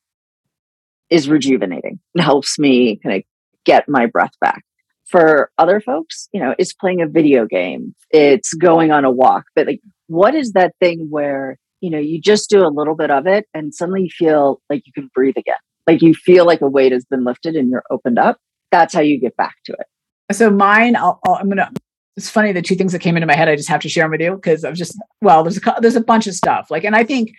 is 1.08 1.30
rejuvenating 1.30 1.98
and 2.14 2.22
helps 2.22 2.58
me 2.58 3.00
kind 3.02 3.16
of 3.16 3.22
get 3.64 3.88
my 3.88 4.06
breath 4.06 4.32
back. 4.40 4.62
For 5.06 5.50
other 5.58 5.80
folks, 5.80 6.28
you 6.32 6.40
know, 6.40 6.54
it's 6.58 6.72
playing 6.72 7.02
a 7.02 7.06
video 7.06 7.46
game, 7.46 7.94
it's 8.10 8.54
going 8.54 8.92
on 8.92 9.04
a 9.04 9.10
walk, 9.10 9.44
but 9.54 9.66
like, 9.66 9.80
what 10.06 10.34
is 10.34 10.52
that 10.52 10.74
thing 10.80 11.08
where, 11.10 11.58
you 11.80 11.90
know, 11.90 11.98
you 11.98 12.20
just 12.20 12.48
do 12.48 12.64
a 12.64 12.68
little 12.68 12.94
bit 12.94 13.10
of 13.10 13.26
it 13.26 13.46
and 13.52 13.74
suddenly 13.74 14.04
you 14.04 14.10
feel 14.10 14.60
like 14.70 14.82
you 14.86 14.92
can 14.92 15.10
breathe 15.14 15.36
again? 15.36 15.56
Like 15.86 16.00
you 16.00 16.14
feel 16.14 16.46
like 16.46 16.60
a 16.60 16.68
weight 16.68 16.92
has 16.92 17.04
been 17.04 17.24
lifted 17.24 17.56
and 17.56 17.70
you're 17.70 17.84
opened 17.90 18.18
up. 18.18 18.38
That's 18.70 18.94
how 18.94 19.00
you 19.00 19.18
get 19.20 19.36
back 19.36 19.56
to 19.66 19.72
it. 19.72 19.86
So 20.34 20.50
mine, 20.50 20.96
I'll, 20.96 21.18
i 21.26 21.40
am 21.40 21.48
gonna. 21.48 21.70
It's 22.16 22.28
funny 22.28 22.52
the 22.52 22.62
two 22.62 22.74
things 22.74 22.92
that 22.92 23.00
came 23.00 23.16
into 23.16 23.26
my 23.26 23.34
head. 23.34 23.48
I 23.48 23.56
just 23.56 23.68
have 23.68 23.80
to 23.82 23.88
share 23.88 24.04
them 24.04 24.12
with 24.12 24.20
you 24.20 24.34
because 24.34 24.64
I've 24.64 24.74
just 24.74 24.98
well, 25.20 25.42
there's 25.42 25.58
a 25.58 25.74
there's 25.80 25.96
a 25.96 26.00
bunch 26.00 26.26
of 26.26 26.34
stuff 26.34 26.70
like, 26.70 26.84
and 26.84 26.94
I 26.94 27.04
think 27.04 27.32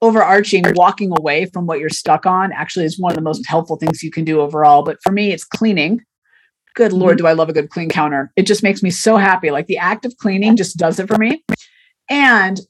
overarching 0.00 0.64
walking 0.74 1.10
away 1.18 1.46
from 1.46 1.66
what 1.66 1.78
you're 1.78 1.88
stuck 1.88 2.26
on 2.26 2.52
actually 2.52 2.84
is 2.84 2.98
one 2.98 3.12
of 3.12 3.16
the 3.16 3.22
most 3.22 3.46
helpful 3.46 3.76
things 3.76 4.02
you 4.02 4.10
can 4.10 4.24
do 4.24 4.40
overall. 4.40 4.82
But 4.82 4.98
for 5.02 5.12
me 5.12 5.32
it's 5.32 5.44
cleaning. 5.44 6.00
Good 6.74 6.92
lord 6.92 7.16
mm-hmm. 7.16 7.24
do 7.24 7.28
i 7.28 7.32
love 7.32 7.48
a 7.48 7.52
good 7.52 7.70
clean 7.70 7.88
counter. 7.88 8.32
It 8.36 8.46
just 8.46 8.62
makes 8.62 8.82
me 8.82 8.90
so 8.90 9.16
happy. 9.16 9.50
Like 9.50 9.66
the 9.66 9.78
act 9.78 10.04
of 10.04 10.16
cleaning 10.18 10.56
just 10.56 10.76
does 10.76 10.98
it 10.98 11.08
for 11.08 11.18
me. 11.18 11.44
And 12.08 12.60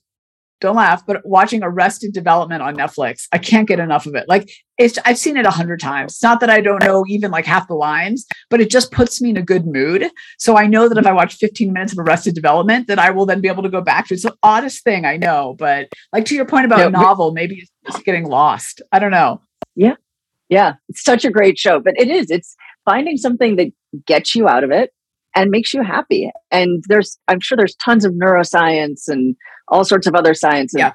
don't 0.61 0.77
laugh, 0.77 1.05
but 1.07 1.25
watching 1.25 1.62
Arrested 1.62 2.12
Development 2.12 2.62
on 2.62 2.77
Netflix, 2.77 3.27
I 3.33 3.38
can't 3.38 3.68
get 3.68 3.79
enough 3.79 4.07
of 4.07 4.14
it. 4.14 4.25
Like 4.29 4.51
it's, 4.77 4.99
I've 5.05 5.18
seen 5.18 5.37
it 5.37 5.47
a 5.47 5.51
hundred 5.51 5.81
times. 5.81 6.14
It's 6.14 6.23
not 6.23 6.40
that 6.40 6.51
I 6.51 6.61
don't 6.61 6.83
know 6.83 7.05
even 7.09 7.31
like 7.31 7.44
half 7.44 7.68
the 7.68 7.75
lines, 7.75 8.27
but 8.51 8.61
it 8.61 8.71
just 8.71 8.90
puts 8.90 9.21
me 9.21 9.31
in 9.31 9.37
a 9.37 9.42
good 9.42 9.66
mood. 9.66 10.11
So 10.38 10.57
I 10.57 10.66
know 10.66 10.88
that 10.88 10.99
if 10.99 11.07
I 11.07 11.12
watch 11.12 11.37
15 11.37 11.73
minutes 11.73 11.92
of 11.92 11.99
Arrested 11.99 12.35
Development, 12.35 12.87
that 12.88 12.99
I 12.99 13.11
will 13.11 13.27
then 13.27 13.40
be 13.40 13.49
able 13.49 13.62
to 13.62 13.68
go 13.68 13.81
back 13.81 14.09
to 14.09 14.14
it. 14.14 14.16
It's 14.16 14.25
the 14.25 14.37
oddest 14.42 14.83
thing 14.83 15.05
I 15.05 15.16
know, 15.16 15.55
but 15.59 15.88
like 16.12 16.25
to 16.27 16.35
your 16.35 16.47
point 16.47 16.66
about 16.66 16.81
yeah, 16.81 16.87
a 16.87 16.90
novel, 16.90 17.33
maybe 17.33 17.57
it's 17.57 17.71
just 17.87 18.05
getting 18.05 18.27
lost. 18.27 18.83
I 18.92 18.99
don't 18.99 19.12
know. 19.12 19.40
Yeah. 19.75 19.94
Yeah. 20.49 20.75
It's 20.88 21.05
such 21.05 21.25
a 21.25 21.31
great 21.31 21.59
show, 21.59 21.79
but 21.81 21.94
it 21.99 22.09
is, 22.09 22.31
it's 22.31 22.57
finding 22.85 23.16
something 23.16 23.57
that 23.57 23.68
gets 24.07 24.35
you 24.35 24.49
out 24.49 24.64
of 24.64 24.71
it 24.71 24.90
and 25.35 25.51
makes 25.51 25.73
you 25.73 25.83
happy. 25.83 26.31
And 26.51 26.83
there's, 26.88 27.19
I'm 27.29 27.41
sure 27.41 27.57
there's 27.57 27.77
tons 27.77 28.05
of 28.05 28.12
neuroscience 28.12 29.09
and 29.09 29.37
all 29.69 29.85
sorts 29.85 30.07
of 30.07 30.14
other 30.14 30.35
science 30.35 30.73
and, 30.75 30.81
yeah. 30.81 30.93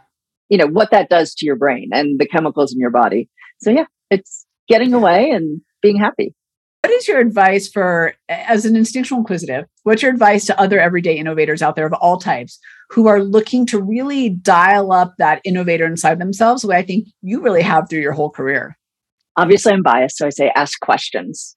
you 0.50 0.58
know, 0.58 0.68
what 0.68 0.92
that 0.92 1.10
does 1.10 1.34
to 1.36 1.46
your 1.46 1.56
brain 1.56 1.90
and 1.94 2.20
the 2.20 2.28
chemicals 2.28 2.74
in 2.74 2.80
your 2.80 2.90
body. 2.90 3.30
So 3.62 3.70
yeah, 3.70 3.86
it's 4.10 4.46
getting 4.68 4.94
away 4.94 5.30
and 5.30 5.62
being 5.82 5.98
happy. 5.98 6.36
What 6.82 6.92
is 6.92 7.08
your 7.08 7.20
advice 7.20 7.70
for, 7.70 8.14
as 8.28 8.66
an 8.66 8.76
instinctual 8.76 9.20
inquisitive, 9.20 9.66
what's 9.84 10.02
your 10.02 10.12
advice 10.12 10.46
to 10.48 10.60
other 10.60 10.82
everyday 10.82 11.18
innovators 11.18 11.62
out 11.62 11.78
there 11.78 11.86
of 11.86 11.94
all 11.94 12.18
types 12.18 12.60
who 12.90 13.08
are 13.08 13.24
looking 13.24 13.66
to 13.68 13.82
really 13.82 14.30
dial 14.30 14.92
up 14.92 15.14
that 15.18 15.40
innovator 15.46 15.86
inside 15.86 16.20
themselves, 16.20 16.62
the 16.62 16.68
way 16.68 16.76
I 16.76 16.86
think 16.86 17.08
you 17.22 17.42
really 17.42 17.62
have 17.62 17.90
through 17.90 18.02
your 18.02 18.12
whole 18.12 18.30
career? 18.30 18.78
Obviously, 19.38 19.72
I'm 19.72 19.82
biased, 19.82 20.18
so 20.18 20.28
I 20.28 20.30
say 20.30 20.52
ask 20.56 20.78
questions, 20.82 21.56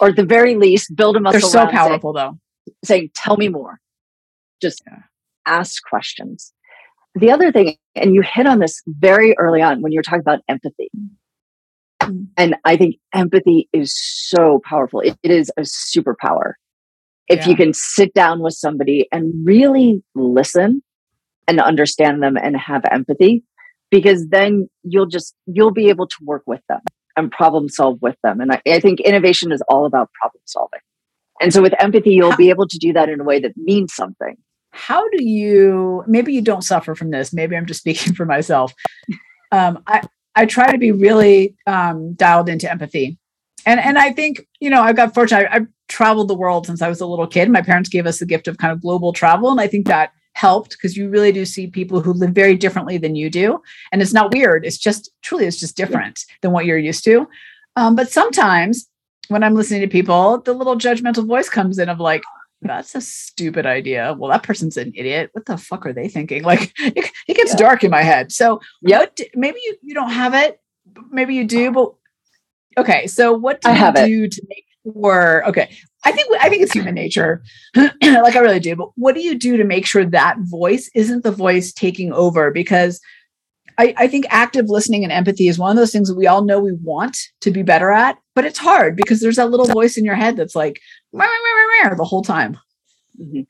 or 0.00 0.08
at 0.08 0.16
the 0.16 0.24
very 0.24 0.56
least, 0.56 0.94
build 0.94 1.16
a 1.16 1.20
muscle. 1.20 1.40
They're 1.40 1.48
so 1.48 1.66
powerful, 1.66 2.14
saying, 2.14 2.30
though. 2.32 2.74
Saying, 2.84 3.10
"Tell 3.14 3.36
me 3.36 3.48
more." 3.48 3.80
Just 4.60 4.82
yeah 4.86 5.02
ask 5.46 5.82
questions. 5.84 6.52
The 7.14 7.30
other 7.30 7.50
thing, 7.50 7.76
and 7.94 8.14
you 8.14 8.22
hit 8.22 8.46
on 8.46 8.60
this 8.60 8.82
very 8.86 9.36
early 9.38 9.60
on 9.60 9.82
when 9.82 9.92
you're 9.92 10.02
talking 10.02 10.20
about 10.20 10.40
empathy. 10.48 10.88
Mm. 12.02 12.28
And 12.36 12.56
I 12.64 12.76
think 12.76 12.96
empathy 13.12 13.68
is 13.72 13.94
so 13.94 14.60
powerful. 14.64 15.00
it, 15.00 15.18
it 15.22 15.30
is 15.30 15.50
a 15.56 15.62
superpower. 15.62 16.54
If 17.28 17.40
yeah. 17.40 17.48
you 17.48 17.56
can 17.56 17.74
sit 17.74 18.14
down 18.14 18.40
with 18.40 18.54
somebody 18.54 19.06
and 19.12 19.32
really 19.44 20.02
listen 20.14 20.82
and 21.46 21.60
understand 21.60 22.22
them 22.22 22.36
and 22.36 22.56
have 22.56 22.82
empathy 22.90 23.44
because 23.90 24.28
then 24.28 24.68
you'll 24.82 25.06
just 25.06 25.34
you'll 25.46 25.72
be 25.72 25.88
able 25.88 26.06
to 26.06 26.16
work 26.22 26.42
with 26.46 26.60
them 26.68 26.80
and 27.20 27.30
problem 27.30 27.68
solve 27.68 27.98
with 28.02 28.16
them. 28.22 28.40
And 28.40 28.52
I, 28.52 28.62
I 28.66 28.80
think 28.80 29.00
innovation 29.00 29.52
is 29.52 29.62
all 29.68 29.86
about 29.86 30.10
problem 30.20 30.42
solving. 30.46 30.80
And 31.40 31.52
so 31.52 31.62
with 31.62 31.74
empathy 31.78 32.10
you'll 32.10 32.36
be 32.36 32.50
able 32.50 32.66
to 32.66 32.78
do 32.78 32.92
that 32.92 33.08
in 33.08 33.20
a 33.20 33.24
way 33.24 33.38
that 33.40 33.56
means 33.56 33.94
something. 33.94 34.36
How 34.72 35.08
do 35.10 35.24
you 35.24 36.04
maybe 36.06 36.32
you 36.32 36.42
don't 36.42 36.62
suffer 36.62 36.94
from 36.94 37.10
this 37.10 37.32
maybe 37.32 37.56
i'm 37.56 37.66
just 37.66 37.80
speaking 37.84 38.14
for 38.14 38.26
myself. 38.26 38.72
Um, 39.52 39.82
i 39.86 40.02
i 40.34 40.46
try 40.46 40.70
to 40.72 40.78
be 40.78 40.92
really 40.92 41.56
um, 41.66 42.14
dialed 42.14 42.48
into 42.48 42.70
empathy. 42.70 43.18
And 43.66 43.78
and 43.78 43.98
i 43.98 44.12
think 44.12 44.46
you 44.60 44.70
know 44.70 44.82
I've 44.82 44.96
got 44.96 45.14
fortunate 45.14 45.48
I, 45.50 45.56
i've 45.56 45.66
traveled 45.88 46.28
the 46.28 46.36
world 46.36 46.66
since 46.66 46.82
i 46.82 46.88
was 46.88 47.00
a 47.00 47.06
little 47.06 47.26
kid. 47.26 47.50
My 47.50 47.62
parents 47.62 47.88
gave 47.88 48.06
us 48.06 48.18
the 48.18 48.26
gift 48.26 48.48
of 48.48 48.58
kind 48.58 48.72
of 48.72 48.80
global 48.80 49.12
travel. 49.12 49.50
And 49.50 49.60
i 49.60 49.66
think 49.66 49.86
that 49.86 50.12
helped 50.34 50.70
because 50.70 50.96
you 50.96 51.08
really 51.08 51.32
do 51.32 51.44
see 51.44 51.66
people 51.66 52.00
who 52.00 52.12
live 52.12 52.30
very 52.30 52.54
differently 52.56 52.96
than 52.98 53.14
you 53.16 53.28
do. 53.30 53.60
And 53.92 54.00
it's 54.02 54.12
not 54.14 54.32
weird 54.32 54.64
it's 54.64 54.78
just 54.78 55.10
truly 55.22 55.46
it's 55.46 55.58
just 55.60 55.76
different 55.76 56.24
than 56.42 56.52
what 56.52 56.64
you're 56.64 56.78
used 56.78 57.04
to. 57.04 57.26
Um, 57.76 57.94
but 57.96 58.10
sometimes 58.10 58.88
when 59.28 59.42
i'm 59.44 59.54
listening 59.54 59.80
to 59.80 59.86
people 59.88 60.38
the 60.38 60.52
little 60.52 60.76
judgmental 60.76 61.26
voice 61.26 61.48
comes 61.48 61.78
in 61.78 61.88
of 61.88 62.00
like 62.00 62.22
that's 62.62 62.94
a 62.94 63.00
stupid 63.00 63.64
idea. 63.64 64.14
Well 64.18 64.30
that 64.30 64.42
person's 64.42 64.76
an 64.76 64.92
idiot. 64.94 65.30
What 65.32 65.46
the 65.46 65.56
fuck 65.56 65.86
are 65.86 65.92
they 65.94 66.08
thinking? 66.08 66.42
Like 66.42 66.72
it, 66.78 67.10
it 67.26 67.34
gets 67.36 67.52
Yeah. 67.52 67.56
dark 67.56 67.84
in 67.84 67.90
my 67.90 68.02
head. 68.02 68.30
So 68.32 68.60
yeah, 68.82 68.98
what 68.98 69.18
maybe 69.34 69.60
you, 69.64 69.76
you 69.82 69.94
don't 69.94 70.10
have 70.10 70.34
it 70.34 70.60
maybe 71.10 71.34
you 71.34 71.44
do 71.46 71.70
but 71.70 71.92
okay 72.76 73.06
so 73.06 73.32
what 73.32 73.60
do 73.60 73.68
I 73.68 73.72
you 73.72 73.78
have 73.78 73.96
it. 73.96 74.06
do 74.06 74.28
to 74.28 74.42
make 74.48 74.64
sure 74.84 75.46
okay 75.46 75.70
i 76.04 76.12
think 76.12 76.28
i 76.40 76.48
think 76.48 76.62
it's 76.62 76.72
human 76.72 76.94
nature 76.94 77.42
like 77.76 78.36
i 78.36 78.38
really 78.40 78.60
do 78.60 78.74
but 78.76 78.88
what 78.96 79.14
do 79.14 79.20
you 79.20 79.38
do 79.38 79.56
to 79.56 79.64
make 79.64 79.86
sure 79.86 80.04
that 80.04 80.36
voice 80.40 80.90
isn't 80.94 81.22
the 81.22 81.30
voice 81.32 81.72
taking 81.72 82.12
over 82.12 82.50
because 82.50 83.00
I, 83.78 83.94
I 83.96 84.08
think 84.08 84.26
active 84.28 84.66
listening 84.68 85.04
and 85.04 85.12
empathy 85.12 85.48
is 85.48 85.58
one 85.58 85.70
of 85.70 85.76
those 85.76 85.92
things 85.92 86.08
that 86.08 86.16
we 86.16 86.26
all 86.26 86.44
know 86.44 86.60
we 86.60 86.72
want 86.82 87.16
to 87.40 87.50
be 87.50 87.62
better 87.62 87.90
at, 87.90 88.18
but 88.34 88.44
it's 88.44 88.58
hard 88.58 88.94
because 88.94 89.20
there's 89.22 89.36
that 89.36 89.48
little 89.50 89.64
voice 89.64 89.96
in 89.96 90.04
your 90.04 90.16
head 90.16 90.36
that's 90.36 90.54
like 90.54 90.78
"Meow, 91.14 91.24
meow, 91.24 91.28
meow, 91.82 91.88
meow," 91.88 91.94
the 91.96 92.04
whole 92.04 92.20
time. 92.22 92.58
Mhm. 93.18 93.46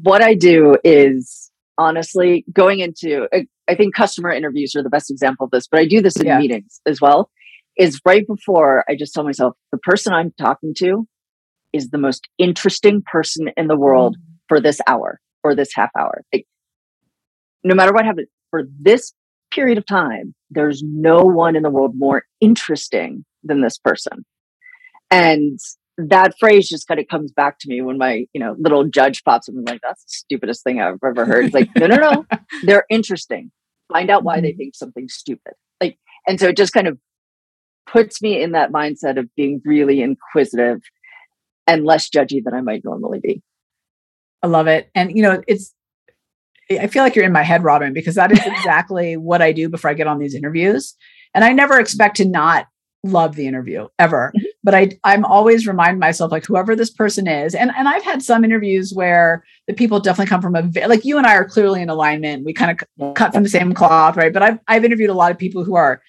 What 0.00 0.22
I 0.22 0.34
do 0.34 0.76
is 0.84 1.50
honestly 1.76 2.44
going 2.52 2.78
into, 2.80 3.26
I, 3.32 3.46
I 3.66 3.74
think 3.74 3.96
customer 3.96 4.30
interviews 4.30 4.76
are 4.76 4.82
the 4.82 4.90
best 4.90 5.10
example 5.10 5.44
of 5.44 5.50
this, 5.50 5.66
but 5.66 5.80
I 5.80 5.86
do 5.86 6.00
this 6.00 6.16
in 6.16 6.26
Yeah. 6.26 6.38
meetings 6.38 6.80
as 6.86 7.00
well. 7.00 7.30
Is 7.76 8.00
right 8.04 8.26
before 8.26 8.84
I 8.88 8.94
just 8.96 9.14
tell 9.14 9.24
myself 9.24 9.54
the 9.72 9.78
person 9.78 10.12
I'm 10.12 10.32
talking 10.38 10.74
to 10.78 11.06
is 11.72 11.88
the 11.90 11.98
most 11.98 12.28
interesting 12.36 13.02
person 13.02 13.48
in 13.56 13.68
the 13.68 13.76
world 13.76 14.16
for 14.48 14.60
this 14.60 14.80
hour 14.86 15.20
or 15.44 15.54
this 15.54 15.70
half 15.74 15.90
hour. 15.98 16.22
Like, 16.32 16.46
no 17.64 17.74
matter 17.74 17.92
what 17.92 18.04
happens 18.04 18.28
for 18.50 18.64
this 18.80 19.12
period 19.50 19.78
of 19.78 19.86
time, 19.86 20.34
there's 20.50 20.82
no 20.84 21.22
one 21.22 21.56
in 21.56 21.62
the 21.62 21.70
world 21.70 21.92
more 21.96 22.24
interesting 22.40 23.24
than 23.44 23.60
this 23.62 23.78
person. 23.78 24.24
And 25.10 25.58
that 25.96 26.34
phrase 26.38 26.68
just 26.68 26.88
kind 26.88 27.00
of 27.00 27.06
comes 27.08 27.32
back 27.32 27.58
to 27.60 27.68
me 27.68 27.80
when 27.82 27.98
my, 27.98 28.26
you 28.32 28.40
know, 28.40 28.56
little 28.58 28.84
judge 28.84 29.22
pops 29.24 29.48
up 29.48 29.54
and 29.54 29.66
I'm 29.68 29.72
like, 29.74 29.80
that's 29.82 30.02
the 30.04 30.08
stupidest 30.10 30.64
thing 30.64 30.80
I've 30.80 30.98
ever 31.04 31.24
heard. 31.26 31.46
It's 31.46 31.54
like, 31.54 31.68
no, 31.76 31.86
no, 31.86 31.96
no. 31.96 32.26
They're 32.64 32.84
interesting. 32.90 33.50
Find 33.92 34.10
out 34.10 34.24
why 34.24 34.40
they 34.40 34.52
Mhm. 34.52 34.56
think 34.56 34.74
something's 34.74 35.14
stupid. 35.14 35.54
Like, 35.80 35.98
and 36.26 36.38
so 36.38 36.48
it 36.48 36.56
just 36.56 36.72
kind 36.72 36.86
of 36.88 36.98
puts 37.90 38.22
me 38.22 38.42
in 38.42 38.52
that 38.52 38.72
mindset 38.72 39.18
of 39.18 39.34
being 39.34 39.60
really 39.64 40.02
inquisitive 40.02 40.80
and 41.66 41.84
less 41.84 42.08
judgy 42.08 42.42
than 42.42 42.54
I 42.54 42.60
might 42.60 42.84
normally 42.84 43.20
be. 43.20 43.42
I 44.42 44.46
love 44.46 44.66
it. 44.66 44.90
And 44.94 45.14
you 45.14 45.22
know, 45.22 45.42
it's 45.46 45.74
I 46.70 46.86
feel 46.86 47.02
like 47.02 47.16
you're 47.16 47.24
in 47.24 47.32
my 47.32 47.42
head, 47.42 47.64
Robyn, 47.64 47.92
because 47.92 48.14
that 48.14 48.32
is 48.32 48.40
exactly 48.46 49.16
what 49.16 49.42
I 49.42 49.52
do 49.52 49.68
before 49.68 49.90
I 49.90 49.94
get 49.94 50.06
on 50.06 50.18
these 50.18 50.34
interviews. 50.34 50.94
And 51.34 51.44
I 51.44 51.52
never 51.52 51.78
expect 51.78 52.16
to 52.18 52.24
not 52.24 52.66
love 53.02 53.34
the 53.34 53.46
interview 53.46 53.88
ever. 53.98 54.32
Mm-hmm. 54.36 54.46
But 54.62 54.74
I 54.74 54.98
I'm 55.04 55.24
always 55.24 55.66
remind 55.66 55.98
myself 55.98 56.30
like 56.30 56.44
whoever 56.44 56.76
this 56.76 56.90
person 56.90 57.26
is. 57.26 57.54
And 57.54 57.70
and 57.76 57.88
I've 57.88 58.04
had 58.04 58.22
some 58.22 58.44
interviews 58.44 58.92
where 58.94 59.44
the 59.66 59.74
people 59.74 60.00
definitely 60.00 60.28
come 60.28 60.42
from 60.42 60.54
a 60.54 60.86
like 60.86 61.04
you 61.04 61.16
and 61.16 61.26
I 61.26 61.34
are 61.34 61.48
clearly 61.48 61.80
in 61.82 61.88
alignment. 61.88 62.44
We 62.44 62.52
kind 62.52 62.78
of 62.98 63.14
cut 63.14 63.32
from 63.32 63.42
the 63.42 63.48
same 63.48 63.72
cloth, 63.72 64.16
right? 64.16 64.32
But 64.32 64.42
I've 64.42 64.58
I've 64.68 64.84
interviewed 64.84 65.10
a 65.10 65.14
lot 65.14 65.32
of 65.32 65.38
people 65.38 65.64
who 65.64 65.76
are 65.76 66.02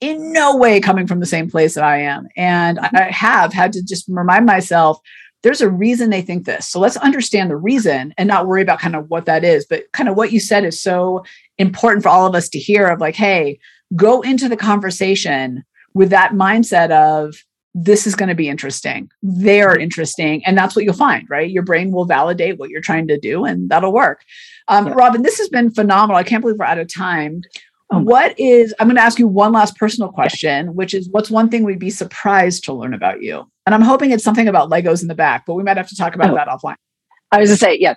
in 0.00 0.32
no 0.32 0.56
way 0.56 0.80
coming 0.80 1.06
from 1.06 1.20
the 1.20 1.26
same 1.26 1.50
place 1.50 1.74
that 1.74 1.84
I 1.84 1.98
am. 1.98 2.28
And 2.36 2.78
I 2.78 3.10
have 3.10 3.52
had 3.52 3.72
to 3.74 3.82
just 3.82 4.04
remind 4.08 4.46
myself 4.46 4.98
there's 5.42 5.60
a 5.60 5.70
reason 5.70 6.10
they 6.10 6.22
think 6.22 6.44
this. 6.44 6.68
So 6.68 6.80
let's 6.80 6.96
understand 6.96 7.50
the 7.50 7.56
reason 7.56 8.12
and 8.18 8.26
not 8.26 8.46
worry 8.46 8.62
about 8.62 8.80
kind 8.80 8.96
of 8.96 9.08
what 9.08 9.26
that 9.26 9.44
is. 9.44 9.64
But 9.64 9.84
kind 9.92 10.08
of 10.08 10.16
what 10.16 10.32
you 10.32 10.40
said 10.40 10.64
is 10.64 10.80
so 10.80 11.24
important 11.58 12.02
for 12.02 12.08
all 12.08 12.26
of 12.26 12.34
us 12.34 12.48
to 12.50 12.58
hear 12.58 12.88
of 12.88 13.00
like, 13.00 13.14
hey, 13.14 13.58
go 13.94 14.22
into 14.22 14.48
the 14.48 14.56
conversation 14.56 15.64
with 15.94 16.10
that 16.10 16.32
mindset 16.32 16.90
of 16.90 17.36
this 17.78 18.06
is 18.06 18.16
going 18.16 18.30
to 18.30 18.34
be 18.34 18.48
interesting. 18.48 19.08
They're 19.22 19.78
interesting. 19.78 20.42
And 20.46 20.56
that's 20.56 20.74
what 20.74 20.84
you'll 20.84 20.94
find, 20.94 21.28
right? 21.28 21.50
Your 21.50 21.62
brain 21.62 21.92
will 21.92 22.06
validate 22.06 22.58
what 22.58 22.70
you're 22.70 22.80
trying 22.80 23.06
to 23.08 23.18
do 23.18 23.44
and 23.44 23.68
that'll 23.68 23.92
work. 23.92 24.22
Um, 24.68 24.86
Yeah. 24.86 24.94
Robyn, 24.94 25.22
this 25.22 25.38
has 25.38 25.50
been 25.50 25.70
phenomenal. 25.70 26.16
I 26.16 26.22
can't 26.22 26.40
believe 26.40 26.58
we're 26.58 26.64
out 26.64 26.78
of 26.78 26.92
time. 26.92 27.42
Oh. 27.92 28.00
What 28.00 28.38
is, 28.38 28.74
I'm 28.80 28.88
going 28.88 28.96
to 28.96 29.02
ask 29.02 29.18
you 29.18 29.28
one 29.28 29.52
last 29.52 29.76
personal 29.76 30.10
question, 30.10 30.74
which 30.74 30.92
is 30.92 31.08
what's 31.10 31.30
one 31.30 31.48
thing 31.48 31.62
we'd 31.62 31.78
be 31.78 31.90
surprised 31.90 32.64
to 32.64 32.72
learn 32.72 32.92
about 32.94 33.22
you? 33.22 33.44
And 33.64 33.74
I'm 33.74 33.82
hoping 33.82 34.10
it's 34.10 34.24
something 34.24 34.48
about 34.48 34.70
Legos 34.70 35.02
in 35.02 35.08
the 35.08 35.14
back, 35.14 35.44
but 35.46 35.54
we 35.54 35.62
might 35.62 35.76
have 35.76 35.88
to 35.88 35.96
talk 35.96 36.14
about 36.16 36.30
Oh. 36.30 36.34
that 36.34 36.48
offline. 36.48 36.76
I 37.30 37.40
was 37.40 37.50
to 37.50 37.56
say, 37.56 37.76
yeah, 37.78 37.94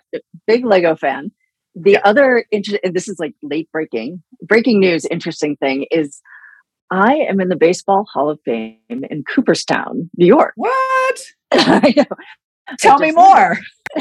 big 0.48 0.64
Lego 0.66 0.96
fan. 0.96 1.32
The 1.76 1.92
Yeah. 1.94 2.02
other 2.04 2.46
inter- 2.52 2.80
this 2.84 3.08
is 3.08 3.20
like 3.20 3.34
late 3.42 3.70
breaking, 3.72 4.22
breaking 4.44 4.80
news. 4.80 5.06
Interesting 5.06 5.56
thing 5.58 5.86
is, 5.92 6.22
I 6.92 7.14
am 7.16 7.40
in 7.40 7.50
the 7.50 7.56
Baseball 7.56 8.06
Hall 8.12 8.30
of 8.30 8.40
Fame 8.46 8.78
in 8.90 9.24
Cooperstown, 9.24 10.10
New 10.18 10.26
York. 10.26 10.54
What? 10.56 11.20
I 11.52 11.94
know. 11.96 12.06
Tell 12.80 13.00
me 13.00 13.12
more. 13.12 13.58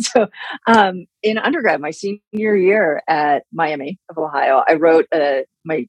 so, 0.00 0.26
um, 0.66 1.06
in 1.22 1.38
undergrad, 1.38 1.80
my 1.80 1.90
senior 1.90 2.56
year 2.56 3.02
at 3.08 3.44
Miami 3.52 3.98
of 4.10 4.18
Ohio, 4.18 4.62
I 4.68 4.74
wrote 4.74 5.06
uh, 5.14 5.40
my 5.64 5.86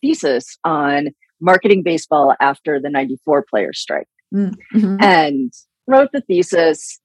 thesis 0.00 0.58
on 0.64 1.08
marketing 1.40 1.82
baseball 1.82 2.34
after 2.40 2.80
the 2.80 2.90
'94 2.90 3.44
players 3.50 3.80
strike 3.80 4.06
Mhm. 4.32 4.54
and 5.02 5.52
wrote 5.86 6.10
the 6.12 6.20
thesis. 6.22 7.00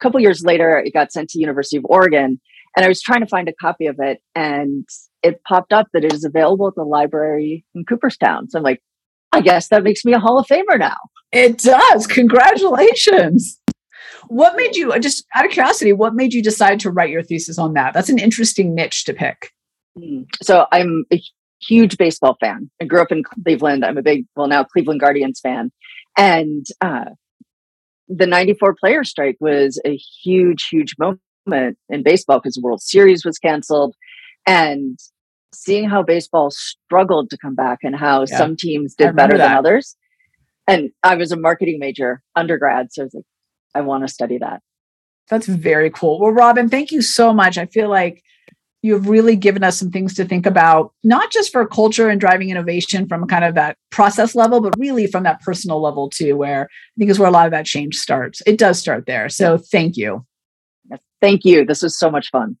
A 0.00 0.02
couple 0.02 0.20
years 0.20 0.42
later, 0.44 0.76
it 0.78 0.92
got 0.92 1.12
sent 1.12 1.30
to 1.30 1.38
University 1.38 1.76
of 1.76 1.84
Oregon, 1.86 2.40
and 2.76 2.84
I 2.84 2.88
was 2.88 3.00
trying 3.00 3.20
to 3.20 3.26
find 3.26 3.48
a 3.48 3.52
copy 3.54 3.86
of 3.86 3.96
it, 4.00 4.18
and 4.34 4.86
it 5.22 5.40
popped 5.48 5.72
up 5.72 5.86
that 5.94 6.04
it 6.04 6.12
is 6.12 6.24
available 6.24 6.66
at 6.68 6.74
the 6.74 6.82
library 6.84 7.64
in 7.74 7.84
Cooperstown. 7.84 8.50
So 8.50 8.58
I'm 8.58 8.62
like, 8.64 8.82
I 9.32 9.40
guess 9.40 9.68
that 9.68 9.82
makes 9.84 10.04
me 10.04 10.12
a 10.12 10.18
Hall 10.18 10.38
of 10.38 10.46
Famer 10.46 10.78
now. 10.78 10.96
It 11.32 11.58
does. 11.58 12.06
Congratulations. 12.06 13.60
What 14.28 14.56
made 14.56 14.76
you, 14.76 14.98
just 15.00 15.24
out 15.34 15.44
of 15.44 15.50
curiosity, 15.50 15.92
what 15.92 16.14
made 16.14 16.32
you 16.32 16.42
decide 16.42 16.80
to 16.80 16.90
write 16.90 17.10
your 17.10 17.22
thesis 17.22 17.58
on 17.58 17.74
that? 17.74 17.94
That's 17.94 18.08
an 18.08 18.18
interesting 18.18 18.74
niche 18.74 19.04
to 19.04 19.14
pick. 19.14 19.50
Mm. 19.98 20.26
So 20.42 20.66
I'm 20.72 21.04
a 21.12 21.20
huge 21.60 21.96
baseball 21.96 22.36
fan. 22.40 22.70
I 22.80 22.84
grew 22.84 23.00
up 23.00 23.12
in 23.12 23.22
Cleveland. 23.22 23.84
I'm 23.84 23.98
a 23.98 24.02
big, 24.02 24.26
well, 24.36 24.46
now 24.46 24.64
Cleveland 24.64 25.00
Guardians 25.00 25.40
fan. 25.40 25.70
And 26.18 26.66
uh, 26.80 27.06
the 28.08 28.26
94 28.26 28.74
player 28.74 29.04
strike 29.04 29.36
was 29.40 29.80
a 29.84 29.96
huge, 29.96 30.68
huge 30.70 30.94
moment 30.98 31.78
in 31.88 32.02
baseball 32.02 32.38
because 32.38 32.54
the 32.54 32.62
World 32.62 32.82
Series 32.82 33.24
was 33.24 33.38
canceled. 33.38 33.94
And 34.46 34.98
seeing 35.54 35.88
how 35.88 36.02
baseball 36.02 36.50
struggled 36.50 37.30
to 37.30 37.38
come 37.38 37.54
back 37.54 37.78
and 37.82 37.96
how 37.96 38.20
Yeah. 38.28 38.38
some 38.38 38.56
teams 38.56 38.94
did 38.94 39.16
better 39.16 39.32
remember 39.34 39.38
than 39.38 39.52
others. 39.56 39.96
And 40.68 40.90
I 41.02 41.14
was 41.16 41.32
a 41.32 41.36
marketing 41.36 41.78
major 41.78 42.22
undergrad. 42.34 42.88
So 42.92 43.02
I 43.02 43.04
was 43.04 43.14
like, 43.14 43.24
I 43.76 43.82
want 43.82 44.04
to 44.04 44.08
study 44.12 44.38
that. 44.38 44.62
That's 45.28 45.46
very 45.46 45.90
cool. 45.90 46.18
Well, 46.20 46.30
Robyn, 46.30 46.68
thank 46.68 46.92
you 46.92 47.02
so 47.02 47.34
much. 47.34 47.58
I 47.58 47.66
feel 47.66 47.88
like 47.88 48.22
you've 48.82 49.08
really 49.08 49.36
given 49.36 49.64
us 49.64 49.78
some 49.78 49.90
things 49.90 50.14
to 50.14 50.24
think 50.24 50.46
about, 50.46 50.92
not 51.02 51.32
just 51.32 51.50
for 51.50 51.66
culture 51.66 52.08
and 52.08 52.20
driving 52.20 52.50
innovation 52.50 53.06
from 53.08 53.26
kind 53.26 53.44
of 53.44 53.54
that 53.56 53.76
process 53.90 54.34
level, 54.34 54.60
but 54.60 54.74
really 54.78 55.06
from 55.06 55.24
that 55.24 55.40
personal 55.40 55.80
level 55.80 56.08
too, 56.08 56.36
where 56.36 56.68
I 56.70 56.94
think 56.98 57.10
is 57.10 57.18
where 57.18 57.28
a 57.28 57.32
lot 57.32 57.46
of 57.46 57.52
that 57.52 57.66
change 57.66 57.96
starts. 57.96 58.40
It 58.46 58.58
does 58.58 58.78
start 58.78 59.04
there. 59.06 59.28
So 59.28 59.58
thank 59.58 59.96
you. 59.96 60.24
Thank 61.20 61.44
you. 61.44 61.66
This 61.66 61.82
was 61.82 61.98
so 61.98 62.10
much 62.10 62.30
fun. 62.30 62.56